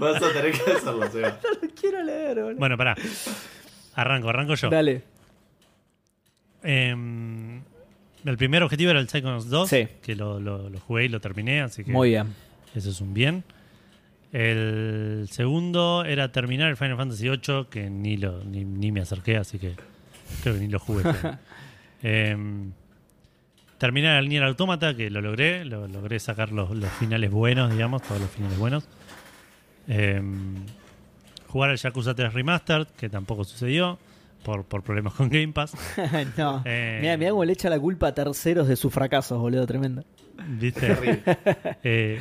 [0.00, 1.38] Vas a tener que hacerlo, Seba.
[1.42, 2.58] no lo quiero leer, boludo.
[2.58, 2.96] Bueno, pará.
[3.94, 4.70] Arranco, arranco yo.
[4.70, 5.02] Dale.
[6.62, 7.60] Em,
[8.24, 9.88] el primer objetivo era el Psychonauts 2, Sí.
[10.02, 12.28] que lo, lo- lo jugué y lo terminé, así que Muy bien.
[12.74, 13.44] eso es un bien.
[14.38, 19.36] El segundo era terminar el Final Fantasy VIII, que ni, lo, ni, ni me acerqué,
[19.36, 19.76] así que
[20.42, 21.04] creo que ni lo jugué.
[21.04, 21.38] pero-
[22.02, 22.72] Em,
[23.78, 28.02] terminar el Nier Automata, que lo logré, lo, logré sacar los, los finales buenos, digamos,
[28.02, 28.88] todos los finales buenos.
[29.86, 30.56] Em,
[31.46, 33.98] jugar al Yakuza 3 Remastered, que tampoco sucedió
[34.42, 35.74] por, por problemas con Game Pass.
[36.36, 36.60] no.
[36.64, 36.98] Eh.
[37.00, 39.64] Mira, mira cómo le echa la culpa a terceros de sus fracasos, boludo.
[39.64, 40.04] Tremendo.
[40.48, 41.22] ¿Viste?
[41.84, 42.20] Eh,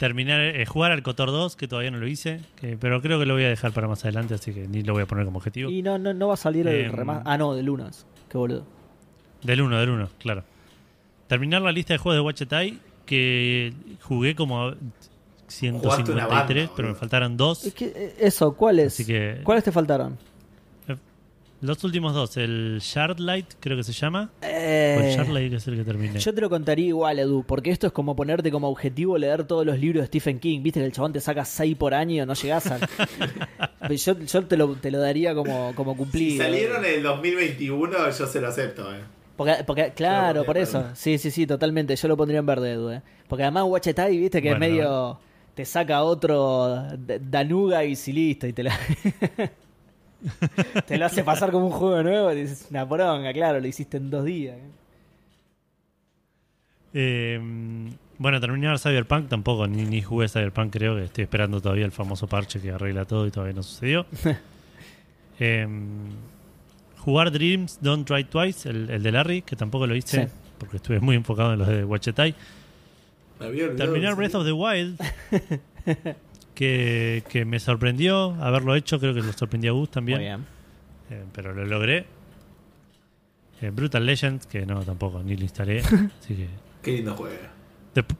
[0.00, 3.26] terminar, eh, jugar al Cotor 2, que todavía no lo hice, que- pero creo que
[3.26, 5.36] lo voy a dejar para más adelante, así que ni lo voy a poner como
[5.36, 5.70] objetivo.
[5.70, 6.92] Y no, no, no va a salir el Em.
[6.92, 7.22] remaster.
[7.30, 7.86] Ah, no, del 1.
[7.86, 8.06] es.
[8.30, 8.64] Qué boludo.
[9.42, 10.42] Del 1, del 1, claro.
[11.28, 16.28] Terminar la lista de juegos de Wachetai, que jugué como Jugaste una 153,
[16.64, 17.66] banda, pero me faltaron dos.
[17.66, 18.94] Es que, eh, eso, ¿cuáles?
[18.94, 20.16] Así que ¿Cuáles te faltaron?
[21.62, 24.30] Los últimos dos, el Shardlight, creo que se llama.
[24.42, 26.18] O el Eh, Shardlight es el que terminé.
[26.18, 29.66] yo te lo contaría igual, Edu, porque esto es como ponerte como objetivo leer todos
[29.66, 30.62] los libros de Stephen King.
[30.62, 32.78] Viste que el chabón te saca 6 por año, no llegás a.
[33.90, 36.44] yo yo te, lo, te lo daría como, como Si cumplido.
[36.44, 39.00] salieron en el 2021, yo se lo acepto, eh.
[39.36, 40.80] Porque, porque- claro, por eso.
[40.80, 40.96] verde.
[40.96, 41.96] Sí, sí, sí, totalmente.
[41.96, 42.90] Yo lo pondría en verde, Edu.
[42.90, 43.02] eh.
[43.28, 45.20] Porque además Wachetai, viste que Bueno, es medio.
[45.54, 46.84] Te saca otro
[47.20, 48.46] Danuga y si listo.
[48.46, 48.70] Y te lo,
[50.86, 52.32] te lo hace pasar como un juego nuevo.
[52.32, 54.56] Y dices, una poronga, claro, lo hiciste en dos días.
[56.92, 57.40] Eh,
[58.18, 62.26] bueno, terminar Cyberpunk tampoco, ni, ni jugué Cyberpunk, creo que estoy esperando todavía el famoso
[62.26, 64.06] parche que arregla todo y todavía no sucedió.
[65.42, 65.66] Eh,
[66.98, 70.32] jugar Dreams Don't Try Twice, el, el de Larry, que tampoco lo hice Sí.
[70.58, 72.34] porque estuve muy enfocado en los de Wachetai.
[73.38, 75.00] Terminar de Breath of the Wild,
[76.60, 80.44] que, que me sorprendió haberlo hecho, creo que lo sorprendió a Gus también, Muy bien.
[81.08, 82.04] eh, pero lo logré.
[83.62, 85.80] Eh, Brutal Legends, que no, tampoco, ni lo instalé,
[86.20, 86.48] así que
[86.82, 87.34] Qué lindo juego.
[87.94, 88.14] Dep-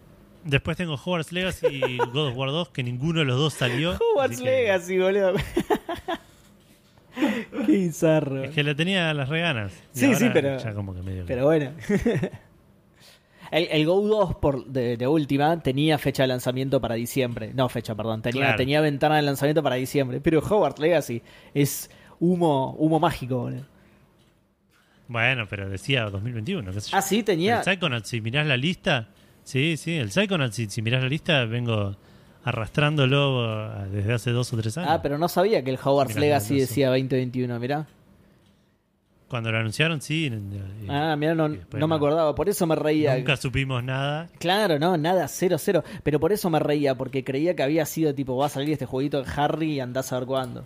[0.44, 3.98] después tengo Hogwarts Legacy y God of War 2, que ninguno de los dos salió.
[4.14, 5.34] Hogwarts que- Legacy, boludo.
[7.14, 8.44] Qué bizarro.
[8.44, 9.72] Es que le tenía las reganas.
[9.92, 11.72] Sí, sí, pero- Ya como que medio Pero bueno.
[13.50, 17.52] El, el Go 2 por, de, de última tenía fecha de lanzamiento para diciembre.
[17.54, 18.22] No, fecha, perdón.
[18.22, 18.56] Tenía, Claro.
[18.56, 20.20] tenía ventana de lanzamiento para diciembre.
[20.20, 21.22] Pero Hogwarts Legacy
[21.54, 21.90] es
[22.20, 23.64] humo, humo mágico, boludo.
[25.08, 26.72] Bueno, pero decía 2021.
[26.72, 26.96] qué sé yo.
[26.96, 27.58] Ah, sí, tenía.
[27.58, 29.08] El Psychonauts, si mirás la lista.
[29.42, 31.96] Sí, sí, el Psychonauts, si, si mirás la lista, vengo
[32.44, 34.90] arrastrándolo ah, desde hace dos o tres años.
[34.92, 37.86] Ah, pero no sabía que el Hogwarts Mirá, Legacy decía 2021, mirá.
[39.30, 40.26] Cuando lo anunciaron, sí.
[40.26, 42.34] y- Ah, mirá, no, y después no me acordaba.
[42.34, 43.16] Por eso me reía.
[43.16, 44.28] Nunca supimos nada.
[44.40, 45.84] Claro, no, nada, cero, cero.
[46.02, 48.86] Pero por eso me reía, porque creía que había sido tipo, va a salir este
[48.86, 50.64] jueguito de Harry y andás a ver cuándo.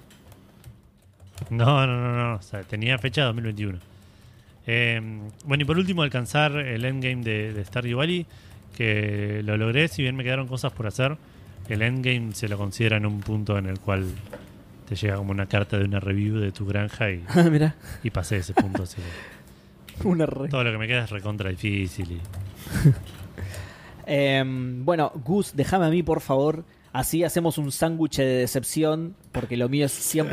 [1.51, 2.37] No, no, no, no.
[2.37, 3.79] O sea, tenía fecha 2021.
[4.67, 4.99] Eh,
[5.45, 8.25] bueno, y por último, alcanzar el endgame de, de Stardew Valley,
[8.75, 11.19] que lo logré, si bien me quedaron cosas por hacer.
[11.69, 14.07] El endgame se lo considera en un punto en el cual
[14.89, 18.11] te llega como una carta de una review de tu granja y, Ah, mirá, y
[18.11, 18.83] pasé ese punto.
[18.85, 18.97] así
[20.01, 20.49] que una re.
[20.49, 22.13] todo lo que me queda es recontra difícil.
[22.13, 22.21] Y,
[24.07, 26.65] Em, bueno, Gus, déjame a mí, por favor.
[26.93, 30.29] Así hacemos un sándwich de decepción, porque lo mío es 100%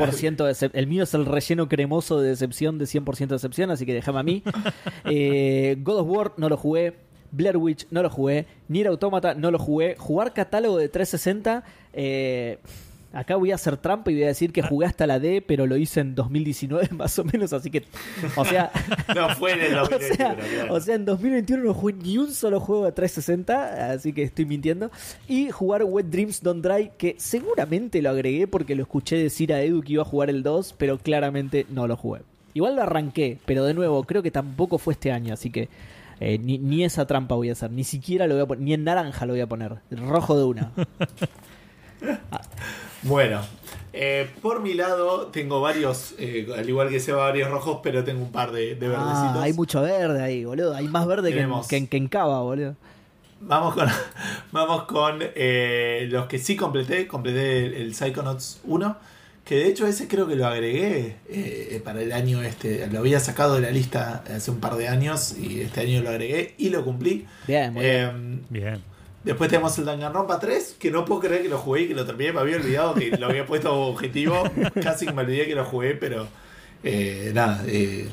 [0.46, 4.20] decep- El mío es el relleno cremoso de decepción de 100% decepción, así que déjame
[4.20, 4.42] a mí.
[5.06, 6.94] Eh, God of War no lo jugué,
[7.32, 11.64] Blair Witch no lo jugué, Nier Automata no lo jugué, jugar catálogo de 360,
[11.94, 12.58] eh,
[13.12, 15.66] acá voy a hacer trampa y voy a decir que jugué hasta la D, pero
[15.66, 17.84] lo hice en 2019 más o menos, así que,
[18.36, 18.70] o sea,
[19.14, 20.74] No fue en el o 2021, sea, claro.
[20.74, 24.44] o sea, en 2021 no jugué ni un solo juego de 360, así que estoy
[24.44, 24.90] mintiendo.
[25.28, 29.62] Y jugar Wet Dreams Don't Dry, que seguramente lo agregué porque lo escuché decir a
[29.62, 32.22] Edu que iba a jugar el 2, pero claramente no lo jugué.
[32.54, 35.68] Igual lo arranqué, pero de nuevo, creo que tampoco fue este año, así que
[36.20, 38.74] eh, ni, ni esa trampa voy a hacer, ni siquiera lo voy a poner, ni
[38.74, 40.72] en naranja lo voy a poner, rojo de una.
[43.02, 43.40] Bueno,
[43.92, 48.22] eh, por mi lado tengo varios, eh, al igual que Seba, varios rojos, pero tengo
[48.22, 49.36] un par de, de verdecitos.
[49.36, 50.74] Ah, hay mucho verde ahí, boludo.
[50.74, 52.76] Hay más verde que en, Tenemos- que, en, que en Cava, boludo.
[53.40, 53.88] Vamos con,
[54.52, 57.08] vamos con eh, los que sí completé.
[57.08, 58.96] Completé el, el Psychonauts 1.
[59.44, 62.86] Que de hecho ese creo que lo agregué eh, para el año este.
[62.86, 66.10] Lo había sacado de la lista hace un par de años y este año lo
[66.10, 67.26] agregué y lo cumplí.
[67.48, 68.40] Bien, muy bien.
[68.40, 68.91] Eh, Bien.
[69.24, 72.04] Después tenemos el Danganronpa 3, que no puedo creer que lo jugué y que lo
[72.04, 72.32] terminé.
[72.32, 74.42] Me había olvidado que lo había puesto como objetivo.
[74.82, 76.26] Casi que me olvidé que lo jugué, pero
[76.82, 77.62] eh, nada.
[77.66, 78.08] eh,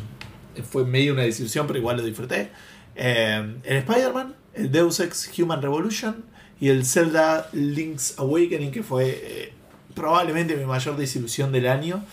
[0.70, 2.50] fue medio una desilusión, pero igual lo disfruté.
[2.96, 6.24] Eh, el Spider-Man, el Deus Ex Human Revolution
[6.60, 9.54] y el Zelda Link's Awakening, que fue
[9.96, 12.04] probablemente mi mayor desilusión del año.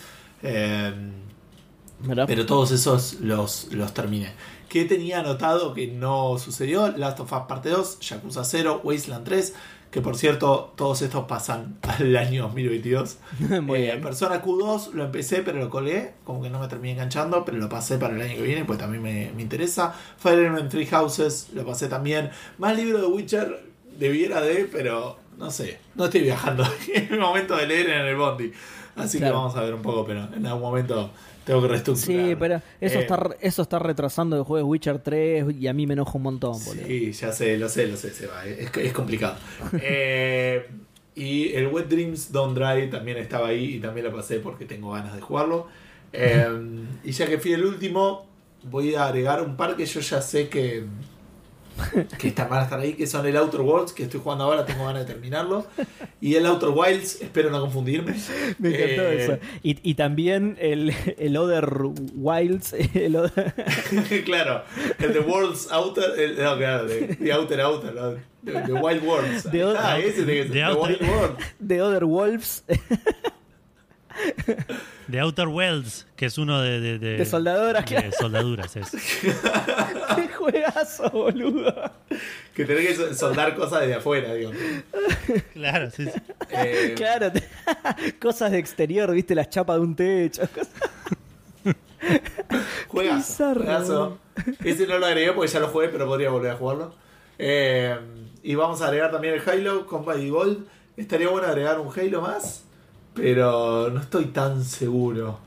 [0.41, 4.31] Pero todos esos los, los terminé.
[4.77, 6.89] ¿Qué tenía anotado que no sucedió?
[6.89, 9.55] Last of Us Parte 2, Yakuza 0, Wasteland 3,
[9.89, 13.17] que por cierto, todos estos pasan al año 2022.
[13.63, 14.01] Muy Eh, bien.
[14.01, 17.67] Persona Q2 lo empecé, pero lo colgué, como que no me terminé enganchando, pero lo
[17.69, 19.95] pasé para el año que viene, pues también me, me interesa.
[20.19, 22.29] Fire Emblem Three Houses lo pasé también.
[22.59, 23.63] Más libro de Witcher
[23.97, 26.63] debiera de, pero no sé, no estoy viajando.
[26.93, 28.51] es el momento de leer en el Bondi.
[28.97, 29.33] Así Claro.
[29.33, 31.11] que vamos a ver un poco, pero en algún momento
[31.45, 32.25] tengo que reestructurar.
[32.27, 35.73] Sí, pero eso, Eh, está, eso está retrasando el juego de Witcher 3 y a
[35.73, 36.85] mí me enoja un montón, boludo.
[36.85, 38.45] Sí, ya sé, lo sé, lo sé, se va.
[38.45, 39.35] Es, es complicado.
[39.81, 40.67] Eh,
[41.15, 44.91] y el Wet Dreams Don't Dry también estaba ahí y también lo pasé porque tengo
[44.91, 45.67] ganas de jugarlo.
[46.13, 46.47] Eh,
[47.03, 48.25] y ya que fui el último,
[48.63, 50.85] voy a agregar un par que yo ya sé que,
[52.17, 54.65] que están, van a estar ahí, que son el Outer Worlds, que estoy jugando ahora,
[54.65, 55.65] tengo ganas de terminarlo.
[56.21, 58.13] Y el Outer Wilds, espero no confundirme.
[58.59, 59.37] Me encantó Eh, eso.
[59.63, 61.67] Y, y también el, el Other
[62.15, 62.73] Wilds.
[62.93, 63.53] El other-
[64.25, 64.63] claro,
[64.99, 67.31] el The World's Outer, el- no, claro, the, the The
[67.61, 68.15] Outer, ¿no?
[68.43, 69.43] the, the Wild Worlds.
[69.51, 71.43] The ah, Outer- ese The The, Outer- Wild Worlds.
[71.67, 72.63] The Other Wolves.
[75.09, 76.79] The Outer Worlds, que es uno de...
[76.79, 78.11] De, De soldaduras, de claro.
[78.19, 78.89] soldaduras, es.
[80.15, 81.91] ¡Qué juegazo, boludo!
[82.53, 84.51] Que tenés que so- soldar cosas desde afuera, digo.
[85.53, 86.19] Claro, sí, sí.
[86.49, 87.43] Eh, Claro, te-
[88.19, 90.41] cosas de exterior, viste, las chapas de un techo.
[92.87, 93.17] Juegazo.
[93.17, 93.61] bizarro.
[93.61, 94.17] juegazo.
[94.63, 96.93] Ese no lo agregué porque ya lo jugué, pero podría volver a jugarlo.
[97.39, 97.95] Eh,
[98.43, 100.65] y vamos a agregar también el Halo Combat Gold.
[100.95, 102.63] Estaría bueno agregar un Halo más,
[103.17, 105.39] pero no estoy tan seguro.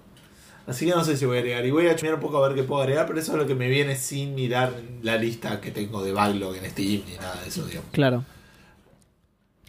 [0.67, 1.65] Así que no sé si voy a agregar.
[1.67, 3.47] Y voy a chumear un poco a ver qué puedo agregar, pero eso es lo
[3.47, 4.73] que me viene sin mirar
[5.03, 7.91] la lista que tengo de backlog en Steam ni nada de eso, digamos.
[7.91, 8.25] Claro.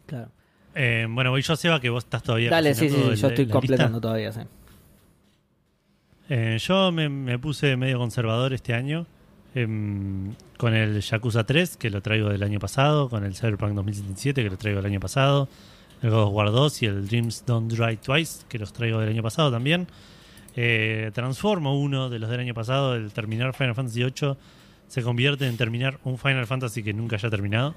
[0.06, 0.30] Claro.
[0.76, 2.50] Eh, bueno, voy yo, Seba, que vos estás todavía...
[2.50, 4.02] Dale, sí, sí, el- yo estoy completando lista.
[4.02, 4.42] todavía, sí.
[6.30, 9.06] Eh, yo me, me puse medio conservador este año
[9.54, 14.44] em, con el Yakuza 3, que lo traigo del año pasado, con el Cyberpunk 2077,
[14.44, 15.50] que lo traigo del año pasado,
[16.02, 19.10] el God of War 2 y el Dreams Don't Dry Twice, que los traigo del
[19.10, 19.88] año pasado también.
[20.56, 24.36] Eh, transformo uno de los del año pasado, el terminar Final Fantasy VIII,
[24.88, 27.76] se convierte en terminar un Final Fantasy que nunca haya terminado,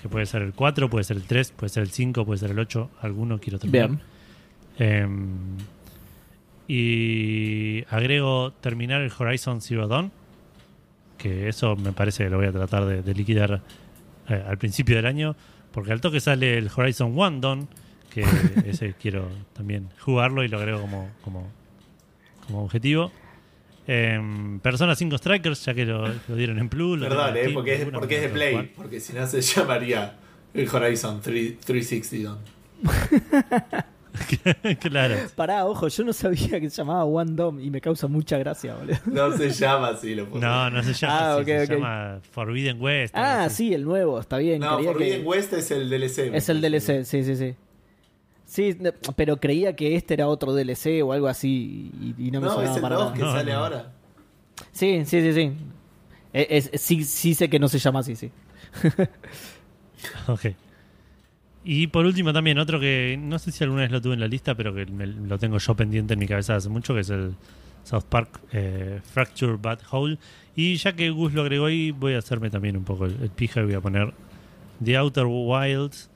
[0.00, 2.50] que puede ser el 4, puede ser el 3, puede ser el 5, puede ser
[2.50, 3.88] el 8, alguno quiero terminar.
[3.88, 4.00] Bien.
[4.78, 5.56] Em,
[6.66, 10.12] y agrego terminar el Horizon Zero Dawn.
[11.18, 13.60] Que eso me parece que lo voy a tratar de, de liquidar
[14.28, 15.34] eh, al principio del año.
[15.72, 17.68] Porque al toque sale el Horizon One Dawn.
[18.12, 18.24] Que
[18.66, 21.48] ese quiero también jugarlo y lo agrego como, como,
[22.46, 23.12] como objetivo.
[23.86, 27.00] Em, Persona 5 Strikers, ya que lo, lo dieron en Plus.
[27.00, 28.72] Perdón, eh, Steam, porque, es, porque es de Play.
[28.76, 30.14] Porque si no se llamaría
[30.54, 32.38] el Horizon 3- 360 Dawn.
[34.80, 35.14] claro.
[35.36, 38.74] Pará, ojo, yo no sabía que se llamaba One Dome y me causa mucha gracia,
[38.74, 38.96] boludo.
[39.06, 40.40] No se llama así, lo puse.
[40.44, 43.14] No, no se llama Ah, así, se llama Forbidden West.
[43.16, 44.60] Ah, sí, el nuevo, está bien.
[44.60, 45.26] No, creía Forbidden que...
[45.28, 46.18] West es el DLC.
[46.34, 47.54] Es el DLC, sí, sí, sí.
[48.46, 48.76] Sí,
[49.14, 52.54] pero creía que este era otro DLC o algo así y, y no me No,
[52.54, 53.16] sonaba es el para 2 nada.
[53.16, 53.58] que No, sale no.
[53.58, 53.92] ahora.
[54.72, 55.52] Sí, sí, sí, sí.
[56.32, 57.04] Es- es- sí.
[57.04, 58.30] Sí sé que no se llama así, sí.
[60.26, 60.46] Ok.
[61.62, 64.28] Y por último también otro que no sé si alguna vez lo tuve en la
[64.28, 67.10] lista, pero que me- lo tengo yo pendiente en mi cabeza hace mucho, que es
[67.10, 67.34] el
[67.84, 70.18] South Park eh, Fracture Bad Hole.
[70.56, 73.30] Y ya que Gus lo agregó ahí, voy a hacerme también un poco el, el
[73.30, 74.12] pija y voy a poner
[74.82, 76.08] The Outer Wilds,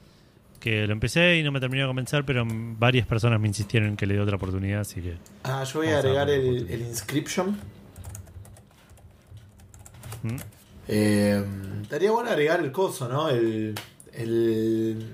[0.60, 3.96] que lo empecé y no me terminó de convencer, pero varias personas me insistieron en
[3.96, 5.14] que le dé otra oportunidad, así que
[5.44, 7.58] Ah, yo voy a agregar el Inscription.
[10.22, 10.36] ¿Mm?
[10.88, 11.44] Eh,
[11.82, 13.28] estaría bueno agregar el coso, ¿no?
[13.28, 13.74] El.
[14.14, 15.06] el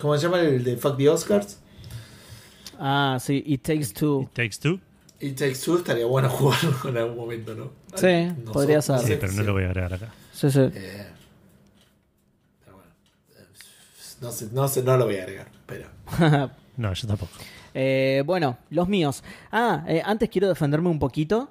[0.00, 0.40] ¿Cómo se llama?
[0.40, 1.60] El de Fuck the Oscars.
[2.78, 4.22] Ah, sí, It Takes Two.
[4.22, 4.80] It Takes Two.
[5.20, 7.72] It Takes Two estaría bueno jugarlo en algún momento, ¿no?
[7.94, 9.00] Sí, No podría ser.
[9.00, 9.38] Sí, pero sí.
[9.38, 10.12] no lo voy a agregar acá.
[10.32, 10.60] Sí, sí.
[10.60, 11.06] Eh,
[12.64, 12.90] pero bueno.
[13.36, 13.44] Eh,
[14.20, 15.88] No sé, no sé, no lo voy a agregar, pero.
[16.76, 17.32] No, yo tampoco.
[17.74, 19.24] Eh, bueno, los míos.
[19.50, 21.50] Ah, eh, antes quiero defenderme un poquito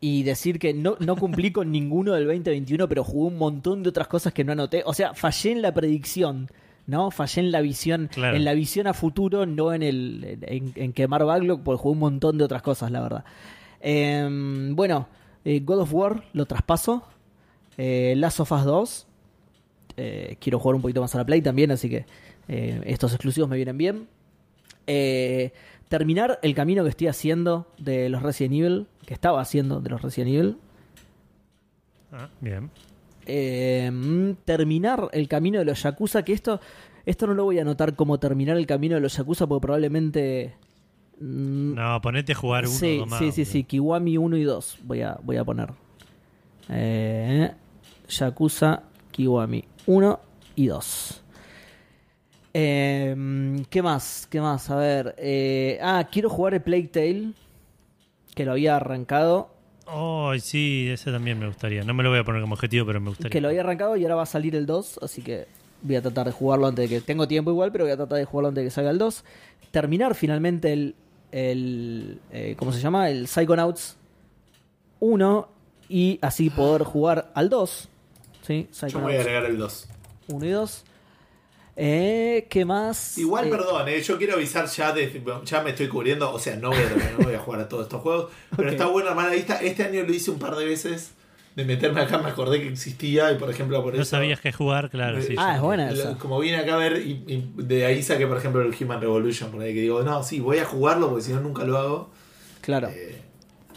[0.00, 3.90] y decir que no, no cumplí con ninguno del 2021, pero jugué un montón de
[3.90, 4.82] otras cosas que no anoté.
[4.86, 6.50] O sea, fallé en la predicción,
[6.86, 7.10] ¿no?
[7.10, 8.36] Fallé en la visión, Claro.
[8.36, 11.98] en la visión a futuro, no en el en, en quemar backlog, porque jugué un
[12.00, 13.24] montón de otras cosas, la verdad.
[13.80, 14.28] Eh,
[14.72, 15.08] bueno,
[15.44, 17.02] eh, God of War lo traspaso.
[17.78, 19.06] Eh, Last of Us 2.
[19.98, 22.06] Eh, quiero jugar un poquito más a la Play también, así que
[22.48, 24.08] eh, estos exclusivos me vienen bien.
[24.86, 25.52] Eh,
[25.88, 30.02] terminar el camino que estoy haciendo de los Resident Evil, que estaba haciendo de los
[30.02, 30.56] Resident Evil.
[32.12, 32.70] Ah, bien.
[33.26, 36.60] Eh, mm, terminar el camino de los Yakuza, que esto,
[37.04, 40.54] esto no lo voy a anotar como terminar el camino de los Yakuza, porque probablemente...
[41.20, 43.18] mm, No, ponete a jugar uno sí, dos más.
[43.18, 45.70] sí, sí, sí, Kiwami 1 y 2 voy a, voy a poner.
[46.68, 47.50] Eh,
[48.08, 50.20] Yakuza, Kiwami 1
[50.56, 51.22] y 2.
[52.54, 54.26] Eh, ¿Qué más?
[54.30, 54.70] ¿Qué más?
[54.70, 55.14] A ver.
[55.18, 57.32] eh, ah, quiero jugar el Plague Tale.
[58.34, 59.50] Que lo había arrancado.
[59.86, 61.84] Oh, sí, ese también me gustaría.
[61.84, 63.30] No me lo voy a poner como objetivo, pero me gustaría.
[63.30, 65.00] Que lo había arrancado y ahora va a salir el 2.
[65.02, 65.46] Así que
[65.82, 67.00] voy a tratar de jugarlo antes de que.
[67.02, 69.24] Tengo tiempo igual, pero voy a tratar de jugarlo antes de que salga el 2.
[69.70, 70.94] Terminar finalmente el.
[71.30, 73.10] el eh, ¿Cómo se llama?
[73.10, 73.96] El Psychonauts
[75.00, 75.48] 1.
[75.88, 77.88] Y así poder jugar al 2.
[78.42, 78.68] ¿Sí?
[78.88, 79.88] Yo voy a Psychonauts agregar el 2.
[80.28, 80.84] 1 y 2.
[81.78, 83.18] Eh, ¿Qué más?
[83.18, 86.56] Igual, Eh, perdón, eh, yo quiero avisar ya, de, ya me estoy cubriendo, o sea,
[86.56, 89.28] no voy a, no voy a jugar a todos estos juegos, pero está bueno armar
[89.28, 89.56] la lista.
[89.60, 91.10] Este año lo hice un par de veces,
[91.54, 94.10] de meterme acá, me acordé que existía y por ejemplo por No eso...
[94.10, 95.34] sabías qué jugar, claro, sí.
[95.38, 96.18] Ah, yo- es buena lo- esa.
[96.18, 99.50] Como vine acá a ver, y, y de ahí saqué por ejemplo el Human Revolution,
[99.50, 102.10] por ahí que digo, no, sí, voy a jugarlo porque si no nunca lo hago.
[102.62, 102.88] Claro.
[102.90, 103.20] Eh,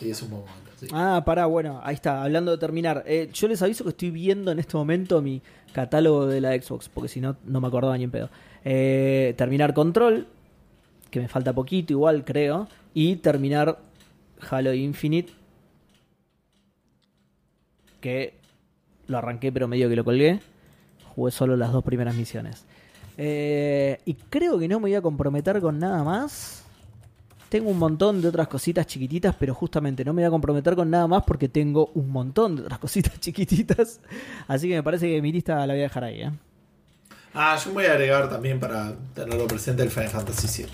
[0.01, 0.87] y es un buen momento, sí.
[0.93, 3.03] Ah, pará, bueno, ahí está, hablando de terminar.
[3.05, 5.41] Eh, yo les aviso que estoy viendo en este momento mi
[5.71, 8.29] catálogo de la Xbox, porque si no, no me acordaba ni en pedo.
[8.65, 10.27] Eh, terminar Control,
[11.09, 12.67] que me falta poquito igual, creo.
[12.93, 13.79] Y terminar
[14.49, 15.31] Halo Infinite,
[18.01, 18.33] que
[19.07, 20.39] lo arranqué pero medio que lo colgué.
[21.15, 22.65] Jugué solo las dos primeras misiones.
[23.17, 26.58] Eh, y creo que no me voy a comprometer con nada más.
[27.49, 30.89] Tengo un montón de otras cositas chiquititas, pero justamente no me voy a comprometer con
[30.89, 33.99] nada más porque tengo un montón de otras cositas chiquititas.
[34.47, 36.21] Así que me parece que mi lista la voy a dejar ahí.
[36.21, 36.31] ¿eh?
[37.33, 40.71] Ah, yo voy a agregar también para tenerlo presente el Final Fantasy VII.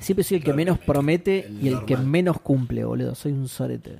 [0.00, 3.14] Siempre soy el que menos promete el y el que menos cumple, boludo.
[3.14, 3.98] Soy un sorete.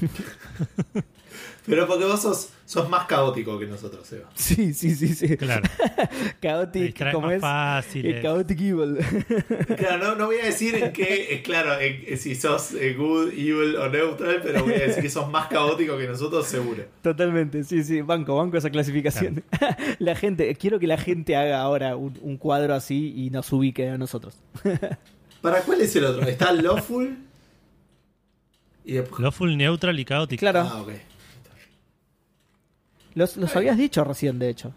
[1.64, 4.28] Pero porque vos sos, sos más caótico que nosotros, Eva.
[4.34, 5.36] Sí, sí, sí, sí.
[5.36, 5.62] Claro.
[6.42, 7.40] Chaotic, distraes ¿cómo más es?
[7.40, 8.06] fácil.
[8.06, 8.22] El eh.
[8.22, 8.98] Chaotic Evil.
[9.76, 12.94] Claro, no, no voy a decir en qué, eh, claro, en- eh, si sos eh,
[12.94, 16.84] good, evil o neutral, pero voy a decir que sos más caótico que nosotros, seguro.
[17.02, 18.00] Totalmente, sí, sí.
[18.00, 19.44] Banco, banco esa clasificación.
[20.00, 23.88] la gente, quiero que la gente haga ahora un, un cuadro así y nos ubique
[23.88, 24.36] a nosotros.
[25.40, 26.22] ¿Para cuál es el otro?
[26.26, 27.16] Está Lawful
[28.84, 29.20] y después.
[29.20, 30.38] Lawful, neutral y chaotic.
[30.40, 30.84] Claro, Ah.
[33.14, 34.72] Los, los habías dicho recién, de hecho.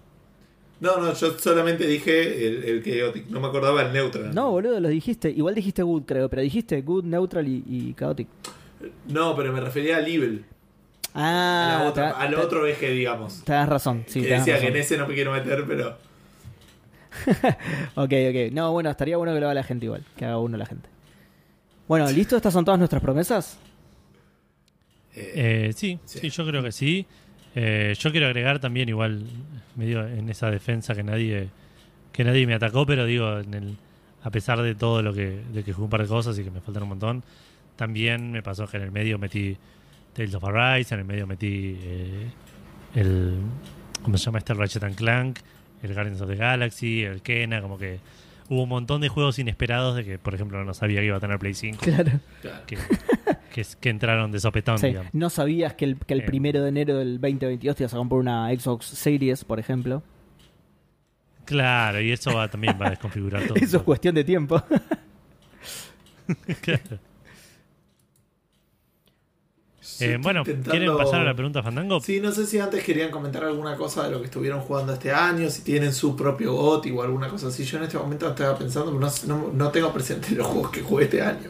[0.81, 4.35] No, no, yo solamente dije el, el chaotic, no me acordaba el neutral.
[4.35, 5.29] No, boludo, lo dijiste.
[5.29, 8.27] Igual dijiste good, creo, pero dijiste good, neutral y, y chaotic.
[9.07, 10.43] No, pero me refería al evil.
[11.13, 13.41] Ah, a la otra- te- al te- otro eje, digamos.
[13.45, 14.59] Tenés razón, sí, que decía razón.
[14.61, 15.97] que en ese no me quiero meter, pero.
[17.95, 18.51] Ok, ok.
[18.51, 20.03] No, bueno, estaría bueno que lo haga la gente igual.
[20.17, 20.89] Que haga uno la gente.
[21.87, 22.35] Bueno, ¿listo?
[22.35, 23.57] ¿Estas son todas nuestras promesas?
[25.15, 26.19] Eh, sí, Sí.
[26.19, 27.05] sí, yo creo que sí.
[27.55, 29.23] Eh, yo quiero agregar también igual
[29.75, 31.49] medio en esa defensa que nadie
[32.11, 33.77] que nadie me atacó, pero digo, en el,
[34.23, 36.51] a pesar de todo lo que de que jugué un par de cosas y que
[36.51, 37.23] me faltan un montón,
[37.75, 39.57] también me pasó que en el medio metí
[40.13, 42.29] Tales of Arise, en el medio metí eh,
[42.95, 43.37] el
[44.01, 44.53] ¿cómo se llama este?
[44.53, 45.39] Ratchet and Clank,
[45.81, 47.99] el Guardians of the Galaxy, el Kena, como que
[48.49, 51.19] hubo un montón de juegos inesperados de que, por ejemplo, no sabía que iba a
[51.19, 52.11] tener Play 5, Claro.
[52.67, 52.77] que,
[53.53, 54.93] que, que entraron de sopetón, Sí.
[55.13, 56.25] No sabías que el, que el Eh.
[56.25, 60.03] primero de enero del 2022 te ibas a comprar una Xbox Series, por ejemplo.
[61.45, 63.55] Claro, y eso va, también va a desconfigurar todo.
[63.57, 64.61] Eso es cuestión de tiempo.
[66.61, 66.97] Claro.
[69.99, 71.99] Eh, bueno, intentando- ¿quieren pasar a la pregunta Fandango?
[72.01, 75.11] Sí, no sé si antes querían comentar alguna cosa de lo que estuvieron jugando este
[75.11, 77.63] año, si tienen su propio GOTY o alguna cosa así.
[77.63, 80.81] Yo en este momento estaba pensando, pero no, no, no tengo presente los juegos que
[80.81, 81.49] jugué este año.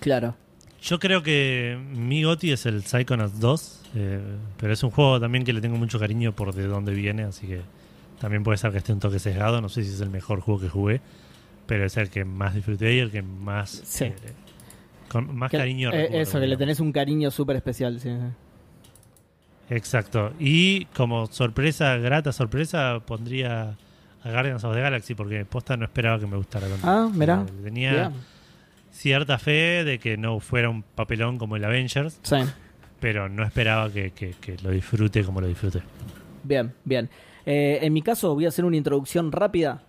[0.00, 0.34] Claro.
[0.82, 4.20] Yo creo que mi GOTY es el Psychonauts 2, eh,
[4.58, 7.46] pero es un juego también que le tengo mucho cariño por de dónde viene, así
[7.46, 7.60] que
[8.20, 9.60] también puede ser que esté un toque sesgado.
[9.60, 11.00] No sé si es el mejor juego que jugué,
[11.66, 14.04] pero es el que más disfruté y el que más, Sí.
[14.04, 14.14] eh,
[15.08, 15.90] con más Que- cariño.
[15.90, 17.98] eh, recuerdo, eso, que le tenés un cariño súper especial.
[18.00, 18.10] Sí.
[19.70, 20.32] Exacto.
[20.38, 23.76] Y como sorpresa, grata sorpresa, pondría
[24.22, 26.86] a Guardians of the Galaxy porque posta no esperaba que me gustara tanto.
[26.88, 27.44] Ah, mirá.
[27.46, 28.12] Eh, Tenía
[28.90, 32.36] cierta fe de que no fuera un papelón como el Avengers, Sí.
[33.00, 35.82] pero no esperaba que, que- que lo disfrute como lo disfruté.
[36.42, 37.10] Bien, bien.
[37.44, 39.82] Eh, en mi caso voy a hacer una introducción rápida,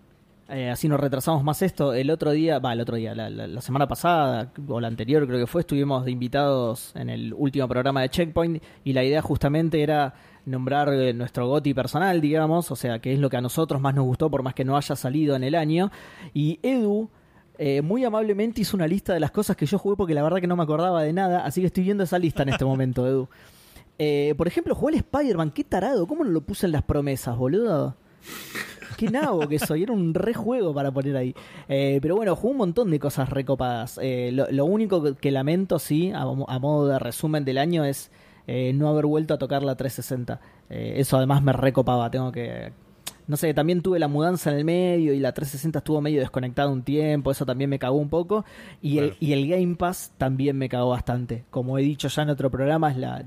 [0.49, 1.93] eh, así nos retrasamos más esto.
[1.93, 5.47] El otro día, va, el otro día, la, semana pasada o la anterior creo que
[5.47, 10.13] fue, estuvimos de invitados en el último programa de Checkpoint y la idea justamente era
[10.45, 13.93] nombrar eh, nuestro GOTI personal, digamos, o sea, que es lo que a nosotros más
[13.93, 15.91] nos gustó por más que no haya salido en el año.
[16.33, 17.09] Y Edu...
[17.57, 20.39] eh, muy amablemente hizo una lista de las cosas que yo jugué porque la verdad
[20.39, 23.05] que no me acordaba de nada, así que estoy viendo esa lista en este momento,
[23.05, 23.29] Edu.
[23.99, 27.37] Eh, por ejemplo, jugué el Spider-Man, qué tarado, ¿cómo no lo puse en las promesas,
[27.37, 27.97] boludo?
[28.97, 31.33] Qué nabo que soy, era un rejuego para poner ahí.
[31.69, 33.99] Eh, pero bueno, jugué un montón de cosas recopadas.
[34.01, 38.11] Eh, lo, único que- lamento, sí, a, a modo de resumen del año, es
[38.47, 40.41] eh, no haber vuelto a tocar la 360.
[40.69, 42.73] Eh, eso además me recopaba, tengo que...
[43.29, 46.67] No sé, también tuve la mudanza en el medio y la 360 estuvo medio desconectada
[46.67, 48.43] un tiempo, eso también me cagó un poco.
[48.81, 51.43] Y, el, y el Game Pass también me cagó bastante.
[51.51, 53.23] Como he dicho ya en otro programa, es la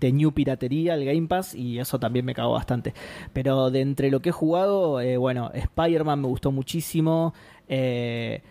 [0.00, 2.94] de New Piratería, el Game Pass, y eso también me cagó bastante.
[3.32, 7.32] Pero de entre lo que he jugado, eh, bueno, Spider-Man me gustó muchísimo.
[7.68, 8.42] eh,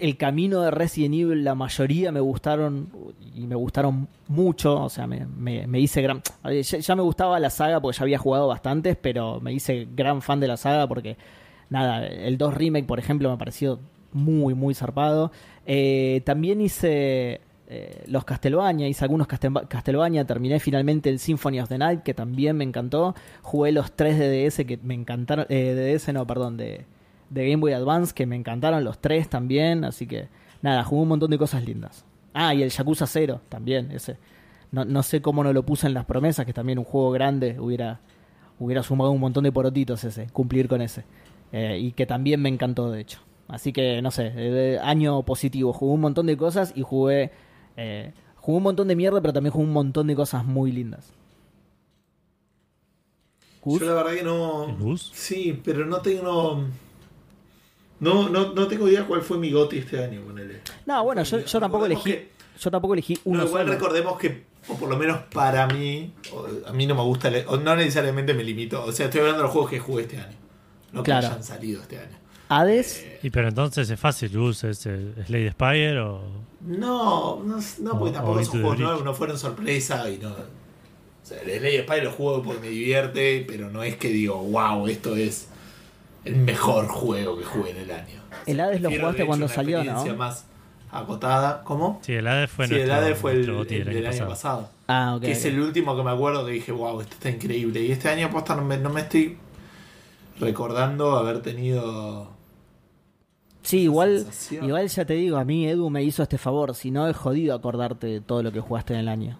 [0.00, 2.88] el camino de Resident Evil, la mayoría me gustaron
[3.34, 4.82] y me gustaron mucho.
[4.82, 6.22] O sea, me, me- me hice gran.
[6.44, 10.22] ver, Ya, me gustaba la saga porque ya había jugado bastantes, pero me hice gran
[10.22, 11.16] fan de la saga porque,
[11.70, 13.78] nada, el 2 Remake, por ejemplo, me pareció
[14.12, 15.32] muy, muy zarpado.
[15.66, 21.78] Eh, también hice eh, los Castlevania, hice algunos Castlevania, terminé finalmente el Symphony of the
[21.78, 23.14] Night, que también me encantó.
[23.42, 26.86] Jugué los 3 de DS que me encantaron, eh, de DS no, perdón, de,
[27.30, 30.28] de Game Boy Advance, que me encantaron los 3 también, así que
[30.62, 32.04] nada, jugué un montón de cosas lindas.
[32.34, 34.18] Ah, y el Yakuza 0 también, ese.
[34.72, 37.56] No, no sé cómo no lo puse en las promesas, que también un juego grande
[37.58, 38.00] hubiera,
[38.58, 41.04] hubiera sumado un montón de porotitos ese, cumplir con ese.
[41.52, 43.20] Eh, y que también me encantó, de hecho.
[43.48, 45.72] Así que, no sé, eh, año positivo.
[45.72, 47.30] Jugué un montón de cosas y jugué,
[47.76, 51.12] eh, jugué un montón de mierda, pero también jugué un montón de cosas muy lindas.
[53.64, 54.68] Yo la verdad que no.
[54.68, 55.10] ¿El Gus?
[55.12, 56.64] Sí, pero no tengo.
[58.00, 60.60] No, no, no tengo idea cuál fue mi GOTI este año, ponele.
[60.84, 63.72] No, bueno, yo, yo tampoco Recordemos elegí, que- yo tampoco elegí uno no, igual solo.
[63.74, 67.56] recordemos que, o por lo menos para mí, o- a mí no me gusta, o
[67.56, 68.84] no necesariamente me limito.
[68.84, 70.36] O sea, estoy hablando de los juegos que jugué este año.
[70.92, 71.26] No que Claro.
[71.28, 72.16] hayan salido este año.
[72.48, 76.20] Hades, Y pero entonces es fácil, Gus, es eh, Slade Spire o...
[76.60, 80.28] No, no, no porque O- tampoco the juegos nuevos, no fueron sorpresa y no.
[80.30, 80.34] O
[81.28, 84.86] sea, el Slay Spy lo juego porque me divierte, pero no es que digo, wow,
[84.86, 85.48] esto es
[86.26, 88.20] el mejor juego que jugué en el año.
[88.46, 89.82] El Hades lo jugaste hecho, cuando salió, ¿no?
[89.84, 90.46] experiencia más
[90.90, 91.62] acotada.
[91.64, 92.00] ¿Cómo?
[92.02, 94.28] Sí, el Hades fue sí, el nuestro, Hades fue el, el del año pasado.
[94.28, 94.70] pasado.
[94.88, 95.22] ah, ok.
[95.22, 97.80] Que es el último que me acuerdo que dije, wow, esto está increíble.
[97.80, 99.38] Y este año posta no me, no me estoy
[100.40, 102.28] recordando haber tenido.
[103.62, 104.64] Sí, igual, sensación.
[104.64, 107.54] igual ya te digo, a mí Edu me hizo este favor, si no es jodido
[107.54, 109.38] acordarte de todo lo que jugaste en el año.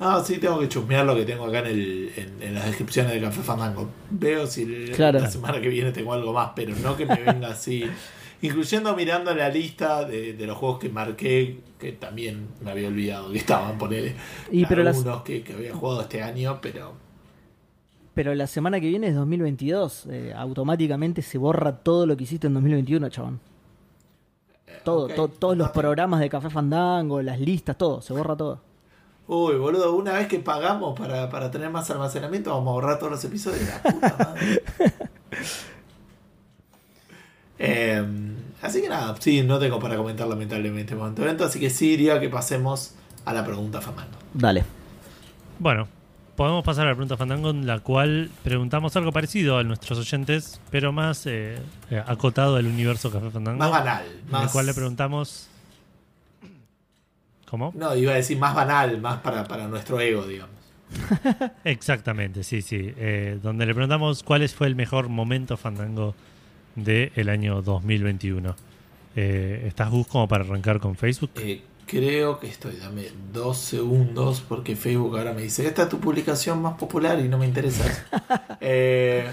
[0.00, 3.12] Ah, sí, tengo que chusmear lo que tengo acá en, el, en, en las descripciones
[3.12, 3.88] de Café Fandango.
[4.10, 5.20] Veo si Claro.
[5.20, 7.84] la semana que viene tengo algo más, pero no que me venga así.
[8.42, 13.30] Incluyendo mirando la lista de, de los juegos que marqué, que también me había olvidado
[13.30, 14.14] que estaban, poner
[14.50, 16.92] Y pero las- algunos que, que había jugado este año, pero
[18.14, 22.48] Pero la semana que viene es 2022, eh, automáticamente se borra todo lo que hiciste
[22.48, 23.40] en 2021, chabón.
[24.84, 28.60] Todo, to- todos los Ah, programas de Café Fandango, las listas, todo, se borra todo.
[29.26, 33.12] Uy, boludo, una vez que pagamos para, para tener más almacenamiento, vamos a borrar todos
[33.12, 33.66] los episodios.
[33.68, 34.62] La puta madre.
[37.56, 38.04] Eh,
[38.62, 41.90] así que nada, sí, no tengo para comentar lamentablemente en momento evento, así que sí
[41.90, 42.94] diría que pasemos
[43.24, 44.18] a la pregunta Famando.
[44.34, 44.64] Dale.
[45.58, 45.86] Bueno,
[46.36, 50.60] podemos pasar a la pregunta Fandango, en la cual preguntamos algo parecido a nuestros oyentes,
[50.70, 51.56] pero más eh,
[51.90, 53.58] eh, acotado al universo Café Fandango.
[53.58, 55.48] Más banal, en el cual le preguntamos...
[57.48, 57.72] ¿Cómo?
[57.74, 60.54] No, iba a decir más banal, más para, para nuestro ego, digamos.
[61.64, 62.92] Exactamente, sí, sí.
[62.96, 66.14] Eh, donde le preguntamos cuál fue el mejor momento Fandango
[66.74, 68.54] del año 2021.
[69.16, 71.30] Eh, ¿Estás Gus como para arrancar con Facebook?
[71.36, 72.76] Eh, creo que estoy.
[72.76, 77.28] Dame dos segundos porque Facebook ahora me dice: Esta es tu publicación más popular y
[77.28, 77.84] no me interesa.
[78.66, 79.30] Eh,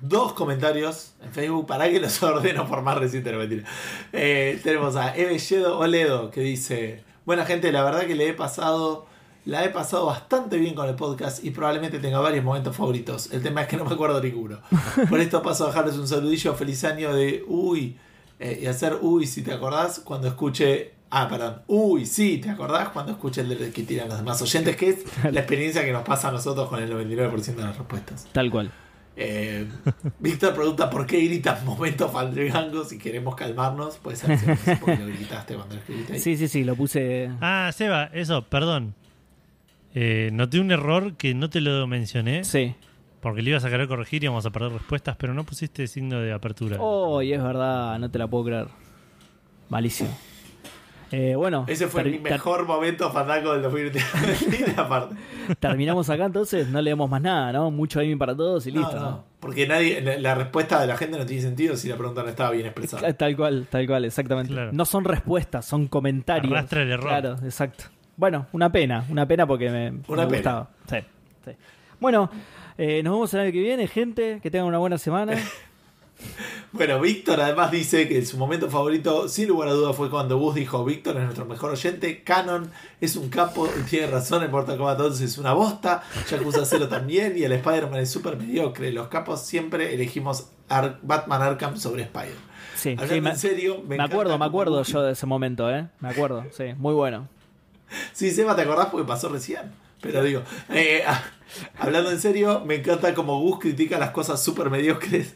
[0.00, 3.30] dos comentarios en Facebook para que los ordeno por más reciente.
[3.30, 3.62] No, mentira.
[4.10, 9.06] Tenemos a Evelledo Oledo que dice: Buena gente, la verdad que le he pasado.
[9.46, 13.30] La he pasado bastante bien con el podcast y probablemente tenga varios momentos favoritos.
[13.30, 14.58] El tema es que no me acuerdo ninguno.
[15.10, 16.54] Por esto paso a dejarles un saludillo.
[16.54, 17.98] Feliz año de uy.
[18.38, 20.92] eh, y hacer uy si te acordás cuando escuche.
[21.10, 21.60] Ah, perdón.
[21.66, 24.76] Uy, sí, ¿te acordás cuando escuche el de que tiran los demás oyentes?
[24.76, 28.26] Que es la experiencia que nos pasa a nosotros con el 99% de las respuestas.
[28.32, 28.72] Tal cual.
[29.16, 29.68] Eh,
[30.18, 33.96] Víctor pregunta por qué gritas momentos fandangos si queremos calmarnos.
[33.98, 34.38] Puede ser
[34.80, 36.18] porque lo gritaste cuando lo escribiste ahí.
[36.20, 37.30] Sí, sí, sí, lo puse.
[37.40, 38.94] Ah, Seba, eso, perdón.
[39.94, 42.74] Eh, noté un error que no te lo mencioné Sí.
[43.20, 46.18] porque le ibas a querer corregir y íbamos a perder respuestas, pero no pusiste signo
[46.20, 46.78] de apertura.
[46.80, 48.66] Oh, y es verdad, no te la puedo creer.
[49.68, 50.10] Malísimo.
[51.12, 54.72] Eh, bueno, Ese fue mi mejor momento fandango del 2021.
[54.76, 55.14] aparte.
[55.60, 57.70] terminamos acá entonces, no leemos más nada, ¿no?
[57.70, 58.96] Mucho gaming para todos y No, listo.
[58.96, 59.24] no, ¿no?
[59.40, 62.30] porque nadie, la, la respuesta de la gente no tiene sentido si la pregunta no
[62.30, 63.12] estaba bien expresada.
[63.12, 64.52] Tal cual, tal cual, exactamente.
[64.52, 64.70] Claro.
[64.72, 66.50] No son respuestas, son comentarios.
[66.52, 67.08] Arrastra el error.
[67.08, 67.84] Claro, exacto.
[68.16, 70.28] Bueno, una pena, una pena porque me, Una me pena.
[70.36, 70.70] gustaba.
[70.88, 70.96] Sí,
[71.44, 71.50] sí.
[72.00, 72.30] Bueno,
[72.78, 74.40] eh, nos vemos el año que viene, gente.
[74.42, 75.34] Que tengan una buena semana.
[76.72, 80.54] Bueno, Víctor además dice que su momento favorito, sin lugar a duda, fue cuando Gus
[80.56, 82.22] dijo: Víctor es nuestro mejor oyente.
[82.24, 82.70] Canon
[83.00, 84.42] es un capo y tiene razón.
[84.42, 86.02] El Mortal Kombat 11 es una bosta.
[86.30, 87.36] Yakuza 0 también.
[87.38, 88.90] Y el Spider-Man es súper mediocre.
[88.92, 92.34] Los capos siempre elegimos Ar- Batman Arkham sobre Spider.
[92.76, 95.70] Sí, Hablando sí, me, en serio, me, me acuerdo, me acuerdo yo de ese momento,
[95.70, 95.86] ¿eh?
[96.00, 97.28] Me acuerdo, sí, muy bueno.
[98.12, 98.86] Sí, Seba, ¿te acordás?
[98.86, 99.70] Porque pasó recién.
[100.00, 101.02] Pero digo, eh,
[101.78, 105.34] hablando en serio, me encanta como Gus critica las cosas súper mediocres.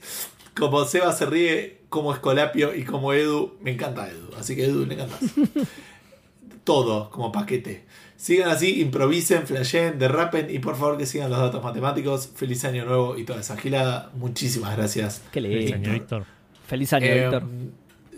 [0.59, 3.57] Como Seba se ríe, como Escolapio y como Edu.
[3.61, 4.31] Me encanta Edu.
[4.39, 5.17] Así que Edu, le encanta.
[6.65, 7.85] Todo, como paquete.
[8.17, 12.29] Sigan así, improvisen, flasheen, derrapen y por favor que sigan los datos matemáticos.
[12.35, 14.11] Feliz año nuevo y toda esa gilada.
[14.15, 15.23] Muchísimas gracias.
[15.33, 15.77] Qué Feliz lindo.
[15.89, 16.25] año, Víctor.
[16.67, 17.43] Feliz año, Eh, Víctor.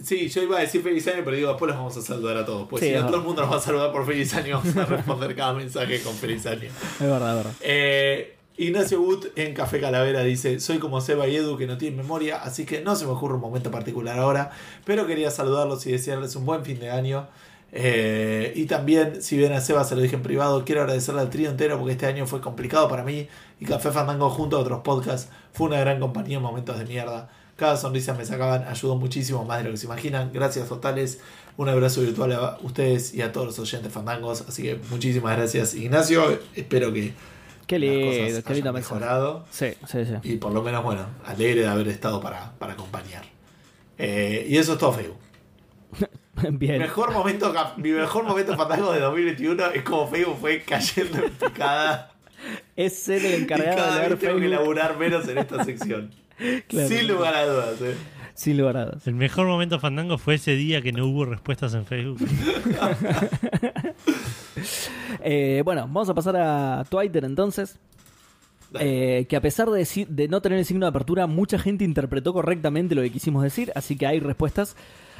[0.02, 2.44] Sí, yo iba a decir feliz año, pero digo, después los vamos a saludar a
[2.46, 2.66] todos.
[2.68, 4.74] Pues Sí, si no, todo el mundo nos va a saludar por feliz año, vamos
[4.78, 6.70] a responder cada mensaje con feliz año.
[6.70, 7.52] Es verdad, es verdad.
[7.60, 11.96] Eh, Ignacio Wood en Café Calavera dice: Soy como Seba y Edu que no tienen
[11.96, 14.50] memoria, así que no se me ocurre un momento particular ahora,
[14.84, 17.28] pero quería saludarlos y desearles un buen fin de año.
[17.72, 21.30] Eh, y también, si bien a Seba se lo dije en privado, quiero agradecerle al
[21.30, 23.28] trío entero porque este año fue complicado para mí
[23.60, 27.30] y Café Fandango junto a otros podcasts fue una gran compañía en momentos de mierda.
[27.56, 30.32] Cada sonrisa me sacaban, ayudó muchísimo más de lo que se imaginan.
[30.32, 31.20] Gracias totales.
[31.58, 34.40] Un abrazo virtual a ustedes y a todos los oyentes fandangos.
[34.48, 36.40] Así que muchísimas gracias, Ignacio.
[36.56, 37.12] Espero que
[37.70, 39.44] Qué lindo, qué lindo mejorado.
[39.50, 40.14] Sí, sí, sí.
[40.24, 43.22] Y por lo menos, bueno, alegre de haber estado para, para acompañar.
[43.96, 45.18] Eh, y eso es todo Facebook.
[46.42, 46.78] Mi Bien.
[46.80, 52.10] mejor momento, mi mejor momento fantasma de 2021 es como Facebook fue cayendo en picada.
[52.74, 56.10] Es ser el y encargado cada de vez tengo que laburar menos en esta sección.
[56.66, 56.88] Claro.
[56.88, 57.82] Sin lugar a dudas.
[57.82, 57.94] eh.
[58.34, 59.06] Sin lugar a dudas.
[59.06, 62.18] El mejor momento fandango fue ese día que no hubo respuestas en Facebook.
[65.22, 67.78] Eh, bueno, vamos a pasar a Twitter entonces.
[68.78, 72.32] Eh, que a pesar de, de no tener el signo de apertura, mucha gente interpretó
[72.32, 74.76] correctamente lo que quisimos decir, así que hay respuestas.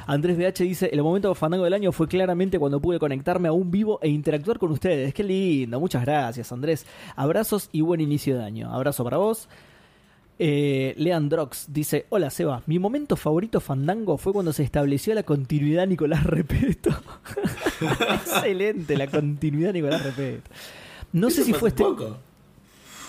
[0.07, 3.69] Andrés BH dice: El momento fandango del año fue claramente cuando pude conectarme a un
[3.69, 5.13] vivo e interactuar con ustedes.
[5.13, 6.85] Qué lindo, muchas gracias, Andrés.
[7.15, 8.73] Abrazos y buen inicio de año.
[8.73, 9.49] Abrazo para vos.
[10.43, 15.85] Eh, Leandrox dice: Hola Seba, mi momento favorito fandango fue cuando se estableció la continuidad
[15.85, 16.89] Nicolás Repeto.
[18.13, 20.49] Excelente, la continuidad Nicolás Repeto.
[21.13, 21.83] No sé Eso si fue este.
[21.83, 22.17] poco.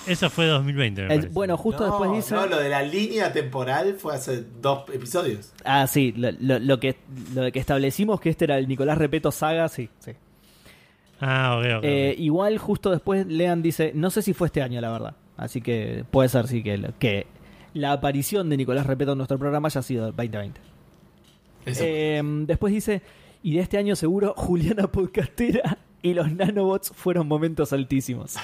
[0.07, 1.07] Eso fue 2020.
[1.07, 2.35] me El- bueno, justo no, después dice.
[2.35, 5.53] no, lo de la línea temporal fue hace dos episodios.
[5.65, 6.97] Ah, sí, lo, lo- lo que,
[7.35, 9.89] lo de que establecimos que este era el Nicolás Repeto saga, sí.
[10.01, 10.13] sí.
[11.19, 11.85] Ah, ok, ok.
[11.85, 12.21] Eh, ok.
[12.21, 15.15] igual justo después Lean dice, no sé si fue este año, la verdad.
[15.43, 17.27] Así que puede ser, sí, que,
[17.75, 20.61] la aparición de Nicolás Repeto en nuestro programa haya sido el 2020.
[21.65, 21.83] Eso.
[21.85, 23.03] Eh, después dice,
[23.43, 28.37] y de este año seguro, Juliana Podcastera y los nanobots fueron momentos altísimos.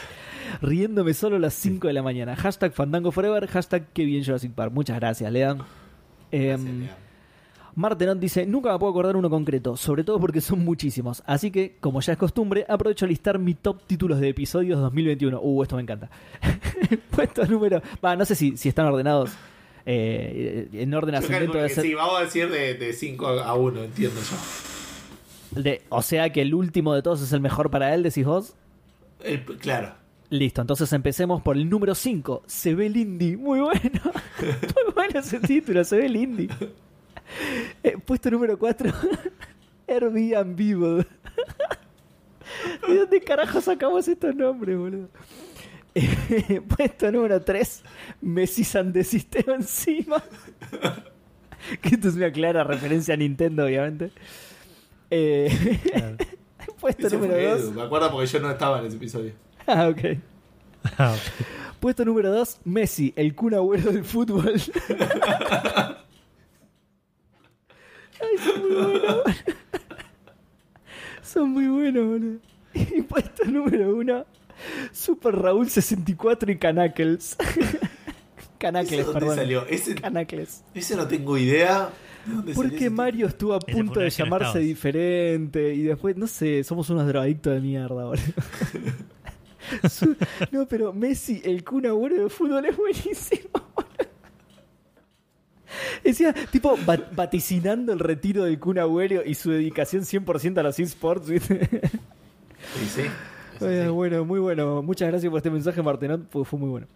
[0.63, 2.37] Riéndome solo a las 5 de la mañana.
[2.37, 4.73] Hashtag Fandango Forever, hashtag que bien Jurassic Park.
[4.73, 5.59] Muchas gracias, Lean.
[6.31, 7.08] Eh, Gracias, Lean.
[7.79, 11.23] Martenot dice, nunca me puedo acordar uno concreto, sobre todo porque son muchísimos.
[11.27, 15.39] Así que, como ya es costumbre, aprovecho a listar mi top títulos de episodios 2021.
[15.41, 16.11] Uh, esto me encanta.
[17.11, 17.81] Puesto número...
[18.05, 19.31] Va, no sé si, si están ordenados
[19.87, 21.57] eh, en orden ascendente.
[21.57, 25.61] debe ser- sí, vamos a decir de 5 a 1, entiendo yo.
[25.63, 28.55] de- o sea que el último de todos es el mejor para él, decís vos.
[29.23, 29.95] El- claro.
[30.31, 32.43] Listo, entonces empecemos por el número 5.
[32.47, 33.37] Se ve el indie.
[33.37, 34.01] Muy bueno.
[34.43, 36.49] Muy bueno ese título, se ve el indie.
[37.83, 38.93] Eh, puesto número 4.
[39.89, 41.05] Airbnb.
[42.89, 45.09] ¿De dónde carajo sacamos estos nombres, boludo?
[45.95, 47.83] Eh, puesto número 3,
[48.21, 50.23] Messi de sistema encima.
[51.83, 54.11] que esto es una clara referencia a Nintendo, obviamente.
[55.11, 56.17] Eh, Claro.
[56.81, 57.75] puesto número Edu, 2.
[57.75, 59.33] Me acuerdo porque yo no estaba en ese episodio.
[59.67, 60.19] Ah, ok.
[60.99, 61.47] Ah, ok.
[61.81, 64.55] Puesto número 2, Messi, el Kun Agüero del fútbol.
[68.21, 69.23] Ay, son muy buenos.
[71.23, 72.39] son muy buenos, boludo.
[72.75, 74.27] Y puesto número 1,
[74.93, 77.37] Super Raúl 64 y Canacles.
[77.41, 77.79] ¿Ese
[78.59, 79.37] Canacles, dónde perdón.
[79.37, 79.67] salió?
[79.67, 80.65] Ese, Canacles.
[80.75, 81.91] ese no tengo idea.
[82.27, 86.91] ¿De dónde Porque Mario estuvo a punto de llamarse diferente y después, no sé, somos
[86.91, 88.17] unos drogadictos de mierda, boludo.
[89.91, 90.17] Su-
[90.51, 93.51] no, pero Messi, el Kun Agüero de fútbol es buenísimo.
[96.05, 100.79] Decía, tipo, va- vaticinando el retiro del Kun Agüero y su dedicación 100% a los
[100.79, 101.27] esports.
[101.29, 101.39] Sí,
[102.89, 103.03] sí.
[103.91, 104.83] Bueno, muy bueno.
[104.83, 106.87] Muchas gracias por este mensaje, Martenot, porque fue muy bueno.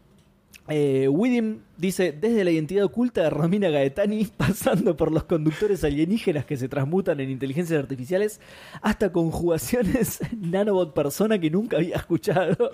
[0.68, 6.44] Eh, Widim dice, desde la identidad oculta de Romina Gaetani, pasando por los conductores alienígenas
[6.44, 8.40] que se transmutan en inteligencias artificiales,
[8.80, 12.70] hasta conjugaciones nanobot persona que nunca había escuchado.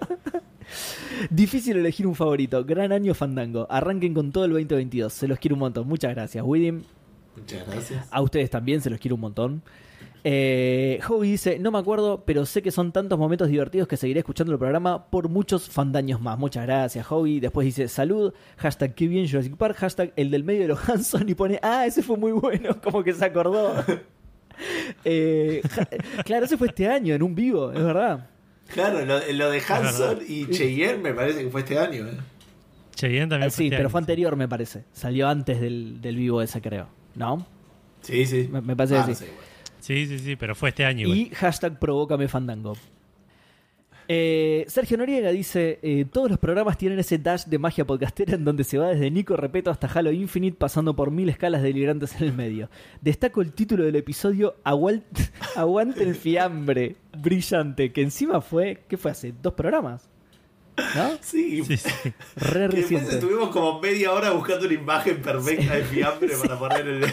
[1.30, 2.62] Difícil elegir un favorito.
[2.64, 3.66] Gran año Fandango.
[3.70, 5.12] Arranquen con todo el 2022.
[5.12, 5.88] Se los quiero un montón.
[5.88, 6.82] Muchas gracias, Widim.
[7.36, 8.06] Muchas gracias.
[8.10, 9.62] A ustedes también, se los quiero un montón.
[10.24, 14.52] Eh, dice, no me acuerdo, pero sé que son tantos momentos divertidos que seguiré escuchando
[14.52, 16.38] el programa por muchos fandaños más.
[16.38, 17.40] Muchas gracias, Hobby.
[17.40, 21.28] Después dice, salud, hashtag que bien Jurassic Park, hashtag el del medio de los Hanson
[21.28, 23.72] y pone, ah, ese fue muy bueno, como que se acordó.
[25.04, 25.62] Eh,
[26.24, 28.28] claro, ese fue este año, en un vivo, es verdad.
[28.74, 32.08] Claro, lo, lo de Hanson y Cheyenne me parece que fue este año.
[32.08, 32.16] ¿eh?
[32.96, 34.82] Cheyenne también Eh, sí, este pero año, fue anterior, me parece.
[34.92, 36.88] Salió antes del, del vivo ese, creo.
[37.14, 37.46] ¿No?
[38.02, 38.48] Sí, sí.
[38.50, 39.24] Me- me parece que Ah, no sí.
[39.26, 39.47] sé, bueno.
[39.88, 41.16] Sí, sí, sí, pero fue este año igual.
[41.16, 42.76] Y hashtag provócame fandango.
[44.06, 48.44] Eh, Sergio Noriega dice: eh, Todos los programas tienen ese dash de magia podcastera en
[48.44, 52.24] donde se va desde Nico Repeto hasta Halo Infinite, pasando por mil escalas delirantes en
[52.24, 52.68] el medio.
[53.00, 59.32] Destaco el título del episodio Aguante el fiambre, brillante, que encima fue, ¿qué fue hace?
[59.42, 60.06] ¿Dos programas?
[60.94, 61.12] ¿No?
[61.22, 62.12] Sí, Sí, sí.
[62.36, 63.14] Re reciente.
[63.14, 67.10] estuvimos como media hora buscando una imagen perfecta de fiambre para poner en el...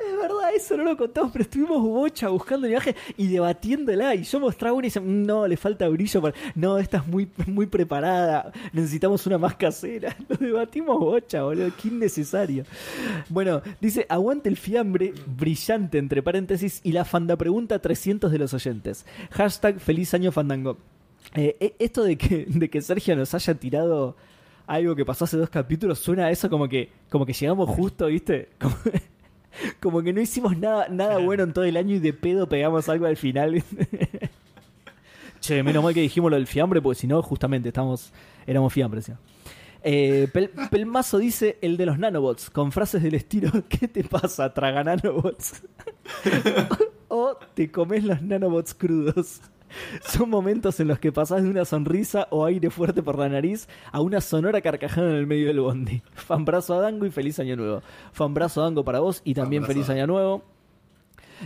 [0.00, 4.14] Es verdad, eso no lo contamos, pero estuvimos bocha buscando la imagen y debatiéndola.
[4.14, 6.22] Y yo mostraba una y decía, no, le falta brillo.
[6.22, 6.34] Para...
[6.54, 8.50] No, esta es muy, muy preparada.
[8.72, 10.16] Necesitamos una más casera.
[10.28, 11.70] Lo debatimos bocha, boludo.
[11.80, 12.64] Qué innecesario.
[13.28, 18.54] Bueno, dice, aguante el fiambre brillante, entre paréntesis, y la fanda pregunta 300 de los
[18.54, 19.04] oyentes.
[19.30, 20.78] Hashtag feliz año fandango.
[21.34, 24.16] Eh, eh, esto de que, de que Sergio nos haya tirado
[24.66, 28.06] algo que pasó hace dos capítulos suena a eso como que, como que llegamos justo,
[28.06, 28.50] ¿viste?
[28.58, 28.74] Como,
[29.80, 32.88] como que no hicimos nada, nada bueno en todo el año y de pedo pegamos
[32.88, 33.62] algo al final.
[35.40, 38.12] che, menos mal que dijimos lo del fiambre, porque si no, justamente estamos,
[38.46, 39.06] éramos fiambres.
[39.06, 39.12] ¿sí?
[39.82, 44.52] Eh, Pel- Pelmazo dice el de los nanobots, con frases del estilo: ¿Qué te pasa,
[44.52, 45.62] traga nanobots?
[47.08, 49.40] o te comes los nanobots crudos.
[50.04, 53.68] Son momentos en los que pasás de una sonrisa o aire fuerte por la nariz
[53.92, 56.02] a una sonora carcajada en el medio del bondi.
[56.14, 57.82] Fanbrazo a Dango y feliz año nuevo.
[58.12, 59.86] Fanbrazo a Dango para vos y también Fanbrazo.
[59.86, 60.42] feliz año nuevo.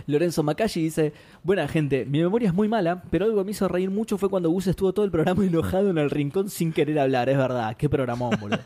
[0.07, 3.67] Lorenzo Macalli dice, buena gente, mi memoria es muy mala, pero algo que me hizo
[3.67, 6.99] reír mucho fue cuando Gus estuvo todo el programa enojado en el rincón sin querer
[6.99, 8.59] hablar, es verdad, qué programón, boludo.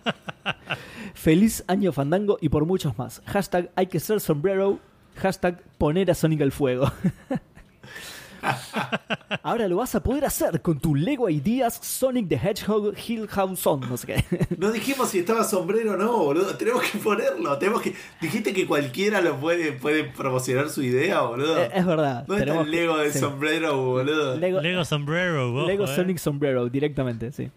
[1.14, 3.22] Feliz año fandango y por muchos más.
[3.26, 4.80] Hashtag hay que ser sombrero,
[5.16, 6.92] hashtag poner a Sonic al fuego.
[9.44, 13.66] Ahora lo vas a poder hacer con tu Lego Ideas Sonic the Hedgehog Hill House
[13.68, 14.48] On, no sé qué.
[14.58, 16.56] No dijimos si estaba sombrero o no, boludo.
[16.56, 17.58] Tenemos que ponerlo.
[17.58, 17.94] Tenemos que...
[18.22, 21.58] Dijiste que cualquiera lo puede, puede promocionar su idea, boludo.
[21.60, 22.26] Eh, es verdad.
[22.28, 23.20] ¿Dónde está el que- Lego del sí.
[23.20, 24.38] sombrero, boludo?
[24.38, 25.96] Lego, Lego Sombrero, ojo, Lego eh.
[25.96, 27.50] Sonic Sombrero, directamente, sí.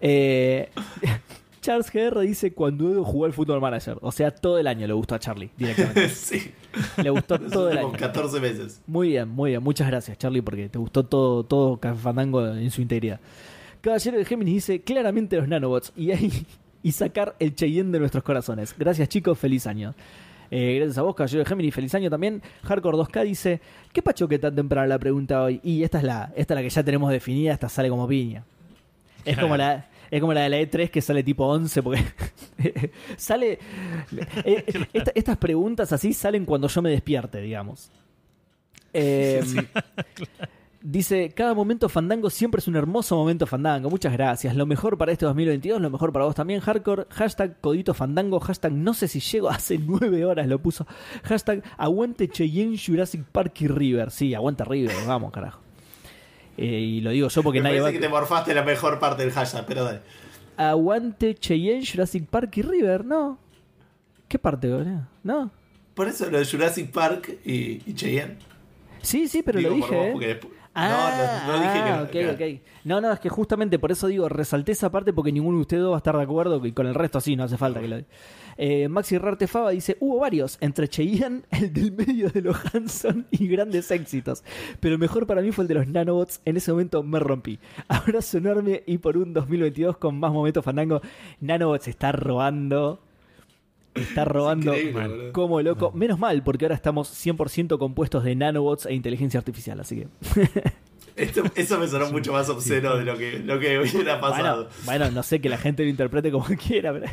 [0.00, 0.70] Eh,
[1.60, 3.98] Charles GR dice cuando Edu jugó al Fútbol Manager.
[4.00, 6.08] O sea, todo el año le gustó a Charlie, directamente.
[6.14, 6.52] sí.
[7.02, 7.92] Le gustó todo el año.
[7.92, 8.80] 14 meses.
[8.86, 9.62] Muy bien, muy bien.
[9.62, 13.20] Muchas gracias, Charlie, porque te gustó todo, todo Café Fandango en su integridad.
[13.80, 16.46] Caballero de Géminis dice claramente los nanobots y, ahí-
[16.82, 18.74] y sacar el Cheyenne de nuestros corazones.
[18.78, 19.38] Gracias, chicos.
[19.38, 19.94] Feliz año.
[20.50, 21.74] Eh, gracias a vos, Caballero de Géminis.
[21.74, 22.42] Feliz año también.
[22.62, 23.60] Hardcore 2K dice:
[23.92, 25.60] ¿Qué pacho que tan temprana la pregunta hoy?
[25.62, 27.52] Y esta es la, esta es la que ya tenemos definida.
[27.52, 28.44] Esta sale como piña.
[29.24, 29.86] Es como la.
[30.10, 32.02] Es como la de la E3 que sale tipo 11 porque
[33.16, 33.58] sale...
[34.44, 37.90] eh, esta- estas preguntas así salen cuando yo me despierte, digamos.
[38.92, 39.42] Eh,
[40.80, 43.90] Dice, cada momento fandango siempre es un hermoso momento fandango.
[43.90, 44.54] Muchas gracias.
[44.54, 47.06] Lo mejor para este 2022, lo mejor para vos también, hardcore.
[47.10, 48.38] Hashtag codito fandango.
[48.38, 50.86] Hashtag no sé si llego, hace nueve horas lo puso.
[51.24, 54.12] Hashtag aguante Cheyenne Jurassic Park y River.
[54.12, 55.60] Sí, aguanta River, vamos carajo.
[56.58, 59.22] Eh, y lo digo yo porque Me nadie va que te morfaste la mejor parte
[59.22, 60.00] del hashtag, pero dale.
[60.56, 63.38] Aguante Cheyenne Jurassic Park y River, no.
[64.26, 65.06] ¿Qué parte, boludo?
[65.22, 65.50] No.
[65.94, 68.36] Por eso lo de Jurassic Park y, y Cheyenne.
[69.02, 70.10] Sí, sí, pero Digo lo dije, vos, ¿eh?
[70.12, 72.02] porque despu- Ah, no, no, no dije que ah, no.
[72.04, 72.32] ok, claro.
[72.32, 72.60] ok.
[72.84, 75.84] No, no, es que justamente por eso digo, resalté esa parte porque ninguno de ustedes
[75.84, 77.96] va a estar de acuerdo y con el resto sí, no hace falta que lo
[77.96, 78.08] diga.
[78.60, 83.26] Eh, Maxi Rarte Fava dice, hubo varios, entre Cheyenne, el del medio de los Hanson
[83.30, 84.42] y grandes éxitos.
[84.80, 87.58] Pero el mejor para mí fue el de los nanobots, en ese momento me rompí.
[87.86, 91.00] Abrazo enorme y por un 2022 con más momentos fandango.
[91.40, 93.00] Nanobots está robando,
[93.94, 94.72] está robando
[95.32, 95.92] como loco.
[95.92, 100.08] Menos mal, porque ahora estamos 100% compuestos de nanobots e inteligencia artificial, así que...
[101.16, 104.68] Esto- eso me sonó mucho más obsceno de lo que, lo que hubiera Bueno, pasado.
[104.84, 107.06] bueno, no sé que la gente lo interprete como quiera, pero.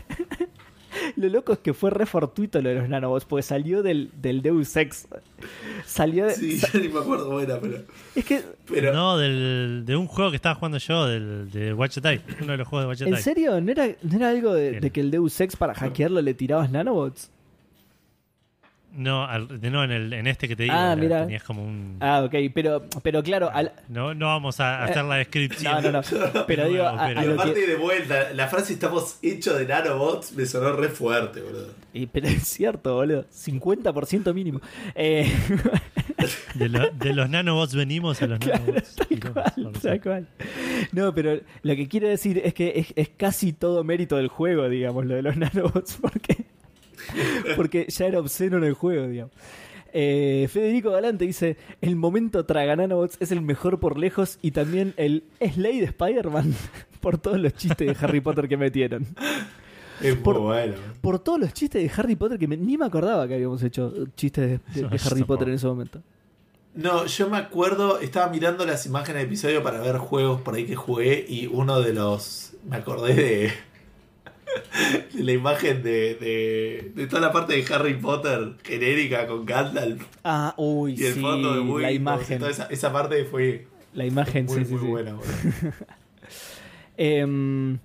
[1.16, 4.42] Lo loco es que fue re fortuito lo de los nanobots, porque salió del, del
[4.42, 5.08] Deus Ex.
[5.86, 6.36] Salió de.
[6.36, 7.84] Sí, ya ni me acuerdo cómo era, pero.
[8.16, 11.98] Es que, pero No, del, de un juego que estaba jugando yo, del, de Watch.
[12.42, 13.62] Uno de los juegos de Watch ¿en serio?
[13.62, 16.72] ¿No era, no era algo de, de que el Deus Ex para hackearlo le tirabas
[16.72, 17.32] nanobots?
[18.96, 20.76] No, al- de- no en, el, en este que te digo.
[20.76, 21.24] Ah, mira.
[21.24, 21.98] Tenías como un.
[22.00, 25.84] Ah, ok, pero, pero claro, al- No, no vamos a hacer la descripción.
[25.84, 26.46] no, no, no.
[26.48, 30.32] Pero digo, a- pero- lo aparte que- de vuelta, la frase estamos hechos de nanobots
[30.34, 31.74] me sonó re fuerte, boludo.
[31.94, 33.26] y- pero es cierto, boludo.
[33.32, 34.62] 50% mínimo.
[34.96, 35.32] Eh,
[36.56, 38.96] De, lo- de los nanobots venimos a los Claro, nanobots.
[39.34, 40.28] cual, tal cual.
[40.94, 44.70] No, pero lo que quiero decir es que es, es casi todo mérito del juego,
[44.70, 46.46] digamos, lo de los nanobots, porque,
[47.56, 49.34] porque ya era obsceno en el juego, digamos.
[49.94, 54.94] Eh, Federico Galante dice: El momento traga nanobots es el mejor por lejos y también
[54.98, 56.54] el Slade de Spider-Man
[57.00, 59.06] por todos los chistes de Harry Potter que metieron.
[60.02, 60.74] Es Por- bueno.
[61.00, 63.94] Por todos los chistes de Harry Potter que me- ni me acordaba que habíamos hecho
[64.18, 66.02] chistes de, de- de Harry Potter en ese momento.
[66.74, 70.66] No, yo me acuerdo, estaba mirando las imágenes del episodio para ver juegos por ahí
[70.66, 72.52] que jugué y uno de los.
[72.70, 73.52] Me acordé de.
[75.14, 80.04] De la imagen de, de, de toda la parte de Harry Potter genérica con Gandalf
[80.24, 82.40] Ah, uy, y el sí, fondo de Windows la imagen.
[82.40, 84.88] toda esa, esa parte fue La imagen, muy, sí, sí, muy sí.
[84.88, 85.14] buena.
[85.14, 85.32] boludo.
[86.98, 87.78] Em,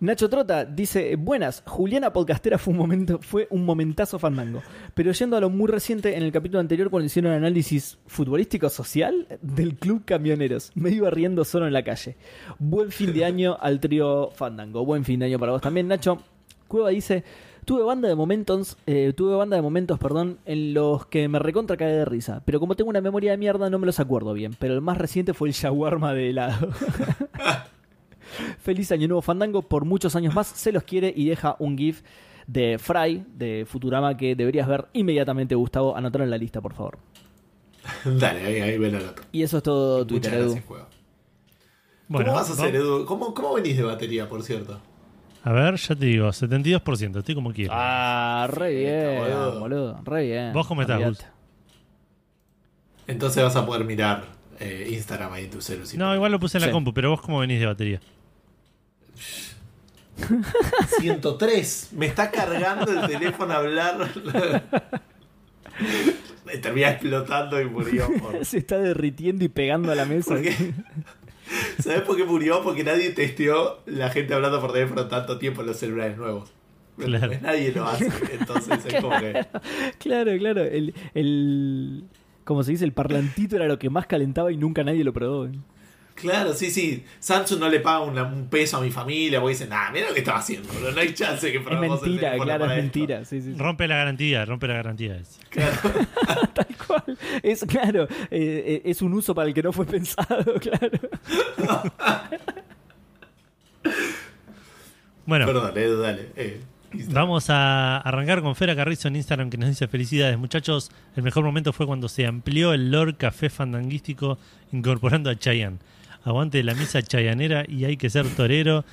[0.00, 4.62] Nacho Trota dice, buenas, Juliana Podcastera fue un momento, fue un momentazo fandango.
[4.94, 9.26] Pero yendo a lo muy reciente, en el capítulo anterior cuando hicieron análisis futbolístico social
[9.42, 12.16] del Club Camioneros, me iba riendo solo en la calle.
[12.60, 14.84] Buen fin de año al trío fandango.
[14.84, 16.22] Buen fin de año para vos también, Nacho.
[16.68, 17.24] Cueva dice,
[17.64, 21.76] tuve banda de momentos, eh, tuve banda de momentos, perdón, en los que me recontra
[21.76, 22.40] cae de risa.
[22.44, 24.54] Pero como tengo una memoria de mierda, no me los acuerdo bien.
[24.60, 26.68] Pero el más reciente fue el shawarma de helado.
[28.60, 32.02] Feliz año nuevo Fandango, por muchos años más se los quiere y deja un GIF
[32.46, 35.96] de Fry de Futurama que deberías ver inmediatamente, Gustavo.
[35.96, 36.98] Anotar en la lista, por favor.
[38.04, 39.22] Dale, ahí, ahí ven la nota.
[39.32, 40.42] Y eso es todo Muchas Twitter, Edu.
[40.44, 40.86] gracias, juego.
[42.08, 43.04] Bueno, ¿Cómo vas a hacer, Edu?
[43.04, 44.80] ¿Cómo, ¿Cómo venís de batería, por cierto?
[45.44, 47.72] A ver, ya te digo, 72%, estoy como quiero.
[47.74, 49.60] Ah, re bien, boludo.
[49.60, 50.00] boludo.
[50.04, 50.52] Re bien.
[50.52, 51.02] ¿Vos cómo estás.
[51.02, 51.18] Gus?
[53.06, 54.24] Entonces vas a poder mirar
[54.60, 55.88] eh, Instagram ahí en tu celular.
[55.96, 56.72] no, igual lo puse en la Sí.
[56.72, 58.00] compu, pero vos cómo venís de batería.
[60.98, 61.90] 103.
[61.92, 64.10] Me está cargando el teléfono a hablar.
[66.44, 68.08] Me termina explotando y murió.
[68.20, 68.44] Por...
[68.44, 70.34] Se está derritiendo y pegando a la mesa.
[70.34, 70.54] ¿Por qué?
[71.78, 72.62] ¿Sabes por qué murió?
[72.62, 76.50] Porque nadie testeó la gente hablando por teléfono tanto tiempo en los celulares nuevos.
[76.96, 77.32] Claro.
[77.42, 78.10] Nadie lo hace.
[78.32, 79.46] Entonces es como que.
[79.98, 80.64] Claro, claro.
[80.64, 82.04] El, el,
[82.44, 85.48] como se dice, el parlantito era lo que más calentaba y nunca nadie lo probó.
[86.20, 87.04] Claro, sí, sí.
[87.20, 90.20] Samsung no le paga un peso a mi familia porque dicen, nah, mira lo que
[90.20, 90.68] estaba haciendo.
[90.92, 92.82] No hay chance que Es mentira, claro, es para esto".
[92.82, 93.24] mentira.
[93.24, 93.58] Sí, sí, sí.
[93.58, 95.22] Rompe la garantía, rompe la garantía.
[95.50, 95.76] Claro.
[96.54, 97.18] Tal cual.
[97.42, 100.98] Es claro, eh, eh, es un uso para el que no fue pensado, claro.
[105.26, 106.28] Bueno, Perdón, Edu, dale.
[106.36, 106.60] Eh,
[106.92, 107.14] Instagram.
[107.14, 110.90] Vamos a arrancar con Fera Carrizo en Instagram que nos dice felicidades muchachos.
[111.16, 114.38] El mejor momento fue cuando se amplió el lore café fandanguístico
[114.72, 115.78] incorporando a Chayanne.
[116.28, 118.84] Aguante la misa chayanera y hay que ser torero.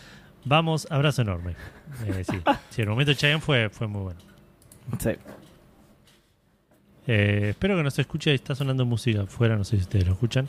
[0.45, 1.56] Vamos, abrazo enorme.
[2.06, 2.38] Eh, sí.
[2.70, 4.20] sí, el momento Chayanne fue, fue muy bueno.
[4.99, 5.10] Sí.
[7.07, 10.48] Eh, espero que nos escuche, está sonando música afuera, no sé si ustedes lo escuchan.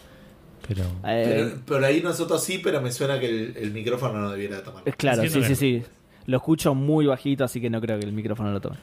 [0.66, 4.30] Pero Eh, Pero, pero ahí nosotros sí, pero me suena que el, el micrófono no
[4.30, 4.82] debiera tomar.
[4.84, 5.82] es claro, sí, sí, que- sí.
[6.26, 8.76] Lo escucho muy bajito, así que no creo que el micrófono lo tome.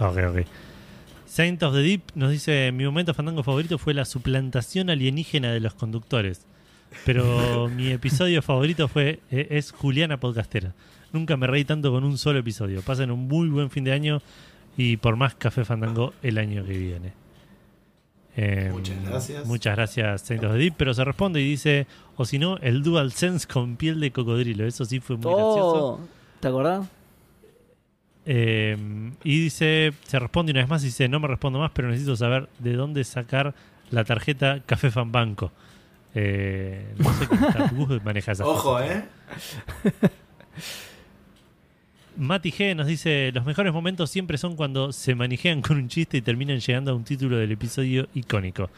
[0.00, 0.38] Ok, ok.
[1.26, 5.60] Saint of the Deep nos dice: Mi momento fandango favorito fue la suplantación alienígena de
[5.60, 6.46] los conductores.
[7.04, 10.74] Pero mi episodio favorito fue eh, es Juliana Podcastera.
[11.12, 12.82] Nunca me reí tanto con un solo episodio.
[12.82, 14.22] Pasen un muy buen fin de año
[14.76, 17.12] y por más Café Fandango el año que viene.
[18.36, 19.46] Eh, Muchas gracias.
[19.46, 20.74] Muchas gracias, Saint of the Deep.
[20.76, 24.66] Pero se responde y dice: O si no, el Dual Sense con piel de cocodrilo.
[24.66, 25.86] Eso sí fue muy gracioso.
[25.86, 26.00] Oh,
[26.40, 26.88] ¿Te acordás?
[28.26, 28.76] Eh,
[29.22, 32.16] y dice, se responde una vez más y dice, no me respondo más, pero necesito
[32.16, 33.54] saber de dónde sacar
[33.90, 35.52] la tarjeta Café Fan Banco.
[36.14, 37.26] Eh, no sé
[37.74, 38.90] Gus maneja esas Ojo, cosas.
[38.90, 39.04] ¿eh?
[42.16, 46.16] Mati G nos dice, los mejores momentos siempre son cuando se manejan con un chiste
[46.16, 48.70] y terminan llegando a un título del episodio icónico.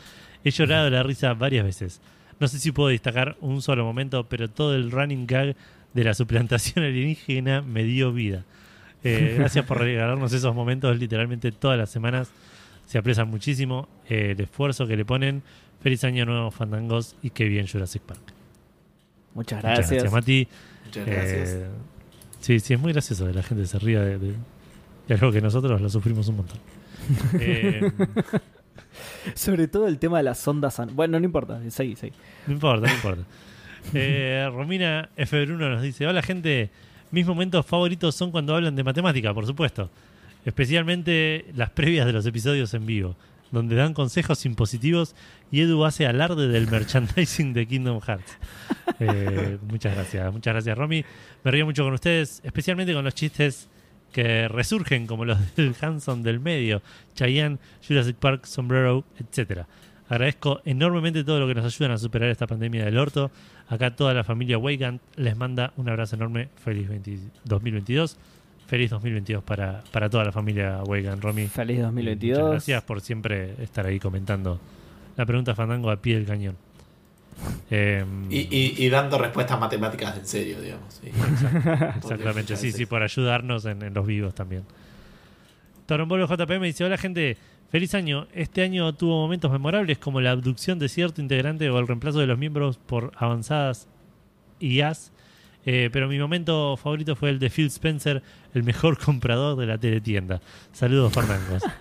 [0.43, 2.01] He llorado la risa varias veces.
[2.41, 5.55] No sé si puedo destacar un solo momento, pero todo el running gag
[5.93, 8.45] de la suplantación alienígena me dio vida.
[9.05, 12.31] Eh, gracias por regalarnos esos momentos literalmente todas las semanas.
[12.87, 15.43] Se aprecian muchísimo eh, el esfuerzo que le ponen.
[15.87, 18.19] Feliz año nuevo, Fandangos, y qué bien Jurassic Park.
[19.35, 19.91] Muchas Muchas gracias.
[19.93, 20.49] gracias, Mati.
[20.87, 21.49] Muchas gracias.
[21.51, 21.67] Eh,
[22.41, 24.35] sí, sí, es muy gracioso que la gente se ría de, de-
[25.07, 26.59] de algo que nosotros lo sufrimos un montón.
[27.41, 27.93] Eh,
[29.37, 30.77] Sobre todo el tema de las ondas.
[30.93, 32.15] Bueno, no importa, seguí, seguí.
[32.49, 33.23] no importa, no importa.
[33.95, 35.45] Eh, Romina F.
[35.47, 36.69] Bruno nos dice: Hola, gente.
[37.13, 39.89] Mis momentos favoritos son cuando hablan de matemática, por supuesto.
[40.45, 43.15] Especialmente las previas de los episodios en vivo,
[43.51, 45.15] donde dan consejos impositivos
[45.51, 48.39] y Edu hace alarde del merchandising de Kingdom Hearts.
[48.99, 51.05] Eh, muchas gracias, muchas gracias, Romy.
[51.45, 53.69] Me río mucho con ustedes, especialmente con los chistes
[54.13, 56.81] que resurgen, como los del Hanson del medio,
[57.15, 59.67] Chayanne, Jurassic Park, Sombrero, etcétera.
[60.09, 63.31] Agradezco enormemente todo lo que nos ayudan a superar esta pandemia del orto.
[63.69, 66.49] Acá toda la familia Weigand les manda un abrazo enorme.
[66.57, 68.17] Feliz 20 2022.
[68.67, 71.47] Feliz 2022 para, para toda la familia Weigand, Romy.
[71.47, 72.51] Feliz Muchas 2022.
[72.51, 74.61] gracias por siempre estar ahí comentando
[75.17, 76.57] la pregunta Fandango a pie del cañón.
[77.71, 80.95] Eh, Y, y- y dando respuestas matemáticas en serio, digamos.
[80.95, 81.09] sí.
[81.97, 84.65] Exactamente, sí, sí, por ayudarnos en, en los vivos también.
[85.87, 87.37] Torombolo JP me dice, hola gente,
[87.71, 88.27] feliz año.
[88.35, 92.27] Este año tuvo momentos memorables como la abducción de cierto integrante o el reemplazo de
[92.27, 93.87] los miembros por avanzadas
[94.59, 95.13] IAs.
[95.69, 98.23] Eh, pero mi momento favorito fue el de Phil Spencer,
[98.57, 100.41] el mejor comprador de la teletienda.
[100.73, 101.63] Saludos, Fernangos.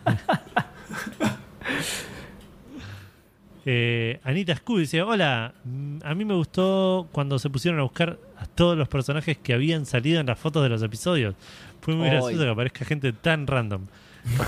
[3.68, 8.20] Eh, Anita Scu dice: Hola, mm, a mí me gustó cuando se pusieron a buscar
[8.38, 11.34] a todos los personajes que habían salido en las fotos de los episodios.
[11.82, 13.88] Fue muy gracioso que aparezca gente tan random.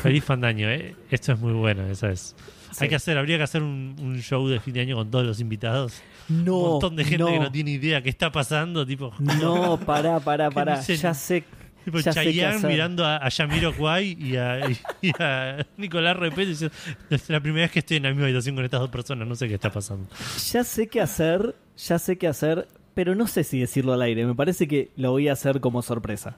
[0.04, 0.96] Feliz fandaño, ¿eh?
[1.10, 2.36] Esto es muy bueno, eso es.
[2.80, 5.26] Hay que hacer, habría que hacer un, un show de fin de año con todos
[5.26, 6.00] los invitados.
[6.30, 9.80] No, un montón de gente no, que no tiene idea qué está pasando, tipo, No,
[9.86, 10.80] pará, pará, pará.
[10.82, 11.44] Ya sé.
[11.92, 14.60] Tipo ya Chayanne mirando a, a Yamiro Kwai y a,
[15.02, 16.76] y a Nicolás Repete diciendo,
[17.10, 19.36] es la primera vez que estoy en la misma habitación con estas dos personas, no
[19.36, 20.08] sé qué está pasando.
[20.52, 24.26] Ya sé qué hacer, ya sé qué hacer, pero no sé si decirlo al aire.
[24.26, 26.36] Me parece que lo voy a hacer como sorpresa.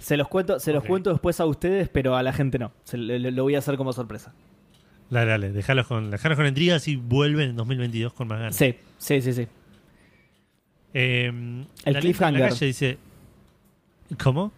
[0.00, 2.72] Se los cuento, se los cuento después a ustedes, pero a la gente no.
[2.84, 4.34] Se- lo, lo voy a hacer como sorpresa.
[5.10, 8.56] Dale, dale, dejalos con, dejalos con intrigas y vuelven en 2022 con más ganas.
[8.56, 9.46] Sí, sí, sí, sí.
[10.94, 11.26] Eh,
[11.84, 12.40] El la cliffhanger.
[12.42, 12.98] la calle dice.
[14.22, 14.52] ¿Cómo?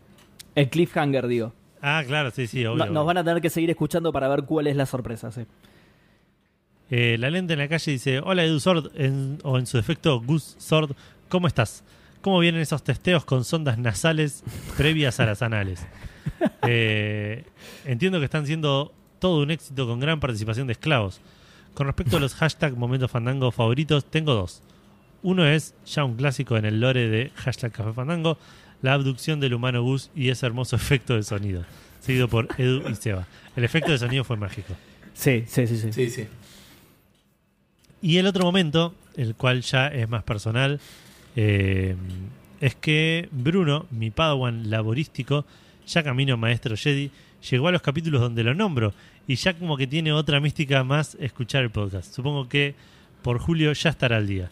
[0.54, 1.52] El cliffhanger, digo.
[1.82, 2.86] Ah, claro, sí, sí, obvio.
[2.86, 5.42] No- nos van a tener que seguir escuchando para ver cuál es la sorpresa, sí.
[6.90, 10.20] Eh, la lente en la calle dice: Hola Edu Sword, en- o en su defecto
[10.20, 10.92] Gus Sword,
[11.28, 11.82] ¿cómo estás?
[12.20, 14.44] ¿Cómo vienen esos testeos con sondas nasales
[14.76, 15.86] previas a las anales?
[16.66, 17.44] Eh,
[17.84, 21.20] entiendo que están siendo todo un éxito con gran participación de esclavos.
[21.74, 24.62] Con respecto a los hashtag momentos fandango favoritos, tengo dos.
[25.22, 28.38] Uno es ya un clásico en el lore de hashtag Café Fandango,
[28.84, 31.64] la abducción del humano Gus y ese hermoso efecto de sonido,
[32.00, 33.26] seguido por Edu y Seba.
[33.56, 34.74] El efecto de sonido fue mágico.
[35.14, 35.92] Sí, sí, sí, sí.
[35.92, 36.26] Sí, sí.
[38.02, 40.80] Y el otro momento, el cual ya es más personal,
[41.34, 41.96] eh,
[42.60, 45.46] es que Bruno, mi padawan laborístico,
[45.86, 47.10] ya camino maestro Jedi,
[47.50, 48.92] llegó a los capítulos donde lo nombro
[49.26, 52.12] y ya como que tiene otra mística más escuchar el podcast.
[52.12, 52.74] Supongo que
[53.22, 54.50] por julio ya estará al día.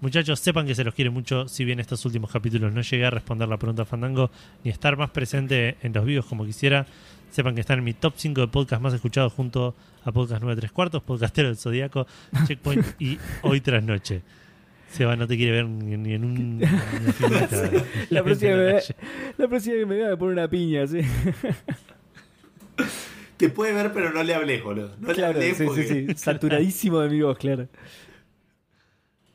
[0.00, 3.10] Muchachos, sepan que se los quiere mucho, si bien estos últimos capítulos no llegué a
[3.10, 4.30] responder la pregunta Fandango
[4.64, 6.86] ni estar más presente en los vivos como quisiera,
[7.30, 9.74] sepan que están en mi top 5 de podcast más escuchados junto
[10.04, 12.06] a Podcast 9 3 cuartos, Podcastero del Zodíaco,
[12.46, 14.22] Checkpoint y Hoy tras Noche.
[14.90, 16.66] Seba no te quiere ver ni, ni en un, ni
[17.12, 17.70] figurita.
[18.10, 18.96] La próxima, la me, calle.
[19.38, 21.00] la próxima que me vea me pone una piña, sí.
[23.36, 24.96] Te puede ver, pero no le hables, boludo.
[24.98, 25.82] No Claro, le hables sí, porque...
[25.84, 26.14] sí, sí.
[26.16, 27.68] Saturadísimo de mi voz, claro.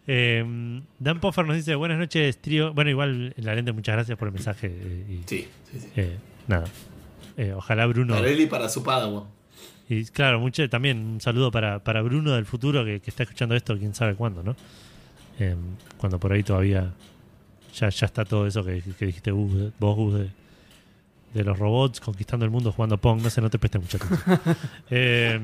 [0.07, 2.73] Eh, Dan Poffer nos dice, buenas noches, trío.
[2.73, 4.67] Bueno, igual, la lente, muchas gracias por el mensaje.
[4.71, 5.87] eh, y, Sí, sí, sí.
[5.95, 6.17] eh,
[6.47, 6.65] nada.
[7.37, 8.13] Eh, ojalá Bruno...
[8.15, 9.23] Para él y para su Padawan.
[9.89, 13.55] Y claro, mucho, también un saludo para, para Bruno del futuro que, que está escuchando
[13.55, 14.55] esto, quién sabe cuándo, ¿no?
[15.39, 15.55] Eh,
[15.97, 16.91] cuando por ahí todavía
[17.75, 20.29] ya, ya está todo eso que, que dijiste de- vos, Gus, de,
[21.33, 23.21] de los robots conquistando el mundo jugando Pong.
[23.21, 24.39] No sé, no te prestes mucha atención.
[24.89, 25.39] Eh,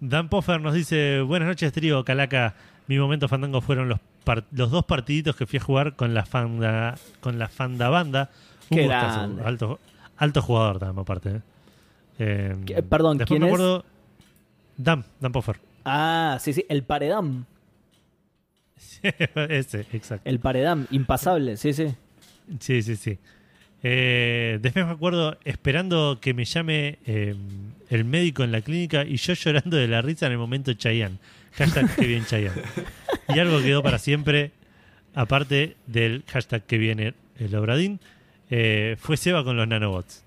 [0.00, 2.54] Dan Poffer nos dice: Buenas noches, trío Calaca.
[2.86, 6.24] Mi momento fandango fueron los, par- los dos partiditos que fui a jugar con la
[6.26, 8.30] fanda, con la fanda banda.
[8.70, 9.38] Un Qué gustazo.
[9.44, 9.80] Alto,
[10.16, 11.28] alto jugador también, aparte.
[11.30, 11.40] ¿eh?
[12.18, 13.52] Eh, ¿Qué- perdón, ¿quién me es?
[13.54, 13.84] acuerdo,
[14.76, 15.56] Dan, Dan Poffer.
[15.84, 17.44] Ah, sí, sí, el paredam.
[19.48, 20.28] Ese, exacto.
[20.28, 21.94] El paredam, impasable, sí, sí.
[22.60, 23.18] Sí, sí, sí.
[23.82, 27.34] Eh, después me acuerdo esperando que me llame eh,
[27.90, 31.18] el médico en la clínica y yo llorando de la risa en el momento Chayanne.
[31.56, 32.62] Hashtag que bien Chayanne.
[33.28, 34.52] Y algo quedó para siempre,
[35.14, 38.00] aparte del hashtag que viene el Obradín,
[38.50, 40.24] eh, fue Seba con los nanobots.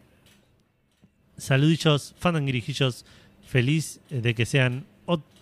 [1.38, 3.06] Saludillos, fandanguirijillos,
[3.46, 4.86] feliz de que sean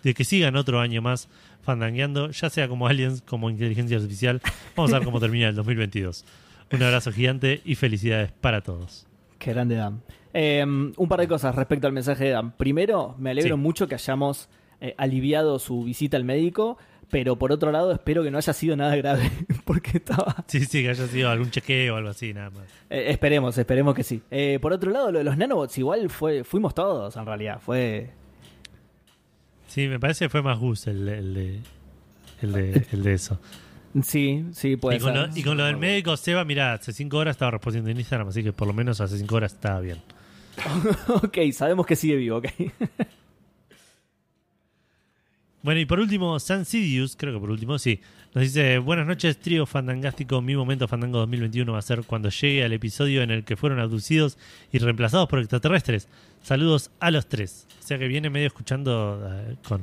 [0.02, 1.28] de que sigan otro año más
[1.62, 4.40] fandangueando, ya sea como aliens, como inteligencia artificial.
[4.76, 6.24] Vamos a ver cómo termina el 2022.
[6.70, 9.04] Un abrazo gigante y felicidades para todos.
[9.40, 10.02] Qué grande Dan.
[10.32, 12.52] Eh, un par de cosas respecto al mensaje de Dan.
[12.52, 13.60] Primero, me alegro Sí.
[13.60, 14.48] mucho que hayamos
[14.80, 16.78] eh, aliviado su visita al médico,
[17.10, 19.30] pero por otro lado espero que no haya sido nada grave,
[19.64, 20.44] porque estaba...
[20.46, 22.64] Sí, sí, que haya sido algún chequeo o algo así, nada más.
[22.90, 24.22] Eh, esperemos, esperemos que sí.
[24.30, 27.60] Eh, por otro lado, lo de los nanobots, igual fue, fuimos todos en realidad.
[27.60, 28.10] Fue.
[29.68, 31.60] Sí, me parece que fue más Gus el, el de,
[32.42, 33.38] el, de, el de eso.
[34.02, 35.28] Sí, sí, puede y, con ser.
[35.28, 38.28] lo, y con lo del médico, Seba, mira, hace cinco horas estaba respondiendo en Instagram,
[38.28, 40.02] así que por lo menos hace cinco horas estaba bien.
[41.08, 42.46] ok, sabemos que sigue vivo, ok.
[45.66, 48.00] Bueno, y por último, San Sidious, creo que por último, sí,
[48.34, 52.62] nos dice, buenas noches, trío fandangástico, mi momento fandango 2021 va a ser cuando llegue
[52.62, 54.38] al episodio en el que fueron abducidos
[54.70, 56.06] y reemplazados por extraterrestres.
[56.40, 57.66] Saludos a los tres.
[57.82, 59.82] O sea que viene medio escuchando eh, con,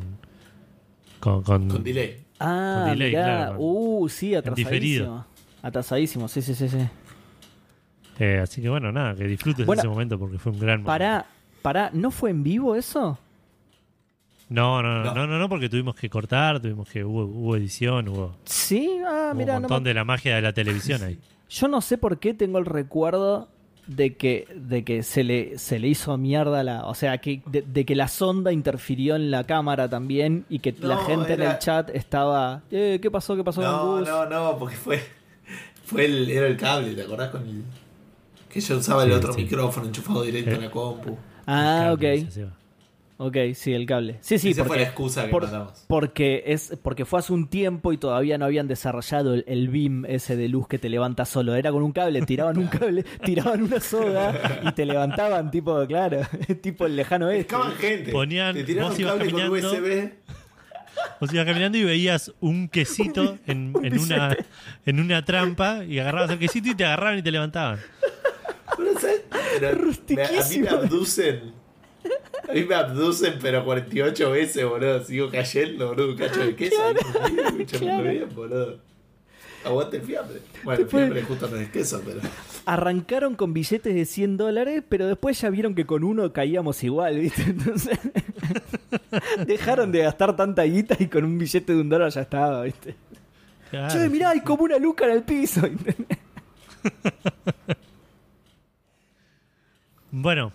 [1.19, 2.15] con, con- Con delay.
[2.39, 3.23] Ah, Con delay, mirá.
[3.25, 4.39] claro, con- Uh, sí, diferido.
[4.39, 5.25] atrasadísimo.
[5.63, 6.77] Atrasadísimo, sí, sí, sí, sí.
[8.19, 10.77] eh, así que bueno, nada, que disfrutes Bueno, de ese momento porque fue un gran
[10.81, 10.87] momento.
[10.87, 11.25] Pará,
[11.61, 13.19] pará, ¿no fue en vivo eso?
[14.53, 15.13] No, no, no, No.
[15.15, 19.29] no, no, no, porque tuvimos que cortar, tuvimos que hubo, hubo edición, hubo, Sí, ah,
[19.31, 21.17] hubo mira, un no montón me- de la magia de la televisión ahí.
[21.49, 23.47] Yo no sé por qué tengo el recuerdo
[23.87, 26.85] de que, de que se, le, se le hizo mierda la.
[26.85, 30.73] O sea, que de, de que la sonda interfirió en la cámara también y que
[30.79, 32.61] la No, gente en era- el chat estaba.
[32.71, 33.35] Eh, ¿Qué pasó?
[33.35, 34.07] ¿Qué pasó con No, Gus?
[34.07, 35.03] no, no, porque fue.
[35.85, 37.63] Fue el, era el cable, ¿te acordás con el.
[38.49, 39.41] Que yo usaba el Sí, otro sí.
[39.41, 40.55] micrófono enchufado directo Eh.
[40.55, 41.17] en la compu.
[41.45, 41.99] Ah, ok.
[42.01, 42.51] Cambia, se va.
[43.25, 44.17] Ok, sí, el cable.
[44.19, 45.49] Sí, sí, Esa fue porque, la excusa que por-
[45.87, 50.03] porque, es, porque fue hace un tiempo y todavía no habían desarrollado el, el beam
[50.05, 51.55] ese de luz que te levanta solo.
[51.55, 56.19] Era con un cable, tiraban un cable, tiraban una soga y te levantaban, tipo, claro,
[56.61, 57.55] tipo el lejano este.
[57.79, 58.11] Gente.
[58.11, 59.71] Ponían- te tiraban vos un cable con caminando.
[59.71, 60.09] USB.
[61.21, 64.35] Vos ibas caminando y veías un quesito en, en una,
[64.85, 67.79] en una trampa y agarrabas el quesito y te agarraban y te levantaban.
[68.75, 69.21] Pero, ¿sabes?
[69.59, 69.77] Pero
[70.09, 71.62] me- a mí me abducen.
[72.49, 75.03] A mí me abducen, pero 48 veces, boludo.
[75.03, 76.09] Sigo cayendo, boludo.
[76.11, 76.75] Un cacho de queso.
[77.79, 78.03] claro.
[78.03, 78.79] bien, boludo.
[79.65, 80.41] Aguante el fiambre.
[80.63, 82.19] Bueno, el fiambre justo no es queso, pero.
[82.65, 87.19] Arrancaron con billetes de 100 dólares, pero después ya vieron que con uno caíamos igual,
[87.19, 87.43] ¿viste?
[87.47, 87.97] Entonces
[89.47, 92.95] dejaron de gastar tanta guita y con un billete de un dólar ya estaba, ¿viste?
[93.69, 95.65] Claro, che, mirá, hay como una luca en el piso.
[95.65, 96.17] ¿entendés?
[100.11, 100.53] Bueno,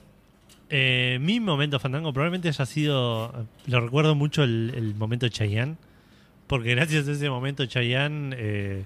[0.70, 3.46] eh, mi momento fandango probablemente haya sido.
[3.66, 5.76] Lo recuerdo mucho el, el momento Chayanne.
[6.46, 8.84] Porque gracias a ese momento Chayanne eh,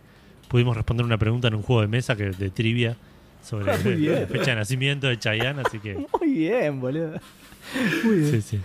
[0.48, 2.96] pudimos responder una pregunta en un juego de mesa que, de trivia
[3.44, 5.62] sobre Ah, la fecha de nacimiento de Chayanne.
[5.64, 5.94] Así que.
[6.20, 7.20] Muy bien, boludo.
[8.04, 8.30] Muy bien.
[8.30, 8.60] Sí, sí.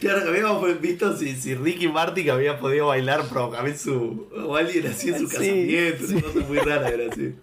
[0.00, 4.28] Claro, que habíamos visto si, si Ricky Martin había podido bailar probablemente su.
[4.46, 6.06] o alguien así en su Sí, casamiento.
[6.06, 6.12] sí.
[6.14, 7.34] Una cosa muy rara era así.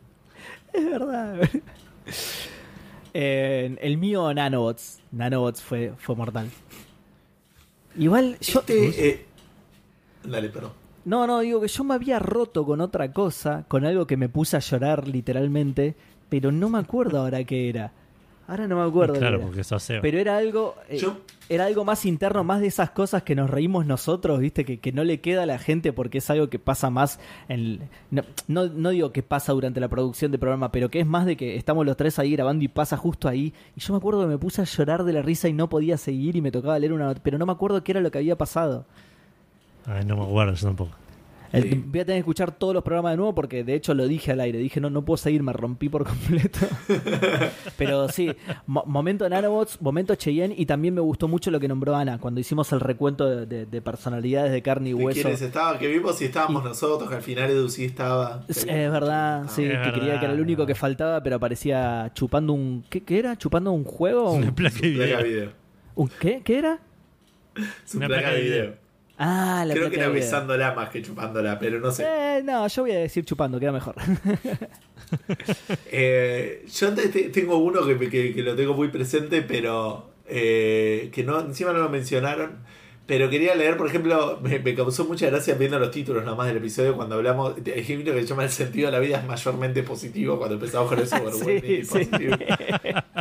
[0.74, 1.50] Es verdad.
[3.18, 5.00] Eh, el mío Nanobots.
[5.14, 6.50] Nanobots fue, fue mortal.
[7.98, 8.60] Igual yo...
[8.60, 9.26] Este, eh,
[10.26, 10.74] dale, perdón.
[11.06, 14.28] No, no, digo que yo me había roto con otra cosa, con algo que me
[14.28, 15.96] puse a llorar literalmente,
[16.28, 17.94] pero no me acuerdo ahora qué era.
[18.48, 19.16] Ahora no me acuerdo.
[19.16, 20.02] Claro, porque sos Seba.
[20.02, 21.18] Pero era algo, eh, Yo-
[21.50, 24.92] era algo más interno, más de esas cosas que nos reímos nosotros, viste, que, que
[24.92, 27.20] no le queda a la gente porque es algo que pasa más
[27.50, 27.80] en,
[28.12, 31.26] no, no, no digo que pasa durante la producción del programa, pero que es más
[31.26, 33.52] de que estamos los tres ahí grabando y pasa justo ahí.
[33.76, 35.98] Y yo me acuerdo que me puse a llorar de la risa y no podía
[35.98, 38.38] seguir y me tocaba leer una pero no me acuerdo qué era lo que había
[38.38, 38.86] pasado.
[39.88, 40.92] Ay, no me acuerdo, yo tampoco.
[41.52, 41.84] El- Sí.
[41.86, 44.32] Voy a tener que escuchar todos los programas de nuevo porque de hecho lo dije
[44.32, 44.60] al aire.
[44.60, 46.60] Dije, no, no puedo seguir, me rompí por completo.
[47.78, 48.32] Pero sí,
[48.68, 52.40] mo- momento Nanobots, momento Cheyenne y también me gustó mucho lo que nombró Ana cuando
[52.40, 55.22] hicimos el recuento de, de- de personalidades de carne y ¿De hueso.
[55.22, 55.80] quiénes estaban?
[55.80, 58.44] Que vimos si estábamos Y- nosotros, que al final Edu sí estaba.
[58.48, 61.38] Es, es verdad, sí, Es que verdad, creía que era el único que faltaba, pero
[61.38, 62.84] aparecía chupando un...
[62.90, 63.36] ¿Qué, qué era?
[63.38, 64.32] ¿Chupando un juego?
[64.34, 65.18] Una ¿Un, placa de Placa video.
[65.18, 65.52] de video.
[65.96, 66.42] un qué?
[66.44, 66.80] ¿Qué era?
[67.86, 68.85] Su Una placa de video.
[69.18, 72.04] Ah, la Creo que era besándola más que chupándola, pero no sé.
[72.06, 73.96] Eh, no, yo voy a decir chupando, queda mejor.
[75.92, 81.10] Eh, yo te- te- tengo uno que, que- que lo tengo muy presente, pero eh,
[81.14, 82.58] que no encima no lo mencionaron.
[83.08, 86.58] Pero quería leer, por ejemplo, me, me causó mucha gracia viendo los títulos nomás del
[86.58, 87.54] episodio cuando hablamos.
[87.58, 90.90] Hay un que se llama El sentido de la vida es mayormente positivo cuando empezamos
[90.90, 91.16] con eso.
[91.46, 92.10] Sí, sí.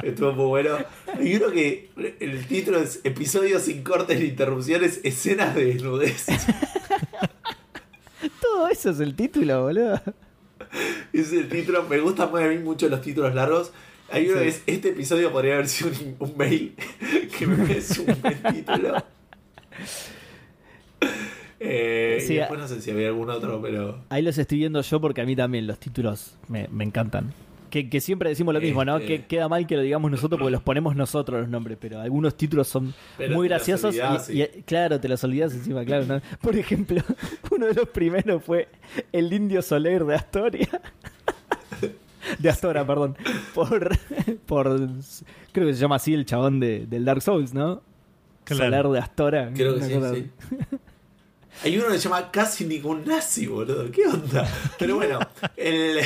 [0.03, 0.79] Estuvo muy bueno.
[1.19, 1.91] Hay uno que
[2.21, 6.27] el título es Episodios sin cortes ni interrupciones, escenas de desnudez.
[8.41, 10.01] Todo eso es el título, boludo.
[11.13, 11.85] Ese es el título.
[11.89, 13.73] Me gustan muy a mí mucho los títulos largos.
[14.11, 14.43] Hay uno Sí.
[14.45, 16.75] que es, este episodio podría haber sido un, un mail
[17.39, 19.05] que me parece un buen título.
[21.61, 24.01] Eh, Sí, y después no sé si había algún otro, pero...
[24.11, 27.33] Ahí los estoy viendo yo porque a mí también los títulos me, me encantan.
[27.71, 28.99] Que, que siempre decimos lo mismo, ¿no?
[28.99, 32.01] Este- Que queda mal que lo digamos nosotros porque los ponemos nosotros los nombres, pero
[32.01, 36.05] algunos títulos son Pero muy graciosos olvidás, y, y- claro, te los olvidas encima, claro.
[36.07, 36.21] ¿no?
[36.41, 37.03] Por ejemplo,
[37.51, 38.69] uno de los primeros fue
[39.13, 40.69] el indio Soler de Astoria.
[42.39, 43.17] De Astora, perdón.
[43.55, 43.91] Por,
[44.47, 44.79] por.
[45.53, 47.83] Creo que se llama así el chabón de, del Dark Souls, ¿no?
[48.45, 48.65] Claro.
[48.65, 49.51] Soler de Astora.
[49.55, 50.31] Creo que sí, sí.
[51.63, 53.91] Hay uno que se llama Casi ningún nazi, boludo.
[53.91, 54.47] ¿Qué onda?
[54.79, 55.19] Pero bueno,
[55.57, 55.99] el,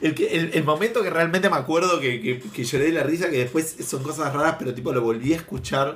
[0.00, 3.30] el, el- el momento que realmente me acuerdo que, que, que lloré de la risa,
[3.30, 5.94] que después son cosas raras, pero tipo lo volví a escuchar.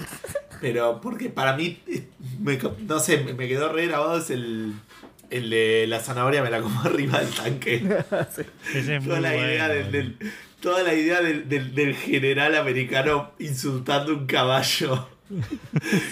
[0.60, 2.04] Pero porque para mí, eh,
[2.40, 4.74] me- no sé, me me quedó re grabado es el,
[5.30, 7.80] el de la zanahoria me la como arriba del tanque.
[8.74, 9.46] Muy Toda la bueno.
[9.48, 10.16] idea del, del-
[10.64, 15.08] toda la idea del, del- del general americano insultando un caballo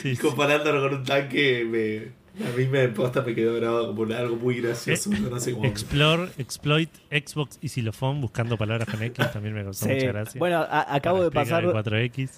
[0.02, 0.16] Sí, sí.
[0.16, 4.60] comparándolo con un tanque me, a mí me posta me quedó grabado como algo muy
[4.60, 9.64] gracioso no sé cómo Explore, exploit, Xbox y xilofón buscando palabras con X también me
[9.64, 9.92] causó Sí.
[9.94, 10.38] mucha gracia.
[10.38, 11.64] Bueno, a- acabo Para de pasar.
[11.64, 12.30] explicar el 4X.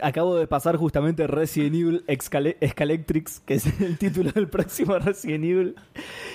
[0.00, 5.44] Acabo de pasar justamente Resident Evil Excale- Escalectrix, que es el título del próximo Resident
[5.44, 5.74] Evil.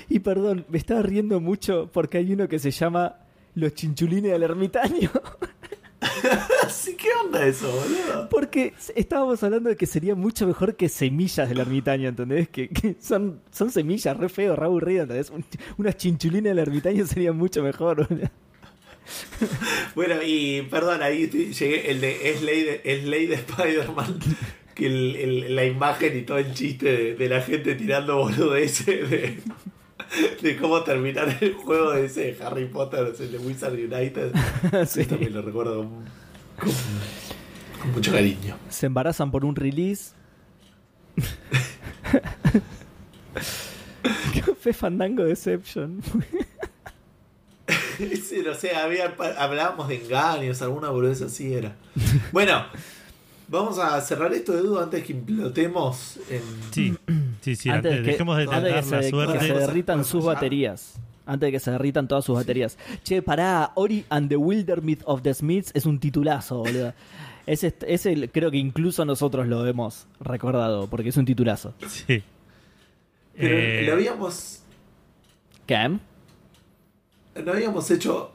[0.09, 3.15] Y perdón, me estaba riendo mucho porque hay uno que se llama
[3.55, 5.09] Los chinchulines del ermitaño.
[6.65, 8.29] Así, ¿qué onda eso, boludo?
[8.29, 12.49] Porque estábamos hablando de que sería mucho mejor que semillas del ermitaño, ¿entendés?
[12.49, 15.29] Que, que son, son semillas, re feo, re ¿entendés?
[15.29, 15.45] Un-
[15.77, 18.29] unas chinchulines del ermitaño sería mucho mejor, boludo.
[19.95, 24.19] Bueno, y perdón, ahí llegué el de Slade, Slade de Spider-Man.
[24.73, 29.09] Que el- el- la imagen y todo el chiste de, de la gente tirando boludeces
[29.09, 29.37] de,
[30.41, 34.33] de cómo terminar el juego de ese de Harry Potter, el de Wizard United.
[34.87, 35.01] Sí.
[35.01, 35.89] Eso también lo recuerdo con,
[36.59, 36.71] con-
[37.81, 38.57] con mucho cariño.
[38.69, 40.13] Se embarazan por un release.
[44.45, 46.01] Café Fandango Deception.
[47.97, 51.75] Sí, no sé, había, hablábamos de engaños, alguna boludez así era.
[52.31, 52.65] Bueno,
[53.47, 56.41] vamos a cerrar esto, Edu, antes que implotemos en...
[56.71, 56.93] Sí,
[57.41, 57.69] sí, sí.
[57.69, 59.39] antes Antes, de que, dejemos de antes de que la se, que suerte.
[59.39, 60.93] se Cosas derritan sus baterías.
[61.25, 62.77] Antes de que se derritan todas sus baterías.
[63.03, 66.93] Che, pará, Ori and the Wildermyth of the Smiths es un titulazo, boludo.
[67.45, 71.73] Ese, ese creo que incluso nosotros lo hemos recordado, porque es un titulazo.
[71.87, 72.23] Sí.
[73.35, 74.59] Pero Eh, lo habíamos...
[75.65, 75.89] ¿Qué?
[77.43, 78.31] No habíamos hecho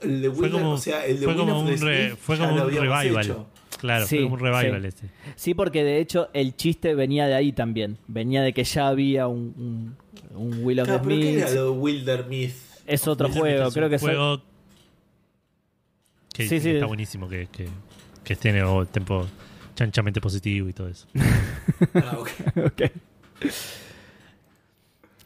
[0.00, 2.16] el de fue Wilder, como, o sea, el de fue como of the un, re-
[2.16, 3.24] fue como un revival.
[3.24, 3.46] hecho.
[3.82, 4.88] Claro, Sí, fue como un revival sí.
[4.88, 5.08] este.
[5.36, 7.98] Sí, porque de hecho el chiste venía de ahí también.
[8.06, 9.96] Venía de que ya había un,
[10.34, 11.54] un, un Will of Claro, the pero ¿qué era Smiths.
[11.56, 12.54] lo de Wilder Myth?
[12.86, 14.42] Es otro Wilder juego, es creo un que es juego
[16.32, 16.70] que Sí, sí.
[16.70, 17.68] está buenísimo, que, que,
[18.24, 19.26] que esté en el tiempo
[19.74, 21.06] chanchamente positivo y todo eso.
[21.94, 22.30] Ah, ok.
[22.66, 22.82] Ok.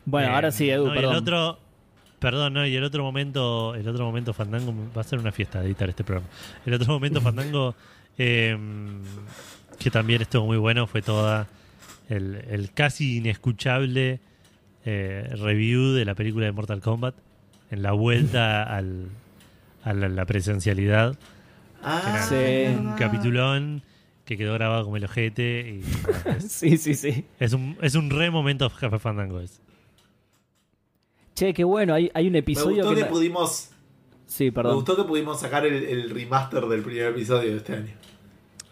[0.05, 1.13] Bueno, Eh, ahora sí, Edu, no, perdón.
[1.13, 1.59] el otro,
[2.19, 5.63] perdón, no, y el otro momento, el otro momento Fandango va a ser una fiesta
[5.65, 6.29] editar este programa.
[6.65, 7.75] El otro momento Fandango
[8.19, 8.57] eh,
[9.79, 11.47] que también estuvo muy bueno fue toda
[12.09, 14.21] el, el casi inescuchable
[14.85, 17.15] eh, review de la película de Mortal Kombat
[17.71, 19.09] en la vuelta al,
[19.85, 21.17] a la, la presencialidad.
[21.83, 22.75] Ah, Sí.
[22.79, 23.83] Un capitulón
[24.25, 25.83] que quedó grabado como el ojete y
[26.25, 27.25] nada, es, Sí, sí, sí.
[27.39, 29.41] es un, es un re momento Café Fandango.
[29.41, 29.61] Es.
[31.35, 32.95] Che, qué bueno, hay, hay un Me episodio gustó que...
[32.97, 33.71] que me- pudimos...
[34.27, 34.75] Sí, Me perdón.
[34.77, 37.93] gustó que pudimos sacar el, el remaster del primer episodio de este año.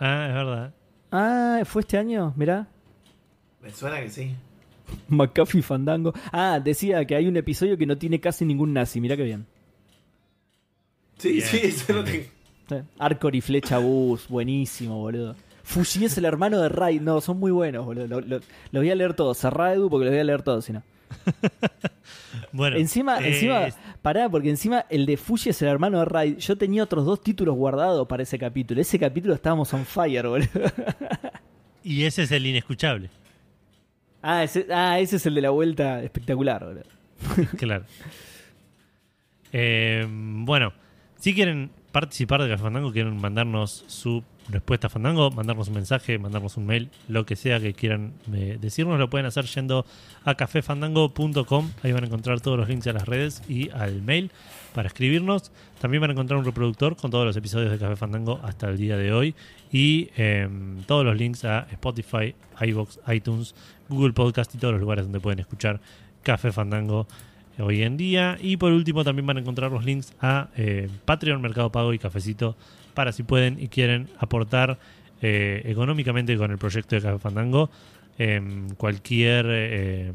[0.00, 0.74] Ah, es verdad.
[1.12, 2.32] Ah, ¿fue este año?
[2.36, 2.66] Mirá.
[3.62, 4.34] Me suena que sí.
[5.08, 6.12] McAfee Fandango.
[6.32, 9.00] Ah, decía que hay un episodio que no tiene casi ningún nazi.
[9.00, 9.46] Mirá que bien.
[11.18, 12.26] Sí, Bien, sí, eso no bien.
[12.68, 12.80] te...
[12.80, 12.88] Sí.
[12.98, 15.36] Arcor y Flecha Bus, buenísimo, boludo.
[15.62, 16.98] Fuji es el hermano de Ray.
[17.00, 18.06] No, son muy buenos, boludo.
[18.06, 18.40] Lo, lo-
[18.72, 19.38] lo voy a leer todos.
[19.38, 20.82] Cerrá Edu porque los voy a leer todos, si no.
[22.52, 23.66] Bueno, Encima, eh, encima,
[24.00, 26.36] pará, porque encima el de Fuji es el hermano de Ray.
[26.36, 28.80] Yo tenía otros dos títulos guardados para ese capítulo.
[28.80, 30.48] Ese capítulo estábamos on fire, boludo.
[31.82, 33.10] y ese es el inescuchable.
[34.22, 36.84] Ah, ese, ah, ese es el de la vuelta espectacular, boludo.
[37.58, 37.84] Claro.
[39.52, 40.72] Eh, bueno,
[41.18, 46.18] si quieren participar de Café Fandango, quieren mandarnos su respuesta a Fandango, mandarnos un mensaje,
[46.18, 49.86] mandarnos un mail, lo que sea que quieran eh, decirnos, lo pueden hacer yendo
[50.24, 51.70] a cafefandango.com.
[51.82, 54.30] Ahí van a encontrar todos los links a las redes y al mail
[54.74, 55.52] para escribirnos.
[55.80, 58.76] También van a encontrar un reproductor con todos los episodios de Café Fandango hasta el
[58.76, 59.34] día de hoy
[59.72, 60.48] y eh,
[60.86, 63.54] todos los links a Spotify, iBox, iTunes,
[63.88, 65.80] Google Podcast y todos los lugares donde pueden escuchar
[66.22, 67.06] Café Fandango
[67.58, 68.36] hoy en día.
[68.40, 71.98] Y por último también van a encontrar los links a eh, Patreon, Mercado Pago y
[71.98, 72.56] Cafecito
[72.94, 74.78] para si pueden y quieren aportar
[75.22, 77.70] eh, económicamente con el proyecto de Café Fandango.
[78.18, 80.14] em, cualquier em,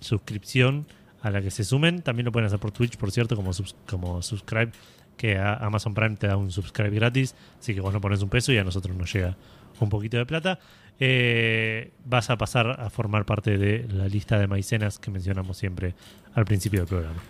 [0.00, 0.86] suscripción
[1.22, 3.74] a la que se sumen, también lo pueden hacer por Twitch, por cierto, como, subs-
[3.86, 4.70] como subscribe,
[5.16, 8.28] que a Amazon Prime te da un subscribe gratis, así que vos no pones un
[8.28, 9.36] peso y a nosotros nos llega
[9.80, 10.58] un poquito de plata.
[10.98, 15.94] Eh, vas a pasar a formar parte de la lista de maicenas que mencionamos siempre
[16.34, 17.20] al principio del programa.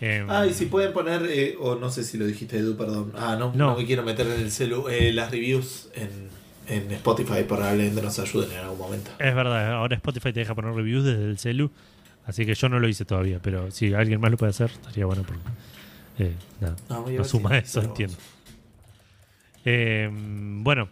[0.00, 3.12] Em, Ah, y si pueden poner, eh, o no sé si lo dijiste Edu, perdón.
[3.16, 3.72] Ah, no, No.
[3.72, 6.28] no, me quiero meter en el celu, eh, las reviews en,
[6.68, 9.10] en Spotify probablemente nos ayuden en algún momento.
[9.18, 11.70] Es verdad, ahora Spotify te deja poner reviews desde el celu,
[12.26, 15.06] así que yo no lo hice todavía, pero si alguien más lo puede hacer, estaría
[15.06, 15.40] bueno porque
[16.18, 18.16] eh, nada, No, suma eso, entiendo.
[19.64, 20.88] Eh, bueno,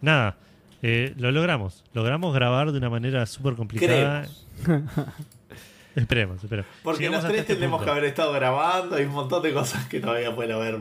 [0.00, 0.36] nada,
[0.82, 4.26] eh, lo logramos, logramos grabar de una manera súper complicada.
[5.96, 6.70] esperemos, esperemos.
[6.82, 9.84] Porque Llegamos los tres este tenemos que haber estado grabando, hay un montón de cosas
[9.86, 10.78] que todavía pueden haber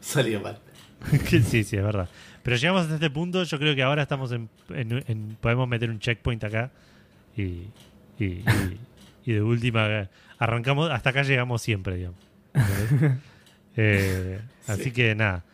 [0.00, 0.58] salido mal.
[1.26, 2.08] Sí, sí, es verdad.
[2.42, 5.90] Pero llegamos hasta este punto, yo creo que ahora estamos en, en- en- podemos meter
[5.90, 6.70] un checkpoint acá
[7.36, 7.42] y,
[8.18, 8.44] y, y-
[9.24, 12.18] y de última arrancamos, hasta acá llegamos siempre, digamos.
[13.76, 14.90] Eh, Así Sí.
[14.92, 15.44] que nada,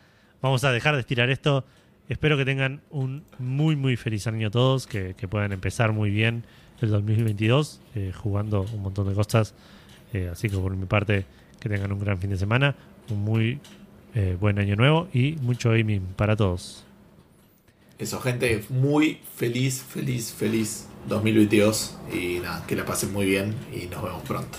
[0.41, 1.65] vamos a dejar de estirar esto.
[2.09, 6.45] Espero que tengan un muy, muy feliz año todos, que, que puedan empezar muy bien
[6.83, 9.53] el 2022 eh, jugando un montón de cosas.
[10.13, 11.25] Eh, así que por mi parte,
[11.59, 12.75] que tengan un gran fin de semana,
[13.09, 13.59] un muy
[14.15, 16.83] eh, buen año nuevo y mucho gaming para todos.
[17.97, 21.97] Eso, gente, muy feliz, feliz, feliz 2022.
[22.13, 24.57] Y nada, que la pasen muy bien y nos vemos pronto.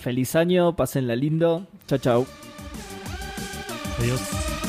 [0.00, 1.66] Feliz año, pásenla lindo.
[1.86, 2.26] Chao, chao.
[3.98, 4.67] Adiós.